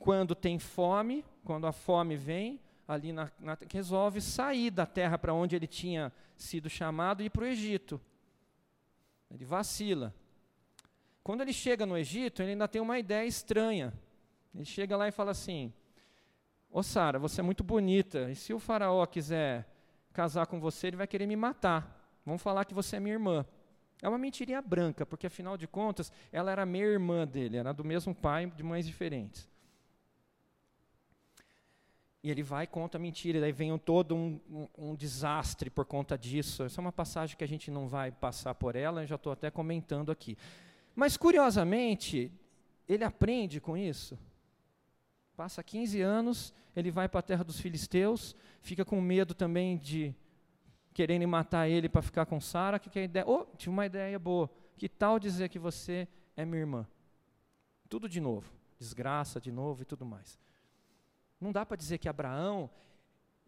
quando 0.00 0.34
tem 0.34 0.58
fome, 0.58 1.22
quando 1.44 1.66
a 1.66 1.72
fome 1.72 2.16
vem, 2.16 2.58
ali 2.88 3.12
na, 3.12 3.30
na, 3.38 3.56
resolve 3.70 4.20
sair 4.20 4.70
da 4.70 4.86
terra 4.86 5.18
para 5.18 5.34
onde 5.34 5.54
ele 5.54 5.66
tinha 5.66 6.10
sido 6.34 6.70
chamado 6.70 7.22
e 7.22 7.26
ir 7.26 7.30
para 7.30 7.44
o 7.44 7.46
Egito. 7.46 8.00
Ele 9.30 9.44
vacila. 9.44 10.12
Quando 11.22 11.42
ele 11.42 11.52
chega 11.52 11.84
no 11.84 11.98
Egito, 11.98 12.42
ele 12.42 12.52
ainda 12.52 12.66
tem 12.66 12.80
uma 12.80 12.98
ideia 12.98 13.26
estranha. 13.26 13.92
Ele 14.54 14.64
chega 14.64 14.96
lá 14.96 15.06
e 15.06 15.12
fala 15.12 15.32
assim: 15.32 15.70
Ô 16.70 16.82
Sara, 16.82 17.18
você 17.18 17.42
é 17.42 17.44
muito 17.44 17.62
bonita, 17.62 18.30
e 18.30 18.34
se 18.34 18.54
o 18.54 18.58
faraó 18.58 19.04
quiser 19.04 19.68
casar 20.14 20.46
com 20.46 20.58
você, 20.58 20.86
ele 20.86 20.96
vai 20.96 21.06
querer 21.06 21.26
me 21.26 21.36
matar. 21.36 22.10
Vamos 22.24 22.40
falar 22.40 22.64
que 22.64 22.74
você 22.74 22.96
é 22.96 23.00
minha 23.00 23.14
irmã. 23.14 23.44
É 24.00 24.08
uma 24.08 24.18
mentirinha 24.18 24.62
branca, 24.62 25.04
porque 25.04 25.26
afinal 25.26 25.58
de 25.58 25.68
contas, 25.68 26.10
ela 26.32 26.50
era 26.50 26.64
meia 26.64 26.86
irmã 26.86 27.26
dele, 27.26 27.58
era 27.58 27.74
do 27.74 27.84
mesmo 27.84 28.14
pai, 28.14 28.46
de 28.46 28.62
mães 28.62 28.86
diferentes. 28.86 29.49
E 32.22 32.30
ele 32.30 32.42
vai 32.42 32.64
e 32.64 32.66
conta 32.66 32.98
a 32.98 33.00
mentira, 33.00 33.38
e 33.38 33.40
daí 33.40 33.52
vem 33.52 33.72
um, 33.72 33.78
todo 33.78 34.14
um, 34.14 34.38
um, 34.50 34.68
um, 34.90 34.94
desastre 34.94 35.70
por 35.70 35.86
conta 35.86 36.18
disso. 36.18 36.64
Essa 36.64 36.80
é 36.80 36.82
uma 36.82 36.92
passagem 36.92 37.36
que 37.36 37.44
a 37.44 37.48
gente 37.48 37.70
não 37.70 37.88
vai 37.88 38.12
passar 38.12 38.54
por 38.54 38.76
ela, 38.76 39.06
já 39.06 39.14
estou 39.14 39.32
até 39.32 39.50
comentando 39.50 40.12
aqui. 40.12 40.36
Mas, 40.94 41.16
curiosamente, 41.16 42.30
ele 42.86 43.04
aprende 43.04 43.58
com 43.58 43.76
isso. 43.76 44.18
Passa 45.34 45.62
15 45.62 46.02
anos, 46.02 46.52
ele 46.76 46.90
vai 46.90 47.08
para 47.08 47.20
a 47.20 47.22
terra 47.22 47.42
dos 47.42 47.58
filisteus, 47.58 48.36
fica 48.60 48.84
com 48.84 49.00
medo 49.00 49.32
também 49.32 49.78
de 49.78 50.14
quererem 50.92 51.26
matar 51.26 51.68
ele 51.68 51.88
para 51.88 52.02
ficar 52.02 52.26
com 52.26 52.38
Sara. 52.40 52.78
Que, 52.78 52.90
que 52.90 52.98
é 52.98 53.02
a 53.02 53.04
ideia? 53.06 53.24
Oh, 53.26 53.46
tive 53.56 53.70
uma 53.70 53.86
ideia 53.86 54.18
boa. 54.18 54.50
Que 54.76 54.88
tal 54.88 55.18
dizer 55.18 55.48
que 55.48 55.58
você 55.58 56.06
é 56.36 56.44
minha 56.44 56.60
irmã? 56.60 56.86
Tudo 57.88 58.08
de 58.08 58.20
novo. 58.20 58.52
Desgraça 58.78 59.40
de 59.40 59.50
novo 59.50 59.82
e 59.82 59.84
tudo 59.84 60.04
mais. 60.04 60.38
Não 61.40 61.50
dá 61.50 61.64
para 61.64 61.76
dizer 61.76 61.98
que 61.98 62.08
Abraão 62.08 62.70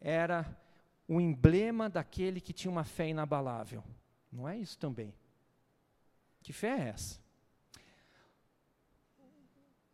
era 0.00 0.58
o 1.06 1.20
emblema 1.20 1.90
daquele 1.90 2.40
que 2.40 2.52
tinha 2.52 2.70
uma 2.70 2.84
fé 2.84 3.08
inabalável. 3.08 3.84
Não 4.30 4.48
é 4.48 4.56
isso 4.56 4.78
também. 4.78 5.14
Que 6.42 6.52
fé 6.52 6.68
é 6.68 6.88
essa? 6.88 7.20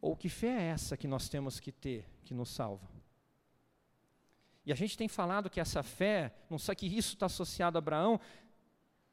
Ou 0.01 0.16
que 0.16 0.28
fé 0.28 0.49
é 0.49 0.62
essa 0.68 0.96
que 0.96 1.09
nós 1.09 1.28
temos 1.28 1.59
que 1.59 1.72
ter, 1.72 2.09
que 2.24 2.32
nos 2.32 2.51
salva? 2.51 2.88
E 4.64 4.72
a 4.72 4.76
gente 4.76 4.96
tem 4.96 5.09
falado 5.09 5.51
que 5.51 5.61
essa 5.61 5.82
fé, 5.82 6.32
não 6.49 6.59
sei 6.59 6.74
que 6.74 6.86
isso 6.86 7.14
está 7.14 7.26
associado 7.26 7.78
a 7.78 7.80
Abraão, 7.80 8.20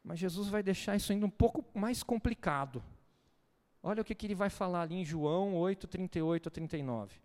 mas 0.03 0.19
Jesus 0.19 0.47
vai 0.47 0.61
deixar 0.61 0.95
isso 0.95 1.11
ainda 1.11 1.25
um 1.25 1.29
pouco 1.29 1.65
mais 1.73 2.03
complicado. 2.03 2.83
Olha 3.81 4.01
o 4.01 4.05
que, 4.05 4.13
que 4.13 4.27
ele 4.27 4.35
vai 4.35 4.49
falar 4.49 4.81
ali 4.81 4.95
em 4.95 5.05
João 5.05 5.55
8, 5.55 5.87
38 5.87 6.49
a 6.49 6.51
39. 6.51 7.24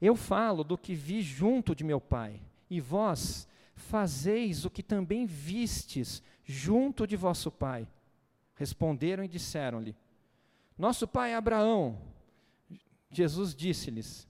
Eu 0.00 0.16
falo 0.16 0.64
do 0.64 0.78
que 0.78 0.94
vi 0.94 1.20
junto 1.20 1.74
de 1.74 1.84
meu 1.84 2.00
Pai, 2.00 2.40
e 2.68 2.80
vós 2.80 3.46
fazeis 3.74 4.64
o 4.64 4.70
que 4.70 4.82
também 4.82 5.26
vistes 5.26 6.22
junto 6.44 7.06
de 7.06 7.16
vosso 7.16 7.50
Pai. 7.50 7.86
Responderam 8.54 9.24
e 9.24 9.28
disseram-lhe: 9.28 9.96
Nosso 10.76 11.08
pai 11.08 11.32
Abraão. 11.32 11.98
Jesus 13.10 13.54
disse-lhes: 13.54 14.28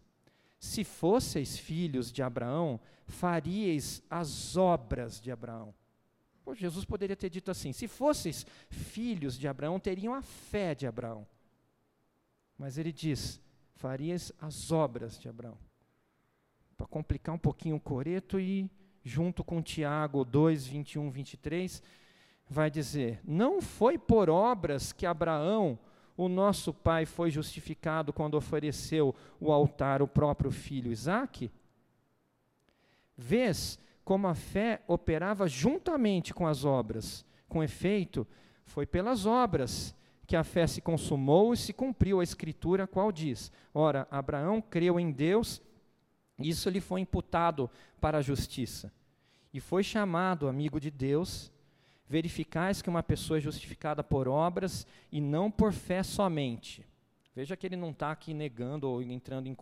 Se 0.59 0.85
fosseis 0.85 1.59
filhos 1.59 2.13
de 2.13 2.23
Abraão, 2.23 2.79
faríeis 3.09 4.01
as 4.09 4.57
obras 4.57 5.21
de 5.21 5.33
Abraão. 5.33 5.75
Pô, 6.45 6.55
Jesus 6.55 6.85
poderia 6.85 7.17
ter 7.17 7.29
dito 7.29 7.51
assim: 7.51 7.73
Se 7.73 7.89
fosseis 7.89 8.47
filhos 8.69 9.37
de 9.37 9.49
Abraão, 9.49 9.81
teriam 9.81 10.15
a 10.15 10.23
fé 10.23 10.75
de 10.77 10.87
Abraão. 10.87 11.27
Mas 12.57 12.79
ele 12.79 12.93
diz: 12.93 13.41
farias 13.81 14.31
as 14.39 14.71
obras 14.71 15.19
de 15.19 15.27
Abraão. 15.27 15.57
Para 16.77 16.87
complicar 16.87 17.35
um 17.35 17.39
pouquinho 17.39 17.77
o 17.77 17.81
coreto 17.81 18.39
e 18.39 18.71
junto 19.03 19.43
com 19.43 19.63
Tiago 19.63 20.23
2, 20.23 20.67
21, 20.67 21.11
23, 21.11 21.83
vai 22.47 22.71
dizer: 22.71 23.21
Não 23.25 23.63
foi 23.63 23.97
por 23.99 24.29
obras 24.29 24.93
que 24.93 25.07
Abraão, 25.07 25.79
o 26.15 26.29
nosso 26.29 26.75
pai, 26.75 27.07
foi 27.07 27.31
justificado 27.31 28.13
quando 28.13 28.35
ofereceu 28.37 29.15
o 29.41 29.51
altar 29.51 30.03
o 30.03 30.09
próprio 30.09 30.51
filho 30.51 30.93
Isaque? 30.93 31.51
Vês 33.17 33.79
como 34.05 34.27
a 34.27 34.35
fé 34.35 34.83
operava 34.87 35.49
juntamente 35.49 36.35
com 36.35 36.47
as 36.47 36.67
obras. 36.67 37.25
Com 37.49 37.63
efeito, 37.63 38.27
foi 38.67 38.85
pelas 38.85 39.25
obras 39.25 39.95
que 40.31 40.37
a 40.37 40.45
fé 40.45 40.65
se 40.65 40.81
consumou 40.81 41.53
e 41.53 41.57
se 41.57 41.73
cumpriu 41.73 42.21
a 42.21 42.23
escritura, 42.23 42.87
qual 42.87 43.11
diz: 43.11 43.51
Ora, 43.75 44.07
Abraão 44.13 44.63
creu 44.63 45.01
em 45.01 45.11
Deus, 45.11 45.61
isso 46.39 46.71
lhe 46.71 46.81
foi 46.81 47.01
imputado 47.01 47.69
para 48.01 48.19
a 48.19 48.23
justiça. 48.23 48.93
E 49.53 49.59
foi 49.59 49.83
chamado 49.83 50.47
amigo 50.47 50.79
de 50.79 50.89
Deus. 50.89 51.51
Verificais 52.09 52.81
que 52.81 52.89
uma 52.89 53.03
pessoa 53.03 53.39
é 53.39 53.41
justificada 53.41 54.05
por 54.05 54.29
obras 54.29 54.87
e 55.11 55.21
não 55.21 55.51
por 55.51 55.73
fé 55.73 56.01
somente. 56.05 56.87
Veja 57.35 57.57
que 57.57 57.67
ele 57.67 57.77
não 57.77 57.91
está 57.91 58.13
aqui 58.13 58.33
negando 58.33 58.89
ou 58.89 59.03
entrando 59.03 59.49
em, 59.49 59.57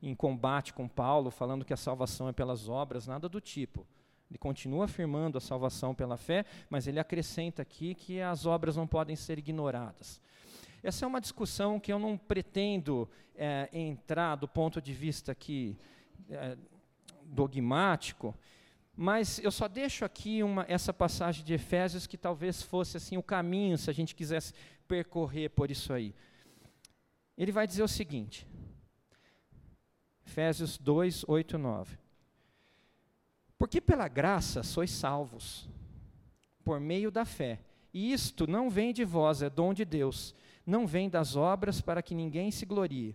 em 0.00 0.14
combate 0.14 0.72
com 0.72 0.86
Paulo, 0.86 1.32
falando 1.32 1.64
que 1.64 1.74
a 1.74 1.76
salvação 1.76 2.28
é 2.28 2.32
pelas 2.32 2.68
obras, 2.68 3.08
nada 3.08 3.28
do 3.28 3.40
tipo. 3.40 3.84
Ele 4.30 4.38
continua 4.38 4.86
afirmando 4.86 5.38
a 5.38 5.40
salvação 5.40 5.94
pela 5.94 6.16
fé, 6.16 6.44
mas 6.68 6.86
ele 6.86 6.98
acrescenta 6.98 7.62
aqui 7.62 7.94
que 7.94 8.20
as 8.20 8.46
obras 8.46 8.76
não 8.76 8.86
podem 8.86 9.14
ser 9.14 9.38
ignoradas. 9.38 10.20
Essa 10.82 11.04
é 11.04 11.08
uma 11.08 11.20
discussão 11.20 11.80
que 11.80 11.92
eu 11.92 11.98
não 11.98 12.16
pretendo 12.16 13.08
é, 13.34 13.68
entrar 13.72 14.36
do 14.36 14.46
ponto 14.46 14.82
de 14.82 14.92
vista 14.92 15.32
aqui 15.32 15.76
é, 16.28 16.56
dogmático, 17.24 18.34
mas 18.96 19.38
eu 19.38 19.50
só 19.50 19.66
deixo 19.66 20.04
aqui 20.04 20.42
uma, 20.42 20.64
essa 20.68 20.92
passagem 20.92 21.44
de 21.44 21.54
Efésios 21.54 22.06
que 22.06 22.16
talvez 22.16 22.62
fosse 22.62 22.96
assim 22.96 23.16
o 23.16 23.22
caminho, 23.22 23.76
se 23.76 23.90
a 23.90 23.92
gente 23.92 24.14
quisesse 24.14 24.52
percorrer 24.86 25.50
por 25.50 25.70
isso 25.70 25.92
aí. 25.92 26.14
Ele 27.36 27.50
vai 27.50 27.66
dizer 27.66 27.82
o 27.82 27.88
seguinte, 27.88 28.46
Efésios 30.26 30.78
2, 30.78 31.24
8 31.26 31.58
9. 31.58 32.03
Porque 33.58 33.80
pela 33.80 34.08
graça 34.08 34.62
sois 34.62 34.90
salvos, 34.90 35.68
por 36.64 36.80
meio 36.80 37.10
da 37.10 37.24
fé. 37.24 37.60
E 37.92 38.12
isto 38.12 38.46
não 38.46 38.68
vem 38.68 38.92
de 38.92 39.04
vós, 39.04 39.42
é 39.42 39.48
dom 39.48 39.72
de 39.72 39.84
Deus. 39.84 40.34
Não 40.66 40.86
vem 40.86 41.08
das 41.08 41.36
obras 41.36 41.80
para 41.80 42.02
que 42.02 42.14
ninguém 42.14 42.50
se 42.50 42.66
glorie. 42.66 43.14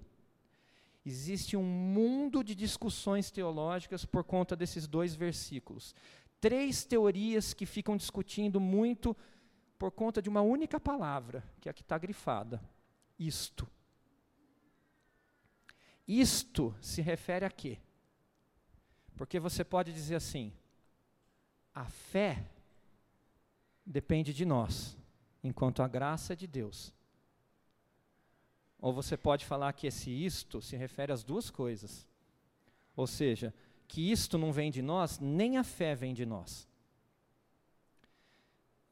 Existe 1.05 1.57
um 1.57 1.63
mundo 1.63 2.43
de 2.43 2.53
discussões 2.53 3.31
teológicas 3.31 4.05
por 4.05 4.23
conta 4.23 4.55
desses 4.55 4.87
dois 4.87 5.15
versículos. 5.15 5.95
Três 6.39 6.85
teorias 6.85 7.53
que 7.53 7.65
ficam 7.65 7.97
discutindo 7.97 8.59
muito 8.59 9.15
por 9.77 9.91
conta 9.91 10.21
de 10.21 10.29
uma 10.29 10.41
única 10.41 10.79
palavra, 10.79 11.43
que 11.59 11.67
é 11.67 11.71
a 11.71 11.73
que 11.73 11.81
está 11.81 11.97
grifada: 11.97 12.61
isto. 13.17 13.67
Isto 16.07 16.75
se 16.81 17.01
refere 17.01 17.45
a 17.45 17.49
quê? 17.49 17.77
Porque 19.19 19.37
você 19.37 19.65
pode 19.65 19.91
dizer 19.91 20.15
assim: 20.15 20.53
a 21.75 21.83
fé 21.83 22.41
depende 23.85 24.33
de 24.33 24.45
nós, 24.45 24.97
enquanto 25.43 25.83
a 25.83 25.89
graça 25.89 26.31
é 26.31 26.35
de 26.37 26.47
Deus. 26.47 26.93
Ou 28.79 28.93
você 28.93 29.17
pode 29.17 29.45
falar 29.45 29.73
que 29.73 29.87
esse 29.87 30.09
isto 30.09 30.61
se 30.61 30.77
refere 30.77 31.11
às 31.11 31.21
duas 31.21 31.49
coisas. 31.49 32.07
Ou 32.95 33.05
seja, 33.05 33.53
que 33.89 34.09
isto 34.09 34.37
não 34.37 34.53
vem 34.53 34.71
de 34.71 34.81
nós, 34.81 35.19
nem 35.19 35.57
a 35.57 35.65
fé 35.65 35.93
vem 35.95 36.13
de 36.13 36.25
nós. 36.25 36.65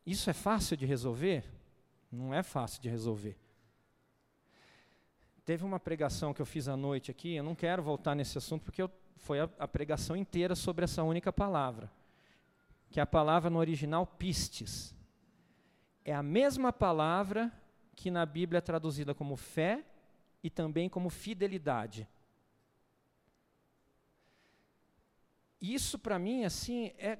Isso 0.05 0.30
é 0.30 0.34
fácil 0.34 0.75
de 0.75 0.86
resolver? 0.86 1.45
Não 2.11 2.34
é 2.34 2.43
fácil 2.43 2.82
de 2.82 2.89
resolver. 2.89 3.38
Teve 5.45 5.63
uma 5.63 5.80
pregação 5.80 6.34
que 6.34 6.41
eu 6.41 6.45
fiz 6.45 6.67
à 6.67 6.75
noite 6.75 7.11
aqui, 7.11 7.36
eu 7.36 7.43
não 7.45 7.55
quero 7.55 7.82
voltar 7.82 8.13
nesse 8.13 8.38
assunto 8.38 8.63
porque 8.63 8.82
eu, 8.82 8.91
foi 9.18 9.39
a, 9.39 9.49
a 9.59 9.68
pregação 9.68 10.15
inteira 10.15 10.55
sobre 10.55 10.86
essa 10.86 11.03
única 11.03 11.32
palavra, 11.34 11.91
que 12.89 12.99
é 12.99 13.03
a 13.03 13.07
palavra 13.07 13.49
no 13.49 13.59
original 13.59 14.05
pistes. 14.05 14.95
É 16.05 16.13
a 16.13 16.24
mesma 16.24 16.72
palavra 16.72 17.51
que 17.95 18.09
na 18.09 18.26
Bíblia 18.26 18.59
é 18.59 18.61
traduzida 18.61 19.13
como 19.13 19.36
fé 19.36 19.84
e 20.43 20.49
também 20.49 20.88
como 20.88 21.09
fidelidade. 21.09 22.07
Isso 25.59 25.97
para 25.97 26.20
mim 26.20 26.45
assim 26.45 26.93
é 26.97 27.18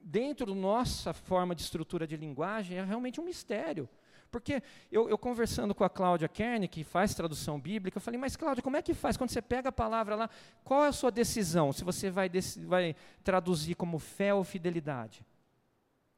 dentro 0.00 0.46
da 0.46 0.54
nossa 0.54 1.12
forma 1.12 1.54
de 1.54 1.62
estrutura 1.62 2.06
de 2.06 2.16
linguagem 2.16 2.78
é 2.78 2.84
realmente 2.84 3.20
um 3.20 3.24
mistério. 3.24 3.88
Porque 4.30 4.62
eu, 4.90 5.08
eu, 5.08 5.18
conversando 5.18 5.74
com 5.74 5.82
a 5.82 5.90
Cláudia 5.90 6.28
Kern, 6.28 6.66
que 6.68 6.84
faz 6.84 7.14
tradução 7.14 7.60
bíblica, 7.60 7.98
eu 7.98 8.00
falei, 8.00 8.18
mas 8.18 8.36
Cláudia, 8.36 8.62
como 8.62 8.76
é 8.76 8.82
que 8.82 8.94
faz? 8.94 9.16
Quando 9.16 9.30
você 9.30 9.42
pega 9.42 9.70
a 9.70 9.72
palavra 9.72 10.14
lá, 10.14 10.30
qual 10.62 10.84
é 10.84 10.88
a 10.88 10.92
sua 10.92 11.10
decisão? 11.10 11.72
Se 11.72 11.82
você 11.82 12.10
vai, 12.10 12.30
vai 12.66 12.94
traduzir 13.24 13.74
como 13.74 13.98
fé 13.98 14.32
ou 14.32 14.44
fidelidade? 14.44 15.24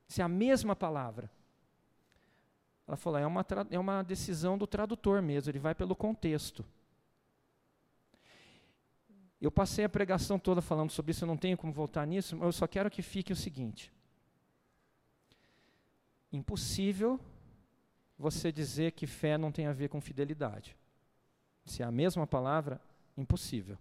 Se 0.06 0.20
é 0.20 0.24
a 0.24 0.28
mesma 0.28 0.76
palavra. 0.76 1.30
Ela 2.86 2.96
falou: 2.96 3.18
é 3.18 3.26
uma, 3.26 3.46
é 3.70 3.78
uma 3.78 4.02
decisão 4.02 4.58
do 4.58 4.66
tradutor 4.66 5.22
mesmo, 5.22 5.50
ele 5.50 5.58
vai 5.58 5.74
pelo 5.74 5.96
contexto. 5.96 6.64
Eu 9.40 9.50
passei 9.50 9.84
a 9.84 9.88
pregação 9.88 10.38
toda 10.38 10.60
falando 10.60 10.90
sobre 10.90 11.12
isso, 11.12 11.24
eu 11.24 11.26
não 11.26 11.36
tenho 11.36 11.56
como 11.56 11.72
voltar 11.72 12.06
nisso, 12.06 12.36
mas 12.36 12.46
eu 12.46 12.52
só 12.52 12.66
quero 12.66 12.90
que 12.90 13.00
fique 13.00 13.32
o 13.32 13.36
seguinte: 13.36 13.90
impossível 16.30 17.18
você 18.18 18.52
dizer 18.52 18.92
que 18.92 19.06
fé 19.06 19.36
não 19.36 19.52
tem 19.52 19.66
a 19.66 19.72
ver 19.72 19.88
com 19.88 20.00
fidelidade. 20.00 20.76
Se 21.64 21.82
é 21.82 21.86
a 21.86 21.90
mesma 21.90 22.26
palavra, 22.26 22.80
impossível. 23.16 23.78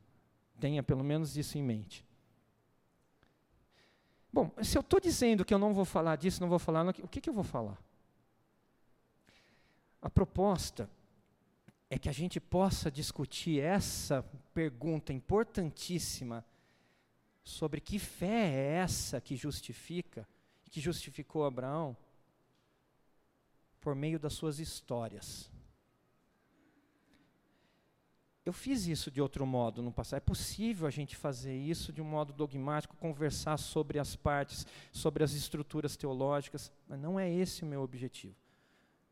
Tenha 0.60 0.84
pelo 0.84 1.04
menos 1.04 1.36
isso 1.38 1.58
em 1.58 1.64
mente. 1.64 2.06
Bom, 4.32 4.52
se 4.64 4.78
eu 4.78 4.82
estou 4.82 5.00
dizendo 5.00 5.44
que 5.44 5.54
eu 5.54 5.60
não 5.60 5.74
vou 5.74 5.84
falar 5.84 6.16
disso, 6.16 6.42
não 6.42 6.48
vou 6.48 6.60
falar, 6.60 6.88
o 6.88 7.08
que, 7.08 7.20
que 7.20 7.30
eu 7.30 7.34
vou 7.34 7.44
falar? 7.44 7.78
A 10.02 10.10
proposta 10.10 10.90
é 11.90 12.00
que 12.00 12.08
a 12.08 12.14
gente 12.14 12.40
possa 12.40 12.90
discutir 12.90 13.60
essa 13.60 14.24
pergunta 14.54 15.12
importantíssima 15.12 16.46
sobre 17.44 17.82
que 17.82 18.00
fé 18.00 18.48
é 18.48 18.74
essa 18.76 19.20
que 19.20 19.36
justifica, 19.36 20.28
que 20.70 20.80
justificou 20.80 21.44
Abraão, 21.44 21.98
por 23.82 23.96
meio 23.96 24.20
das 24.20 24.34
suas 24.34 24.60
histórias. 24.60 25.52
Eu 28.44 28.54
fiz 28.54 28.88
isso 28.88 29.12
de 29.12 29.22
outro 29.22 29.46
modo 29.46 29.82
no 29.84 29.92
passado. 29.92 30.18
É 30.18 30.22
possível 30.22 30.88
a 30.88 30.92
gente 30.92 31.16
fazer 31.16 31.56
isso 31.56 31.94
de 31.94 32.02
um 32.02 32.06
modo 32.06 32.34
dogmático, 32.34 32.96
conversar 32.98 33.58
sobre 33.58 34.00
as 34.00 34.16
partes, 34.16 34.66
sobre 34.92 35.24
as 35.24 35.34
estruturas 35.34 35.96
teológicas, 35.96 36.72
mas 36.88 37.00
não 37.00 37.20
é 37.20 37.32
esse 37.32 37.64
o 37.64 37.68
meu 37.68 37.82
objetivo. 37.82 38.36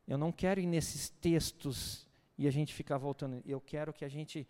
Eu 0.06 0.18
não 0.18 0.32
quero 0.32 0.60
ir 0.60 0.66
nesses 0.66 1.08
textos 1.08 2.08
e 2.36 2.48
a 2.48 2.50
gente 2.50 2.74
ficar 2.74 2.98
voltando. 2.98 3.40
Eu 3.46 3.60
quero 3.60 3.92
que 3.92 4.04
a 4.04 4.08
gente 4.08 4.48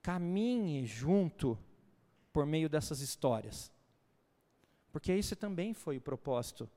caminhe 0.00 0.86
junto 0.86 1.58
por 2.32 2.46
meio 2.46 2.68
dessas 2.68 3.00
histórias. 3.00 3.72
Porque 4.92 5.10
esse 5.10 5.34
também 5.34 5.74
foi 5.74 5.96
o 5.96 6.00
propósito 6.00 6.70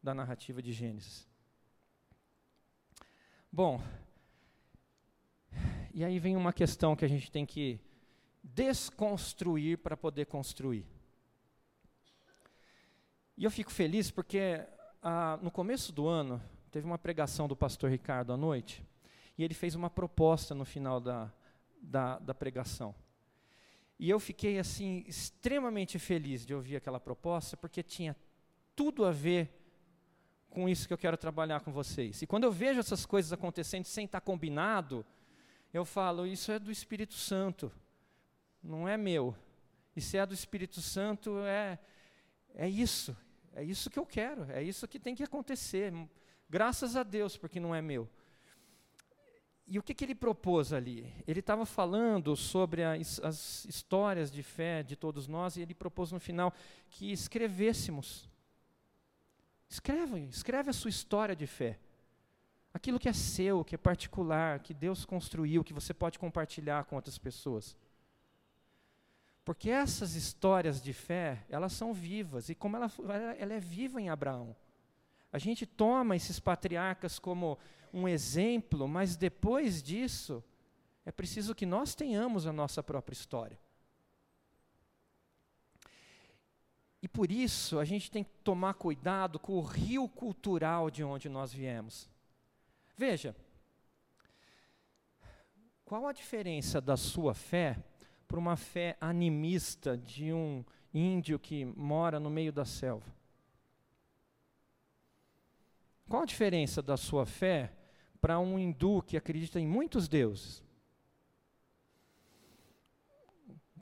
da 0.00 0.14
narrativa 0.14 0.62
de 0.62 0.72
Gênesis. 0.72 1.26
Bom, 3.56 3.80
e 5.94 6.04
aí 6.04 6.18
vem 6.18 6.36
uma 6.36 6.52
questão 6.52 6.94
que 6.94 7.06
a 7.06 7.08
gente 7.08 7.32
tem 7.32 7.46
que 7.46 7.80
desconstruir 8.44 9.78
para 9.78 9.96
poder 9.96 10.26
construir. 10.26 10.84
E 13.34 13.44
eu 13.44 13.50
fico 13.50 13.72
feliz 13.72 14.10
porque 14.10 14.62
ah, 15.02 15.38
no 15.40 15.50
começo 15.50 15.90
do 15.90 16.06
ano, 16.06 16.38
Teve 16.76 16.86
uma 16.86 16.98
pregação 16.98 17.48
do 17.48 17.56
pastor 17.56 17.90
Ricardo 17.90 18.34
à 18.34 18.36
noite, 18.36 18.84
e 19.38 19.42
ele 19.42 19.54
fez 19.54 19.74
uma 19.74 19.88
proposta 19.88 20.54
no 20.54 20.66
final 20.66 21.00
da, 21.00 21.32
da, 21.80 22.18
da 22.18 22.34
pregação. 22.34 22.94
E 23.98 24.10
eu 24.10 24.20
fiquei 24.20 24.58
assim 24.58 25.02
extremamente 25.06 25.98
feliz 25.98 26.44
de 26.44 26.52
ouvir 26.54 26.76
aquela 26.76 27.00
proposta, 27.00 27.56
porque 27.56 27.82
tinha 27.82 28.14
tudo 28.74 29.06
a 29.06 29.10
ver 29.10 29.48
com 30.56 30.66
isso 30.70 30.88
que 30.88 30.94
eu 30.94 30.96
quero 30.96 31.18
trabalhar 31.18 31.60
com 31.60 31.70
vocês. 31.70 32.22
E 32.22 32.26
quando 32.26 32.44
eu 32.44 32.50
vejo 32.50 32.80
essas 32.80 33.04
coisas 33.04 33.30
acontecendo 33.30 33.84
sem 33.84 34.06
estar 34.06 34.22
combinado, 34.22 35.04
eu 35.70 35.84
falo, 35.84 36.26
isso 36.26 36.50
é 36.50 36.58
do 36.58 36.72
Espírito 36.72 37.12
Santo, 37.12 37.70
não 38.62 38.88
é 38.88 38.96
meu. 38.96 39.36
E 39.94 40.00
se 40.00 40.16
é 40.16 40.24
do 40.24 40.32
Espírito 40.32 40.80
Santo, 40.80 41.40
é, 41.40 41.78
é 42.54 42.66
isso, 42.66 43.14
é 43.52 43.62
isso 43.62 43.90
que 43.90 43.98
eu 43.98 44.06
quero, 44.06 44.50
é 44.50 44.62
isso 44.62 44.88
que 44.88 44.98
tem 44.98 45.14
que 45.14 45.22
acontecer. 45.22 45.92
Graças 46.48 46.96
a 46.96 47.02
Deus, 47.02 47.36
porque 47.36 47.60
não 47.60 47.74
é 47.74 47.82
meu. 47.82 48.08
E 49.66 49.78
o 49.78 49.82
que, 49.82 49.92
que 49.92 50.06
ele 50.06 50.14
propôs 50.14 50.72
ali? 50.72 51.12
Ele 51.26 51.40
estava 51.40 51.66
falando 51.66 52.34
sobre 52.34 52.82
as, 52.82 53.20
as, 53.20 53.66
histórias 53.66 54.30
de 54.30 54.42
fé 54.42 54.82
de 54.82 54.96
todos 54.96 55.28
nós 55.28 55.58
e 55.58 55.60
ele 55.60 55.74
propôs 55.74 56.12
no 56.12 56.18
final 56.18 56.50
que 56.88 57.12
escrevêssemos. 57.12 58.26
Escreve, 59.68 60.20
escreve 60.28 60.70
a 60.70 60.72
sua 60.72 60.90
história 60.90 61.34
de 61.34 61.46
fé. 61.46 61.78
Aquilo 62.72 62.98
que 62.98 63.08
é 63.08 63.12
seu, 63.12 63.64
que 63.64 63.74
é 63.74 63.78
particular, 63.78 64.60
que 64.60 64.74
Deus 64.74 65.04
construiu, 65.04 65.64
que 65.64 65.72
você 65.72 65.94
pode 65.94 66.18
compartilhar 66.18 66.84
com 66.84 66.96
outras 66.96 67.18
pessoas. 67.18 67.76
Porque 69.44 69.70
essas 69.70 70.14
histórias 70.14 70.82
de 70.82 70.92
fé, 70.92 71.44
elas 71.48 71.72
são 71.72 71.92
vivas. 71.92 72.48
E 72.48 72.54
como 72.54 72.76
ela, 72.76 72.90
ela 73.38 73.54
é 73.54 73.60
viva 73.60 74.00
em 74.00 74.08
Abraão. 74.08 74.54
A 75.32 75.38
gente 75.38 75.64
toma 75.64 76.16
esses 76.16 76.40
patriarcas 76.40 77.18
como 77.18 77.58
um 77.92 78.08
exemplo, 78.08 78.86
mas 78.86 79.16
depois 79.16 79.82
disso, 79.82 80.42
é 81.04 81.12
preciso 81.12 81.54
que 81.54 81.64
nós 81.64 81.94
tenhamos 81.94 82.46
a 82.46 82.52
nossa 82.52 82.82
própria 82.82 83.14
história. 83.14 83.58
E 87.06 87.08
por 87.08 87.30
isso 87.30 87.78
a 87.78 87.84
gente 87.84 88.10
tem 88.10 88.24
que 88.24 88.32
tomar 88.42 88.74
cuidado 88.74 89.38
com 89.38 89.52
o 89.52 89.62
rio 89.62 90.08
cultural 90.08 90.90
de 90.90 91.04
onde 91.04 91.28
nós 91.28 91.52
viemos. 91.52 92.10
Veja, 92.96 93.32
qual 95.84 96.08
a 96.08 96.12
diferença 96.12 96.80
da 96.80 96.96
sua 96.96 97.32
fé 97.32 97.78
para 98.26 98.40
uma 98.40 98.56
fé 98.56 98.96
animista 99.00 99.96
de 99.96 100.32
um 100.32 100.64
índio 100.92 101.38
que 101.38 101.64
mora 101.64 102.18
no 102.18 102.28
meio 102.28 102.52
da 102.52 102.64
selva? 102.64 103.14
Qual 106.08 106.24
a 106.24 106.26
diferença 106.26 106.82
da 106.82 106.96
sua 106.96 107.24
fé 107.24 107.72
para 108.20 108.40
um 108.40 108.58
hindu 108.58 109.00
que 109.00 109.16
acredita 109.16 109.60
em 109.60 109.66
muitos 109.68 110.08
deuses? 110.08 110.60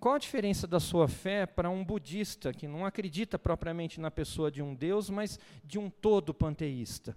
Qual 0.05 0.17
a 0.17 0.19
diferença 0.19 0.67
da 0.67 0.79
sua 0.79 1.09
fé 1.09 1.47
para 1.47 1.71
um 1.71 1.83
budista 1.83 2.53
que 2.53 2.69
não 2.69 2.85
acredita 2.85 3.39
propriamente 3.39 3.99
na 3.99 4.11
pessoa 4.11 4.51
de 4.51 4.61
um 4.61 4.75
Deus, 4.75 5.09
mas 5.09 5.41
de 5.65 5.79
um 5.79 5.89
todo 5.89 6.35
panteísta? 6.35 7.17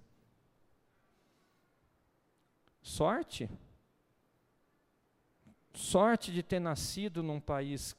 Sorte? 2.80 3.50
Sorte 5.74 6.32
de 6.32 6.42
ter 6.42 6.60
nascido 6.60 7.22
num 7.22 7.38
país 7.38 7.94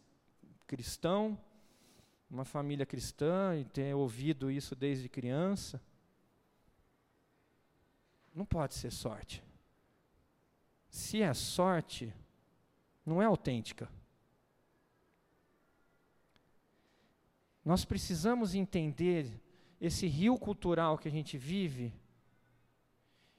cristão, 0.66 1.40
uma 2.28 2.44
família 2.44 2.84
cristã 2.84 3.56
e 3.60 3.66
ter 3.66 3.94
ouvido 3.94 4.50
isso 4.50 4.76
desde 4.76 5.08
criança. 5.08 5.80
Não 8.34 8.44
pode 8.44 8.74
ser 8.74 8.90
sorte. 8.90 9.44
Se 10.90 11.22
é 11.22 11.32
sorte, 11.36 12.12
não 13.06 13.22
é 13.22 13.26
autêntica. 13.26 13.88
Nós 17.70 17.86
precisamos 17.86 18.56
entender 18.56 19.32
esse 19.80 20.08
rio 20.08 20.40
cultural 20.40 20.98
que 20.98 21.08
a 21.08 21.12
gente 21.12 21.38
vive 21.38 21.94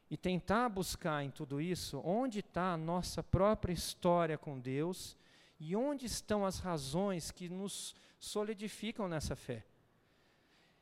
e 0.08 0.16
tentar 0.16 0.68
buscar 0.68 1.24
em 1.24 1.30
tudo 1.30 1.60
isso 1.60 2.00
onde 2.04 2.38
está 2.38 2.74
a 2.74 2.76
nossa 2.76 3.24
própria 3.24 3.72
história 3.72 4.38
com 4.38 4.56
Deus 4.60 5.16
e 5.58 5.74
onde 5.74 6.06
estão 6.06 6.46
as 6.46 6.60
razões 6.60 7.32
que 7.32 7.48
nos 7.48 7.96
solidificam 8.20 9.08
nessa 9.08 9.34
fé. 9.34 9.64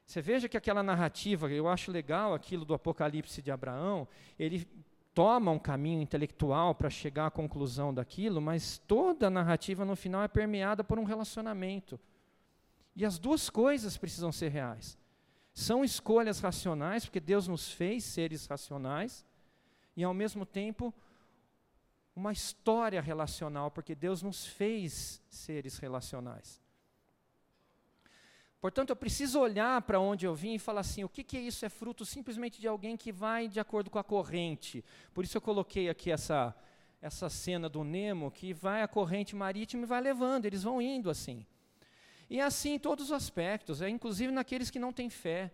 Você 0.04 0.20
veja 0.20 0.46
que 0.46 0.58
aquela 0.58 0.82
narrativa, 0.82 1.50
eu 1.50 1.68
acho 1.68 1.90
legal 1.90 2.34
aquilo 2.34 2.66
do 2.66 2.74
Apocalipse 2.74 3.40
de 3.40 3.50
Abraão, 3.50 4.06
ele 4.38 4.68
toma 5.14 5.50
um 5.50 5.58
caminho 5.58 6.02
intelectual 6.02 6.74
para 6.74 6.90
chegar 6.90 7.28
à 7.28 7.30
conclusão 7.30 7.94
daquilo, 7.94 8.42
mas 8.42 8.76
toda 8.76 9.28
a 9.28 9.30
narrativa 9.30 9.86
no 9.86 9.96
final 9.96 10.22
é 10.22 10.28
permeada 10.28 10.84
por 10.84 10.98
um 10.98 11.04
relacionamento. 11.04 11.98
E 12.98 13.04
as 13.04 13.16
duas 13.16 13.48
coisas 13.48 13.96
precisam 13.96 14.32
ser 14.32 14.48
reais. 14.48 14.98
São 15.54 15.84
escolhas 15.84 16.40
racionais, 16.40 17.04
porque 17.04 17.20
Deus 17.20 17.46
nos 17.46 17.70
fez 17.70 18.02
seres 18.02 18.44
racionais, 18.46 19.24
e 19.96 20.02
ao 20.02 20.12
mesmo 20.12 20.44
tempo 20.44 20.92
uma 22.12 22.32
história 22.32 23.00
relacional, 23.00 23.70
porque 23.70 23.94
Deus 23.94 24.20
nos 24.20 24.44
fez 24.44 25.22
seres 25.28 25.78
relacionais. 25.78 26.60
Portanto, 28.60 28.90
eu 28.90 28.96
preciso 28.96 29.38
olhar 29.38 29.80
para 29.82 30.00
onde 30.00 30.26
eu 30.26 30.34
vim 30.34 30.54
e 30.54 30.58
falar 30.58 30.80
assim: 30.80 31.04
o 31.04 31.08
que, 31.08 31.22
que 31.22 31.36
é 31.36 31.40
isso? 31.40 31.64
É 31.64 31.68
fruto 31.68 32.04
simplesmente 32.04 32.60
de 32.60 32.66
alguém 32.66 32.96
que 32.96 33.12
vai 33.12 33.46
de 33.46 33.60
acordo 33.60 33.90
com 33.90 34.00
a 34.00 34.02
corrente. 34.02 34.84
Por 35.14 35.22
isso 35.22 35.36
eu 35.36 35.40
coloquei 35.40 35.88
aqui 35.88 36.10
essa, 36.10 36.52
essa 37.00 37.30
cena 37.30 37.68
do 37.68 37.84
Nemo, 37.84 38.28
que 38.28 38.52
vai 38.52 38.82
a 38.82 38.88
corrente 38.88 39.36
marítima 39.36 39.84
e 39.84 39.86
vai 39.86 40.00
levando, 40.00 40.46
eles 40.46 40.64
vão 40.64 40.82
indo 40.82 41.08
assim. 41.08 41.46
E 42.30 42.40
é 42.40 42.42
assim 42.42 42.74
em 42.74 42.78
todos 42.78 43.06
os 43.06 43.12
aspectos, 43.12 43.80
é 43.80 43.88
inclusive 43.88 44.32
naqueles 44.32 44.70
que 44.70 44.78
não 44.78 44.92
têm 44.92 45.08
fé. 45.08 45.50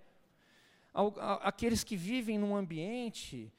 Aqueles 1.42 1.82
que 1.84 1.96
vivem 1.96 2.38
num 2.38 2.54
ambiente 2.54 3.52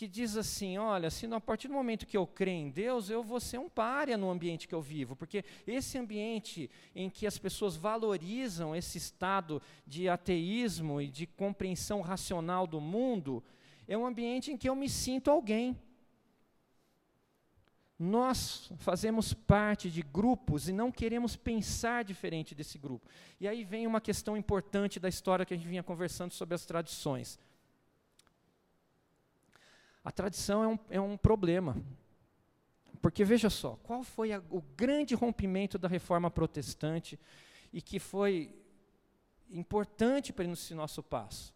que 0.00 0.08
diz 0.08 0.34
assim: 0.34 0.78
olha, 0.78 1.10
se 1.10 1.26
a 1.26 1.38
partir 1.38 1.68
do 1.68 1.74
momento 1.74 2.06
que 2.06 2.16
eu 2.16 2.26
creio 2.26 2.56
em 2.56 2.70
Deus, 2.70 3.10
eu 3.10 3.22
vou 3.22 3.38
ser 3.38 3.58
um 3.58 3.68
párea 3.68 4.16
no 4.16 4.30
ambiente 4.30 4.66
que 4.66 4.74
eu 4.74 4.80
vivo, 4.80 5.14
porque 5.14 5.44
esse 5.66 5.98
ambiente 5.98 6.70
em 6.94 7.10
que 7.10 7.26
as 7.26 7.36
pessoas 7.36 7.76
valorizam 7.76 8.74
esse 8.74 8.96
estado 8.96 9.60
de 9.86 10.08
ateísmo 10.08 11.02
e 11.02 11.08
de 11.08 11.26
compreensão 11.26 12.00
racional 12.00 12.66
do 12.66 12.80
mundo, 12.80 13.44
é 13.86 13.96
um 13.96 14.06
ambiente 14.06 14.50
em 14.50 14.56
que 14.56 14.68
eu 14.68 14.74
me 14.74 14.88
sinto 14.88 15.30
alguém. 15.30 15.76
Nós 18.02 18.72
fazemos 18.78 19.34
parte 19.34 19.90
de 19.90 20.00
grupos 20.00 20.70
e 20.70 20.72
não 20.72 20.90
queremos 20.90 21.36
pensar 21.36 22.02
diferente 22.02 22.54
desse 22.54 22.78
grupo. 22.78 23.06
E 23.38 23.46
aí 23.46 23.62
vem 23.62 23.86
uma 23.86 24.00
questão 24.00 24.38
importante 24.38 24.98
da 24.98 25.06
história 25.06 25.44
que 25.44 25.52
a 25.52 25.56
gente 25.58 25.68
vinha 25.68 25.82
conversando 25.82 26.32
sobre 26.32 26.54
as 26.54 26.64
tradições. 26.64 27.38
A 30.02 30.10
tradição 30.10 30.64
é 30.64 30.68
um, 30.68 30.78
é 30.88 30.98
um 30.98 31.14
problema. 31.14 31.76
Porque 33.02 33.22
veja 33.22 33.50
só, 33.50 33.76
qual 33.82 34.02
foi 34.02 34.32
a, 34.32 34.42
o 34.48 34.62
grande 34.62 35.14
rompimento 35.14 35.76
da 35.76 35.86
reforma 35.86 36.30
protestante 36.30 37.20
e 37.70 37.82
que 37.82 37.98
foi 37.98 38.58
importante 39.50 40.32
para 40.32 40.46
esse 40.46 40.72
nosso 40.72 41.02
passo? 41.02 41.52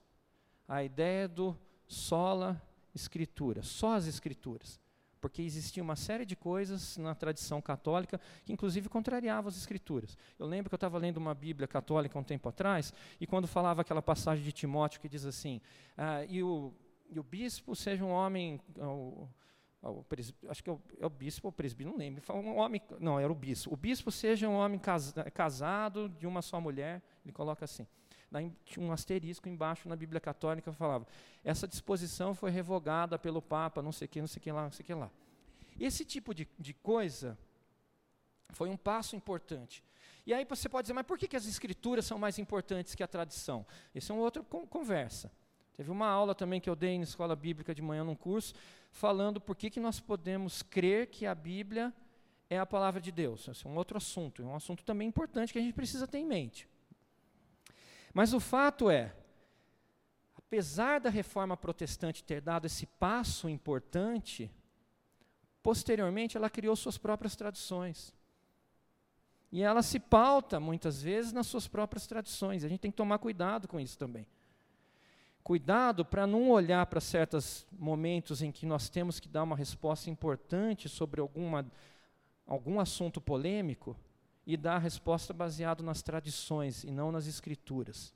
A 0.69 0.85
ideia 0.85 1.27
do 1.27 1.57
sola 1.87 2.61
escritura, 2.95 3.63
só 3.63 3.95
as 3.95 4.07
escrituras 4.07 4.84
porque 5.25 5.41
existia 5.41 5.83
uma 5.83 5.97
série 5.97 6.27
de 6.27 6.37
coisas 6.37 6.99
na 6.99 7.15
tradição 7.15 7.59
católica 7.59 8.21
que, 8.45 8.53
inclusive, 8.53 8.91
contrariavam 8.91 9.49
as 9.49 9.57
escrituras. 9.57 10.19
Eu 10.39 10.45
lembro 10.45 10.69
que 10.69 10.75
eu 10.75 10.77
estava 10.77 10.99
lendo 10.99 11.17
uma 11.17 11.33
Bíblia 11.33 11.67
católica 11.67 12.19
um 12.19 12.23
tempo 12.23 12.47
atrás, 12.47 12.93
e 13.19 13.27
quando 13.27 13.49
falava 13.49 13.81
aquela 13.81 14.03
passagem 14.03 14.45
de 14.45 14.53
Timóteo 14.53 15.01
que 15.01 15.09
diz 15.09 15.25
assim: 15.25 15.63
ah, 15.97 16.27
e, 16.29 16.43
o, 16.43 16.75
e 17.09 17.19
o 17.19 17.23
bispo 17.23 17.75
seja 17.75 18.05
um 18.05 18.11
homem. 18.11 18.61
O, 18.77 19.27
o, 19.83 20.05
acho 20.51 20.63
que 20.63 20.69
é 20.69 20.75
o, 20.75 20.83
é 21.01 21.07
o 21.07 21.11
bispo 21.11 21.49
ou 21.49 21.53
presbítero, 21.53 21.93
não 21.93 21.99
lembro. 21.99 22.23
Um 22.31 22.59
homem, 22.59 22.83
não, 23.01 23.19
era 23.19 23.33
o 23.33 23.35
bispo. 23.35 23.73
O 23.73 23.79
bispo 23.79 24.11
seja 24.11 24.47
um 24.47 24.57
homem 24.57 24.79
casado 25.33 26.07
de 26.07 26.27
uma 26.27 26.43
só 26.43 26.61
mulher. 26.61 27.03
Ele 27.25 27.33
coloca 27.33 27.65
assim 27.65 27.87
tinha 28.65 28.85
um 28.85 28.93
asterisco 28.93 29.49
embaixo 29.49 29.89
na 29.89 29.97
Bíblia 29.97 30.21
Católica 30.21 30.73
falava: 30.73 31.07
essa 31.43 31.67
disposição 31.69 32.35
foi 32.35 32.51
revogada 32.51 33.19
pelo 33.19 33.41
Papa, 33.41 33.83
não 33.83 33.93
sei 33.93 34.07
o 34.07 34.09
que, 34.09 34.21
não 34.21 34.29
sei 34.29 34.41
o 34.41 34.43
que 34.43 34.53
lá, 34.53 34.63
não 34.65 34.73
sei 34.73 34.83
o 34.83 34.87
que 34.87 34.95
lá. 34.95 35.11
Esse 35.79 36.05
tipo 36.05 36.35
de, 36.35 36.49
de 36.59 36.73
coisa 36.73 37.39
foi 38.51 38.69
um 38.69 38.77
passo 38.77 39.17
importante. 39.17 39.83
E 40.27 40.33
aí 40.33 40.45
você 40.45 40.69
pode 40.69 40.85
dizer, 40.85 40.95
mas 40.95 41.07
por 41.07 41.19
que, 41.19 41.29
que 41.29 41.37
as 41.37 41.47
escrituras 41.47 42.07
são 42.07 42.19
mais 42.19 42.39
importantes 42.39 42.95
que 42.95 43.03
a 43.03 43.09
tradição? 43.09 43.67
Isso 43.95 44.11
é 44.11 44.15
uma 44.15 44.25
outra 44.25 44.43
conversa. 44.43 45.31
Teve 45.77 45.91
uma 45.91 46.07
aula 46.07 46.35
também 46.35 46.61
que 46.61 46.71
eu 46.71 46.77
dei 46.77 46.97
na 46.97 47.05
escola 47.05 47.35
bíblica 47.35 47.75
de 47.75 47.83
manhã 47.83 48.05
num 48.05 48.15
curso, 48.15 48.55
falando 48.91 49.41
por 49.41 49.57
que, 49.57 49.69
que 49.69 49.81
nós 49.81 50.01
podemos 50.01 50.63
crer 50.63 51.09
que 51.09 51.27
a 51.27 51.35
Bíblia 51.35 51.93
é 52.49 52.59
a 52.59 52.65
palavra 52.65 53.01
de 53.01 53.11
Deus. 53.11 53.49
Esse 53.49 53.67
é 53.67 53.69
um 53.69 53.77
outro 53.77 53.97
assunto, 53.97 54.41
é 54.41 54.45
um 54.45 54.55
assunto 54.55 54.85
também 54.85 55.09
importante 55.09 55.53
que 55.53 55.59
a 55.59 55.63
gente 55.63 55.75
precisa 55.75 56.07
ter 56.07 56.19
em 56.19 56.27
mente. 56.27 56.69
Mas 58.15 58.33
o 58.33 58.39
fato 58.39 58.89
é, 58.89 59.13
apesar 60.37 61.01
da 61.01 61.11
reforma 61.11 61.57
protestante 61.57 62.23
ter 62.23 62.41
dado 62.41 62.65
esse 62.65 62.87
passo 62.87 63.49
importante, 63.49 64.49
posteriormente 65.61 66.37
ela 66.37 66.49
criou 66.49 66.77
suas 66.77 66.97
próprias 66.97 67.35
tradições. 67.35 68.15
E 69.51 69.63
ela 69.63 69.83
se 69.83 69.99
pauta, 69.99 70.61
muitas 70.61 71.03
vezes, 71.03 71.33
nas 71.33 71.49
suas 71.49 71.67
próprias 71.67 72.07
tradições. 72.07 72.63
A 72.63 72.69
gente 72.69 72.81
tem 72.81 72.91
que 72.91 72.97
tomar 72.97 73.19
cuidado 73.19 73.67
com 73.67 73.81
isso 73.81 73.99
também. 73.99 74.27
Cuidado 75.43 76.05
para 76.05 76.27
não 76.27 76.51
olhar 76.51 76.87
para 76.87 77.01
certos 77.01 77.67
momentos 77.73 78.43
em 78.43 78.51
que 78.51 78.65
nós 78.65 78.89
temos 78.89 79.19
que 79.19 79.29
dar 79.29 79.43
uma 79.43 79.57
resposta 79.57 80.09
importante 80.09 80.89
sobre 80.89 81.21
alguma, 81.21 81.67
algum 82.47 82.79
assunto 82.79 83.21
polêmico 83.21 83.97
e 84.47 84.57
dar 84.57 84.77
a 84.77 84.79
resposta 84.79 85.33
baseado 85.33 85.83
nas 85.83 86.03
tradições 86.03 86.85
e 86.85 86.91
não 86.91 87.11
nas 87.11 87.27
escrituras. 87.27 88.15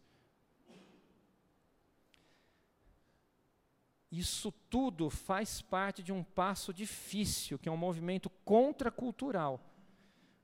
Isso 4.11 4.53
tudo 4.71 5.11
faz 5.11 5.61
parte 5.61 6.03
de 6.03 6.13
um 6.13 6.23
passo 6.23 6.73
difícil, 6.73 7.59
que 7.59 7.69
é 7.69 7.73
um 7.73 7.77
movimento 7.77 8.31
contracultural. 8.45 9.61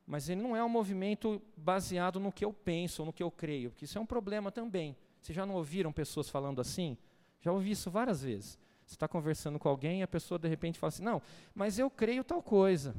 Mas 0.07 0.29
ele 0.29 0.43
não 0.43 0.55
é 0.55 0.63
um 0.63 0.69
movimento 0.69 1.41
baseado 1.57 2.21
no 2.21 2.31
que 2.31 2.45
eu 2.45 2.53
penso 2.53 3.03
ou 3.03 3.07
no 3.07 3.13
que 3.13 3.23
eu 3.23 3.31
creio, 3.31 3.71
porque 3.71 3.87
isso 3.87 3.97
é 3.97 4.01
um 4.01 4.07
problema 4.07 4.53
também. 4.53 4.95
Vocês 5.21 5.35
já 5.35 5.47
não 5.47 5.55
ouviram 5.55 5.91
pessoas 5.91 6.29
falando 6.29 6.61
assim? 6.61 6.99
Já 7.41 7.53
ouvi 7.53 7.71
isso 7.71 7.91
várias 7.91 8.23
vezes. 8.23 8.59
Você 8.85 8.95
está 8.95 9.09
conversando 9.09 9.59
com 9.59 9.67
alguém 9.67 10.01
e 10.01 10.03
a 10.03 10.09
pessoa 10.09 10.39
de 10.39 10.47
repente 10.47 10.79
fala 10.79 10.89
assim: 10.89 11.03
Não, 11.03 11.23
mas 11.55 11.79
eu 11.79 11.89
creio 11.89 12.23
tal 12.23 12.43
coisa. 12.43 12.95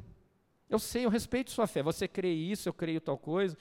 Eu 0.68 0.78
sei, 0.78 1.04
eu 1.04 1.10
respeito 1.10 1.50
sua 1.50 1.66
fé. 1.66 1.82
Você 1.82 2.08
crê 2.08 2.32
isso, 2.32 2.68
eu 2.68 2.72
creio 2.72 3.00
tal 3.00 3.16
coisa. 3.16 3.56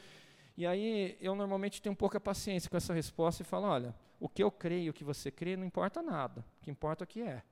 E 0.58 0.66
aí 0.66 1.18
eu 1.20 1.36
normalmente 1.36 1.82
tenho 1.82 1.96
pouca 1.96 2.20
paciência 2.20 2.70
com 2.70 2.78
essa 2.78 2.94
resposta 2.94 3.44
e 3.44 3.46
falo: 3.46 3.68
olha, 3.68 3.96
o 4.20 4.30
que 4.30 4.42
eu 4.42 4.52
creio, 4.52 4.92
o 4.92 4.94
que 4.94 5.04
você 5.04 5.30
crê, 5.30 5.56
não 5.56 5.66
importa 5.66 6.02
nada. 6.02 6.46
O 6.60 6.64
que 6.64 6.72
importa 6.72 7.04
é 7.04 7.06
o 7.06 7.08
que 7.08 7.22
é. 7.22 7.44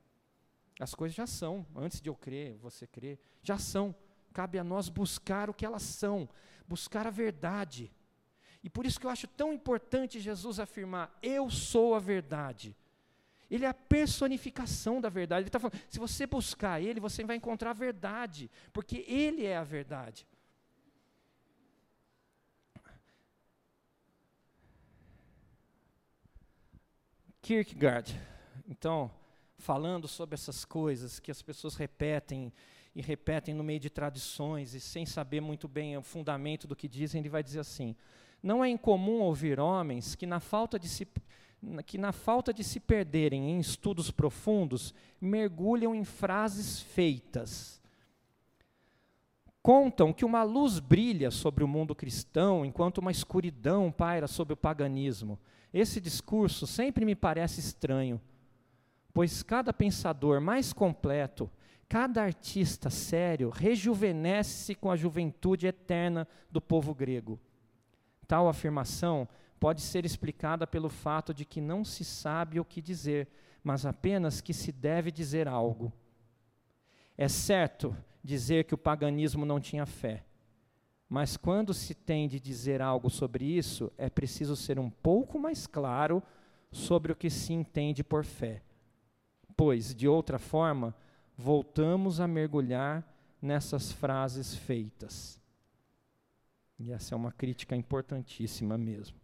As 0.79 0.95
coisas 0.95 1.15
já 1.15 1.27
são. 1.27 1.65
Antes 1.75 2.01
de 2.01 2.09
eu 2.09 2.15
crer, 2.15 2.57
você 2.57 2.87
crer, 2.87 3.19
já 3.41 3.57
são. 3.57 3.93
Cabe 4.33 4.57
a 4.57 4.63
nós 4.63 4.89
buscar 4.89 5.49
o 5.49 5.53
que 5.53 5.65
elas 5.65 5.83
são, 5.83 6.27
buscar 6.67 7.05
a 7.05 7.11
verdade. 7.11 7.91
E 8.63 8.69
por 8.69 8.85
isso 8.85 8.99
que 8.99 9.05
eu 9.05 9.11
acho 9.11 9.27
tão 9.27 9.53
importante 9.53 10.19
Jesus 10.19 10.59
afirmar: 10.59 11.15
eu 11.21 11.49
sou 11.49 11.93
a 11.93 11.99
verdade. 11.99 12.75
Ele 13.53 13.65
é 13.65 13.67
a 13.67 13.73
personificação 13.73 14.99
da 14.99 15.09
verdade. 15.09 15.41
Ele 15.41 15.49
está 15.49 15.59
falando: 15.59 15.79
se 15.87 15.99
você 15.99 16.25
buscar 16.25 16.81
Ele, 16.81 16.99
você 16.99 17.23
vai 17.23 17.35
encontrar 17.35 17.69
a 17.69 17.73
verdade, 17.73 18.49
porque 18.73 19.05
Ele 19.07 19.45
é 19.45 19.55
a 19.55 19.63
verdade. 19.63 20.25
Kierkegaard. 27.43 28.19
Então, 28.67 29.11
falando 29.59 30.07
sobre 30.07 30.33
essas 30.33 30.65
coisas 30.65 31.19
que 31.19 31.29
as 31.29 31.43
pessoas 31.43 31.75
repetem 31.75 32.51
e 32.95 33.03
repetem 33.03 33.53
no 33.53 33.63
meio 33.63 33.79
de 33.79 33.91
tradições 33.91 34.73
e 34.73 34.79
sem 34.79 35.05
saber 35.05 35.41
muito 35.41 35.67
bem 35.67 35.95
o 35.95 36.01
fundamento 36.01 36.65
do 36.65 36.75
que 36.75 36.87
dizem, 36.87 37.19
ele 37.19 37.29
vai 37.29 37.43
dizer 37.43 37.59
assim: 37.59 37.95
Não 38.41 38.65
é 38.65 38.69
incomum 38.69 39.19
ouvir 39.19 39.59
homens 39.59 40.15
que 40.15 40.25
na 40.25 40.39
falta 40.39 40.79
de 40.79 40.89
que 41.86 41.97
na 41.97 42.11
falta 42.11 42.53
de 42.53 42.64
se 42.64 42.80
perderem 42.80 43.51
em 43.51 43.59
estudos 43.59 44.11
profundos, 44.11 44.93
mergulham 45.20 45.95
em 45.95 46.03
frases 46.03 46.82
feitas. 46.82 47.82
Contam 49.61 50.11
que 50.11 50.26
uma 50.26 50.43
luz 50.43 50.80
brilha 50.80 51.32
sobre 51.32 51.64
o 51.64 51.68
mundo 51.68 51.95
cristão, 51.95 52.66
enquanto 52.66 52.97
uma 52.97 53.11
escuridão 53.11 53.91
paira 53.91 54.28
sobre 54.28 54.53
o 54.53 54.57
paganismo. 54.57 55.39
Esse 55.74 56.01
discurso 56.01 56.68
sempre 56.68 57.05
me 57.05 57.16
parece 57.16 57.59
estranho, 57.59 58.20
pois 59.14 59.41
cada 59.41 59.72
pensador 59.72 60.41
mais 60.41 60.74
completo 60.74 61.49
Cada 61.93 62.24
artista 62.24 62.89
sério 62.89 63.51
rejuvenesce 63.51 64.74
com 64.74 64.89
a 64.89 64.95
juventude 64.95 65.68
eterna 65.68 66.28
do 66.49 66.59
povo 66.59 66.91
grego. 66.91 67.39
Tal 68.28 68.47
afirmação 68.47 69.30
pode 69.64 69.80
ser 69.80 70.03
explicada 70.03 70.68
pelo 70.68 70.89
fato 70.89 71.34
de 71.34 71.45
que 71.45 71.61
não 71.61 71.86
se 71.86 72.03
sabe 72.03 72.59
o 72.59 72.66
que 72.66 72.82
dizer, 72.82 73.30
mas 73.64 73.86
apenas 73.86 74.41
que 74.41 74.53
se 74.53 74.74
deve 74.74 75.09
dizer 75.09 75.47
algo. 75.47 75.89
É 77.18 77.30
certo 77.30 77.95
dizer 78.22 78.66
que 78.66 78.74
o 78.74 78.78
paganismo 78.78 79.45
não 79.45 79.61
tinha 79.61 79.86
fé, 79.86 80.26
mas 81.07 81.38
quando 81.38 81.74
se 81.74 81.95
tem 81.95 82.28
de 82.28 82.41
dizer 82.41 82.82
algo 82.82 83.09
sobre 83.09 83.45
isso, 83.45 83.89
é 83.97 84.09
preciso 84.09 84.53
ser 84.57 84.78
um 84.78 84.89
pouco 84.89 85.39
mais 85.39 85.66
claro 85.66 86.22
sobre 86.70 87.14
o 87.14 87.16
que 87.16 87.30
se 87.30 87.53
entende 87.53 88.03
por 88.03 88.26
fé. 88.26 88.61
Pois, 89.55 89.95
de 89.95 90.09
outra 90.09 90.38
forma, 90.38 90.93
voltamos 91.38 92.20
a 92.20 92.28
mergulhar 92.28 93.01
nessas 93.41 93.93
frases 93.93 94.53
feitas. 94.53 95.41
E 96.78 96.91
essa 96.91 97.16
é 97.16 97.18
uma 97.18 97.32
crítica 97.32 97.78
importantíssima 97.78 98.78
mesmo. 98.78 99.22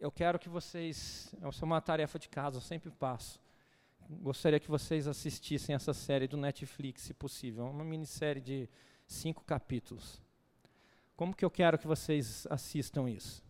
Eu 0.00 0.10
quero 0.10 0.38
que 0.38 0.48
vocês, 0.48 1.32
essa 1.42 1.64
é 1.64 1.66
uma 1.66 1.80
tarefa 1.80 2.18
de 2.18 2.28
casa, 2.28 2.56
eu 2.56 2.60
sempre 2.62 2.90
passo. 2.90 3.38
Gostaria 4.08 4.58
que 4.58 4.68
vocês 4.68 5.06
assistissem 5.06 5.74
essa 5.74 5.92
série 5.92 6.26
do 6.26 6.36
Netflix, 6.36 7.02
se 7.02 7.14
possível. 7.14 7.66
É 7.66 7.70
uma 7.70 7.84
minissérie 7.84 8.40
de 8.40 8.68
cinco 9.06 9.44
capítulos. 9.44 10.20
Como 11.16 11.36
que 11.36 11.44
eu 11.44 11.50
quero 11.50 11.78
que 11.78 11.86
vocês 11.86 12.46
assistam 12.50 13.08
isso? 13.08 13.44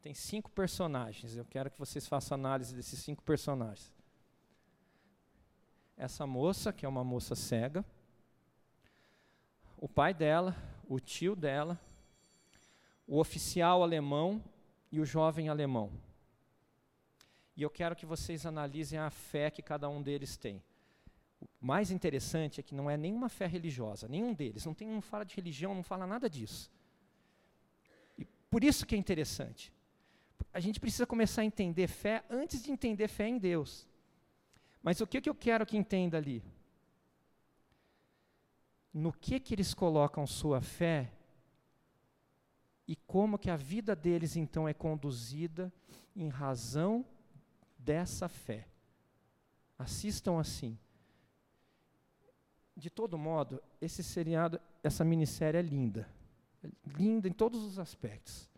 Tem 0.00 0.14
cinco 0.14 0.50
personagens. 0.50 1.36
Eu 1.36 1.44
quero 1.44 1.70
que 1.70 1.78
vocês 1.78 2.06
façam 2.06 2.36
análise 2.36 2.74
desses 2.74 3.00
cinco 3.00 3.22
personagens 3.22 3.92
essa 5.96 6.26
moça, 6.26 6.72
que 6.72 6.84
é 6.84 6.88
uma 6.88 7.02
moça 7.02 7.34
cega, 7.34 7.84
o 9.78 9.88
pai 9.88 10.12
dela, 10.12 10.54
o 10.88 11.00
tio 11.00 11.34
dela, 11.34 11.80
o 13.06 13.18
oficial 13.18 13.82
alemão 13.82 14.42
e 14.96 15.00
o 15.00 15.04
jovem 15.04 15.50
alemão. 15.50 15.92
E 17.54 17.62
eu 17.62 17.68
quero 17.68 17.94
que 17.94 18.06
vocês 18.06 18.46
analisem 18.46 18.98
a 18.98 19.10
fé 19.10 19.50
que 19.50 19.60
cada 19.60 19.90
um 19.90 20.02
deles 20.02 20.38
tem. 20.38 20.62
O 21.38 21.66
mais 21.66 21.90
interessante 21.90 22.60
é 22.60 22.62
que 22.62 22.74
não 22.74 22.90
é 22.90 22.96
nenhuma 22.96 23.28
fé 23.28 23.46
religiosa, 23.46 24.08
nenhum 24.08 24.32
deles. 24.32 24.64
Não, 24.64 24.72
tem, 24.72 24.88
não 24.88 25.02
fala 25.02 25.24
de 25.24 25.34
religião, 25.34 25.74
não 25.74 25.82
fala 25.82 26.06
nada 26.06 26.30
disso. 26.30 26.70
E 28.16 28.24
por 28.50 28.64
isso 28.64 28.86
que 28.86 28.94
é 28.94 28.98
interessante. 28.98 29.70
A 30.50 30.60
gente 30.60 30.80
precisa 30.80 31.06
começar 31.06 31.42
a 31.42 31.44
entender 31.44 31.88
fé 31.88 32.24
antes 32.30 32.62
de 32.62 32.70
entender 32.70 33.08
fé 33.08 33.28
em 33.28 33.36
Deus. 33.36 33.86
Mas 34.82 35.02
o 35.02 35.06
que, 35.06 35.20
que 35.20 35.28
eu 35.28 35.34
quero 35.34 35.66
que 35.66 35.76
entenda 35.76 36.16
ali? 36.16 36.42
No 38.94 39.12
que, 39.12 39.38
que 39.38 39.54
eles 39.54 39.74
colocam 39.74 40.26
sua 40.26 40.62
fé 40.62 41.12
e 42.86 42.94
como 42.94 43.38
que 43.38 43.50
a 43.50 43.56
vida 43.56 43.96
deles 43.96 44.36
então 44.36 44.68
é 44.68 44.74
conduzida 44.74 45.72
em 46.14 46.28
razão 46.28 47.04
dessa 47.78 48.28
fé. 48.28 48.66
Assistam 49.78 50.38
assim. 50.38 50.78
De 52.76 52.90
todo 52.90 53.18
modo, 53.18 53.62
esse 53.80 54.02
seriado, 54.02 54.60
essa 54.82 55.04
minissérie 55.04 55.58
é 55.58 55.62
linda. 55.62 56.08
É 56.62 56.68
linda 56.98 57.28
em 57.28 57.32
todos 57.32 57.62
os 57.62 57.78
aspectos. 57.78 58.48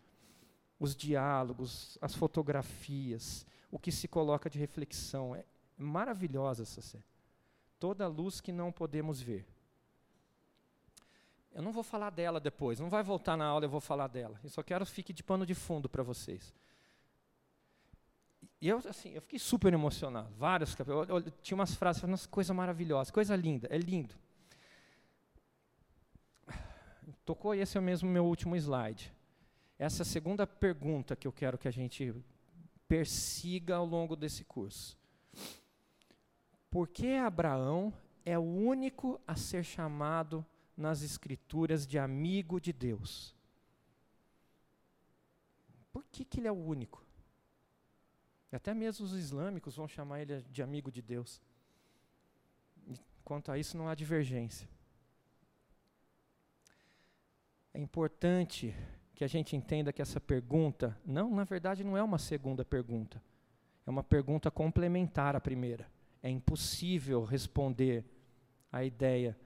Os 0.79 0.95
diálogos, 0.95 1.97
as 2.01 2.15
fotografias, 2.15 3.45
o 3.71 3.79
que 3.79 3.91
se 3.91 4.07
coloca 4.07 4.49
de 4.49 4.59
reflexão. 4.59 5.35
É, 5.35 5.43
maravilhosa 5.77 6.63
essa 6.63 6.81
série. 6.81 7.03
Toda 7.79 8.07
luz 8.07 8.39
que 8.39 8.51
não 8.51 8.71
podemos 8.71 9.21
ver. 9.21 9.47
Eu 11.53 11.61
não 11.61 11.71
vou 11.71 11.83
falar 11.83 12.09
dela 12.11 12.39
depois, 12.39 12.79
não 12.79 12.89
vai 12.89 13.03
voltar 13.03 13.35
na 13.35 13.45
aula, 13.45 13.65
eu 13.65 13.69
vou 13.69 13.81
falar 13.81 14.07
dela. 14.07 14.39
Eu 14.43 14.49
só 14.49 14.61
quero 14.61 14.85
que 14.85 14.91
fique 14.91 15.11
de 15.11 15.23
pano 15.23 15.45
de 15.45 15.55
fundo 15.55 15.89
para 15.89 16.03
vocês. 16.03 16.53
E 18.61 18.67
eu, 18.67 18.81
assim, 18.87 19.11
eu 19.11 19.21
fiquei 19.21 19.39
super 19.39 19.73
emocionado. 19.73 20.29
Vários 20.37 20.75
capítulos. 20.75 21.09
Eu, 21.09 21.17
eu, 21.19 21.31
tinha 21.41 21.55
umas 21.55 21.73
frases, 21.75 22.03
umas 22.03 22.25
coisa 22.25 22.53
maravilhosa, 22.53 23.11
coisa 23.11 23.35
linda, 23.35 23.67
é 23.71 23.77
lindo. 23.77 24.15
Tocou, 27.25 27.55
esse 27.55 27.77
é 27.77 27.81
mesmo 27.81 28.09
meu 28.09 28.25
último 28.25 28.55
slide. 28.55 29.13
Essa 29.77 30.01
é 30.01 30.03
a 30.03 30.05
segunda 30.05 30.45
pergunta 30.45 31.15
que 31.15 31.27
eu 31.27 31.31
quero 31.31 31.57
que 31.57 31.67
a 31.67 31.71
gente 31.71 32.13
persiga 32.87 33.77
ao 33.77 33.85
longo 33.85 34.15
desse 34.15 34.43
curso. 34.43 34.97
Por 36.69 36.87
que 36.87 37.15
Abraão 37.15 37.93
é 38.25 38.37
o 38.37 38.41
único 38.43 39.21
a 39.25 39.35
ser 39.35 39.63
chamado 39.63 40.45
nas 40.79 41.01
Escrituras 41.01 41.85
de 41.85 41.99
amigo 41.99 42.59
de 42.59 42.71
Deus? 42.71 43.35
Por 45.91 46.03
que, 46.05 46.23
que 46.23 46.39
ele 46.39 46.47
é 46.47 46.51
o 46.51 46.55
único? 46.55 47.03
Até 48.51 48.73
mesmo 48.73 49.05
os 49.05 49.13
islâmicos 49.13 49.75
vão 49.75 49.87
chamar 49.87 50.21
ele 50.21 50.41
de 50.49 50.63
amigo 50.63 50.91
de 50.91 51.01
Deus. 51.01 51.41
Quanto 53.23 53.51
a 53.51 53.57
isso, 53.57 53.77
não 53.77 53.87
há 53.87 53.93
divergência. 53.93 54.67
É 57.73 57.79
importante 57.79 58.73
que 59.13 59.23
a 59.23 59.27
gente 59.27 59.55
entenda 59.55 59.93
que 59.93 60.01
essa 60.01 60.19
pergunta, 60.19 60.97
não, 61.05 61.29
na 61.29 61.43
verdade, 61.43 61.83
não 61.83 61.95
é 61.95 62.01
uma 62.01 62.17
segunda 62.17 62.65
pergunta. 62.65 63.21
É 63.85 63.89
uma 63.89 64.03
pergunta 64.03 64.49
complementar 64.49 65.35
à 65.35 65.41
primeira 65.41 65.87
é 66.21 66.29
impossível 66.29 67.23
responder 67.23 68.05
à 68.71 68.83
ideia 68.83 69.37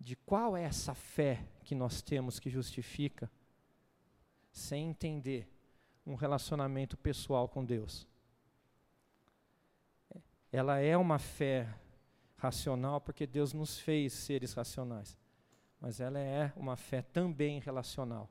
de 0.00 0.16
qual 0.16 0.56
é 0.56 0.64
essa 0.64 0.94
fé 0.94 1.46
que 1.62 1.74
nós 1.74 2.00
temos 2.00 2.40
que 2.40 2.48
justifica 2.48 3.30
sem 4.50 4.88
entender 4.88 5.46
um 6.06 6.14
relacionamento 6.14 6.96
pessoal 6.96 7.48
com 7.48 7.64
Deus. 7.64 8.08
Ela 10.50 10.78
é 10.78 10.96
uma 10.96 11.18
fé 11.18 11.72
racional 12.36 13.00
porque 13.00 13.26
Deus 13.26 13.52
nos 13.52 13.78
fez 13.78 14.14
seres 14.14 14.54
racionais, 14.54 15.18
mas 15.78 16.00
ela 16.00 16.18
é 16.18 16.52
uma 16.56 16.76
fé 16.76 17.02
também 17.02 17.60
relacional 17.60 18.28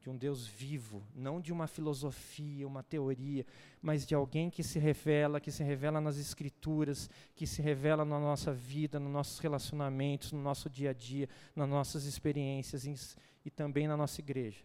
de 0.00 0.08
um 0.08 0.16
Deus 0.16 0.46
vivo, 0.46 1.06
não 1.14 1.40
de 1.40 1.52
uma 1.52 1.66
filosofia, 1.66 2.66
uma 2.66 2.82
teoria, 2.82 3.44
mas 3.82 4.06
de 4.06 4.14
alguém 4.14 4.48
que 4.48 4.62
se 4.62 4.78
revela, 4.78 5.40
que 5.40 5.52
se 5.52 5.62
revela 5.62 6.00
nas 6.00 6.16
escrituras, 6.16 7.10
que 7.34 7.46
se 7.46 7.60
revela 7.60 8.02
na 8.02 8.18
nossa 8.18 8.50
vida, 8.52 8.98
nos 8.98 9.12
nossos 9.12 9.38
relacionamentos, 9.38 10.32
no 10.32 10.40
nosso 10.40 10.70
dia 10.70 10.90
a 10.90 10.92
dia, 10.94 11.28
nas 11.54 11.68
nossas 11.68 12.04
experiências 12.04 13.16
e, 13.44 13.50
também 13.50 13.86
na 13.86 13.96
nossa 13.96 14.22
igreja, 14.22 14.64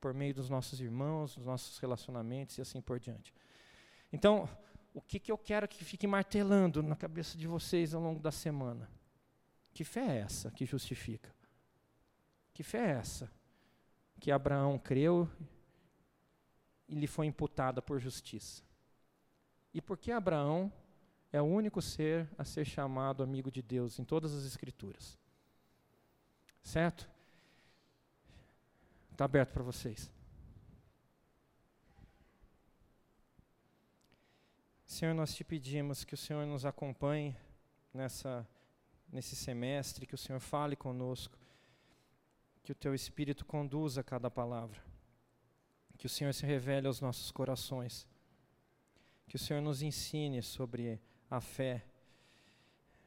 por 0.00 0.12
meio 0.12 0.34
dos 0.34 0.50
nossos 0.50 0.80
irmãos, 0.80 1.36
dos 1.36 1.46
nossos 1.46 1.78
relacionamentos 1.78 2.58
e 2.58 2.60
assim 2.60 2.80
por 2.80 2.98
diante. 2.98 3.32
Então, 4.12 4.48
o 4.92 5.00
que, 5.00 5.20
que 5.20 5.30
eu 5.30 5.38
quero 5.38 5.68
que 5.68 5.84
fique 5.84 6.08
martelando 6.08 6.82
na 6.82 6.96
cabeça 6.96 7.38
de 7.38 7.46
vocês 7.46 7.94
ao 7.94 8.02
longo 8.02 8.18
da 8.18 8.32
semana? 8.32 8.90
Que 9.72 9.84
fé 9.84 10.18
é 10.18 10.20
essa 10.22 10.50
que 10.50 10.66
justifica? 10.66 11.32
Que 12.52 12.64
fé 12.64 12.78
é 12.78 12.90
essa? 12.90 13.30
Que 14.22 14.30
Abraão 14.30 14.78
creu 14.78 15.28
e 16.88 16.94
lhe 16.94 17.08
foi 17.08 17.26
imputada 17.26 17.82
por 17.82 17.98
justiça. 17.98 18.62
E 19.74 19.82
por 19.82 19.98
que 19.98 20.12
Abraão 20.12 20.72
é 21.32 21.42
o 21.42 21.44
único 21.44 21.82
ser 21.82 22.30
a 22.38 22.44
ser 22.44 22.64
chamado 22.64 23.24
amigo 23.24 23.50
de 23.50 23.60
Deus 23.60 23.98
em 23.98 24.04
todas 24.04 24.32
as 24.32 24.44
Escrituras? 24.44 25.18
Certo? 26.62 27.10
Está 29.10 29.24
aberto 29.24 29.52
para 29.52 29.64
vocês. 29.64 30.08
Senhor, 34.86 35.14
nós 35.14 35.34
te 35.34 35.42
pedimos 35.42 36.04
que 36.04 36.14
o 36.14 36.18
Senhor 36.18 36.46
nos 36.46 36.64
acompanhe 36.64 37.36
nessa, 37.92 38.46
nesse 39.10 39.34
semestre, 39.34 40.06
que 40.06 40.14
o 40.14 40.18
Senhor 40.18 40.38
fale 40.38 40.76
conosco 40.76 41.41
que 42.62 42.72
o 42.72 42.74
teu 42.74 42.94
Espírito 42.94 43.44
conduza 43.44 44.02
cada 44.02 44.30
palavra. 44.30 44.80
Que 45.98 46.06
o 46.06 46.08
Senhor 46.08 46.32
se 46.32 46.46
revele 46.46 46.86
aos 46.86 47.00
nossos 47.00 47.30
corações. 47.30 48.06
Que 49.26 49.36
o 49.36 49.38
Senhor 49.38 49.60
nos 49.60 49.82
ensine 49.82 50.42
sobre 50.42 51.00
a 51.30 51.40
fé, 51.40 51.84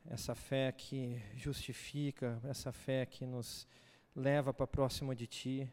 essa 0.06 0.34
fé 0.34 0.72
que 0.72 1.22
justifica, 1.36 2.40
essa 2.44 2.72
fé 2.72 3.06
que 3.06 3.26
nos 3.26 3.68
leva 4.16 4.54
para 4.54 4.68
próximo 4.68 5.14
de 5.14 5.28
Ti. 5.28 5.72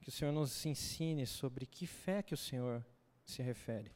Que 0.00 0.08
o 0.08 0.12
Senhor 0.12 0.32
nos 0.32 0.64
ensine 0.66 1.26
sobre 1.26 1.66
que 1.66 1.86
fé 1.86 2.22
que 2.22 2.34
o 2.34 2.36
Senhor 2.36 2.84
se 3.24 3.42
refere. 3.42 3.92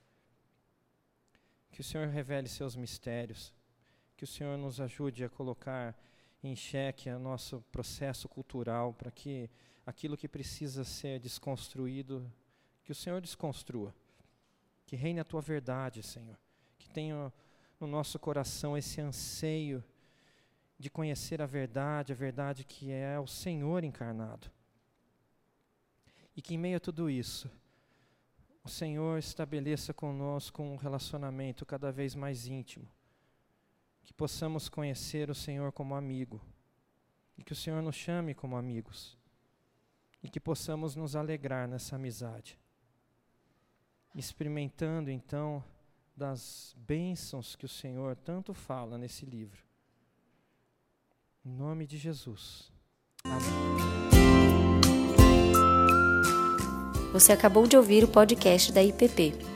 Que 1.72 1.80
o 1.80 1.84
Senhor 1.84 2.06
revele 2.08 2.48
seus 2.48 2.76
mistérios. 2.76 3.52
Que 4.16 4.24
o 4.24 4.26
Senhor 4.26 4.56
nos 4.56 4.80
ajude 4.80 5.24
a 5.24 5.28
colocar 5.28 5.96
em 6.46 6.56
xeque 6.56 7.10
o 7.10 7.18
nosso 7.18 7.60
processo 7.72 8.28
cultural 8.28 8.94
para 8.94 9.10
que 9.10 9.50
aquilo 9.84 10.16
que 10.16 10.28
precisa 10.28 10.84
ser 10.84 11.20
desconstruído, 11.20 12.30
que 12.84 12.92
o 12.92 12.94
Senhor 12.94 13.20
desconstrua. 13.20 13.94
Que 14.84 14.96
reine 14.96 15.20
a 15.20 15.24
tua 15.24 15.40
verdade, 15.40 16.02
Senhor. 16.02 16.38
Que 16.78 16.88
tenha 16.88 17.32
no 17.80 17.86
nosso 17.86 18.18
coração 18.18 18.76
esse 18.76 19.00
anseio 19.00 19.82
de 20.78 20.90
conhecer 20.90 21.40
a 21.40 21.46
verdade, 21.46 22.12
a 22.12 22.16
verdade 22.16 22.64
que 22.64 22.90
é 22.90 23.18
o 23.18 23.26
Senhor 23.26 23.82
encarnado. 23.84 24.50
E 26.36 26.42
que 26.42 26.54
em 26.54 26.58
meio 26.58 26.76
a 26.76 26.80
tudo 26.80 27.08
isso, 27.08 27.50
o 28.62 28.68
Senhor 28.68 29.18
estabeleça 29.18 29.94
conosco 29.94 30.62
um 30.62 30.76
relacionamento 30.76 31.64
cada 31.64 31.90
vez 31.90 32.14
mais 32.14 32.46
íntimo. 32.46 32.86
Que 34.06 34.14
possamos 34.14 34.70
conhecer 34.70 35.28
o 35.28 35.34
Senhor 35.34 35.70
como 35.72 35.94
amigo. 35.94 36.40
E 37.36 37.44
que 37.44 37.52
o 37.52 37.56
Senhor 37.56 37.82
nos 37.82 37.94
chame 37.94 38.34
como 38.34 38.56
amigos. 38.56 39.18
E 40.22 40.30
que 40.30 40.40
possamos 40.40 40.96
nos 40.96 41.14
alegrar 41.14 41.68
nessa 41.68 41.96
amizade 41.96 42.58
experimentando 44.16 45.10
então 45.10 45.62
das 46.16 46.74
bênçãos 46.78 47.54
que 47.54 47.66
o 47.66 47.68
Senhor 47.68 48.16
tanto 48.16 48.54
fala 48.54 48.96
nesse 48.96 49.26
livro. 49.26 49.62
Em 51.44 51.50
nome 51.50 51.86
de 51.86 51.98
Jesus. 51.98 52.72
Amém. 53.24 53.76
Você 57.12 57.32
acabou 57.32 57.66
de 57.66 57.76
ouvir 57.76 58.04
o 58.04 58.08
podcast 58.08 58.72
da 58.72 58.82
IPP. 58.82 59.55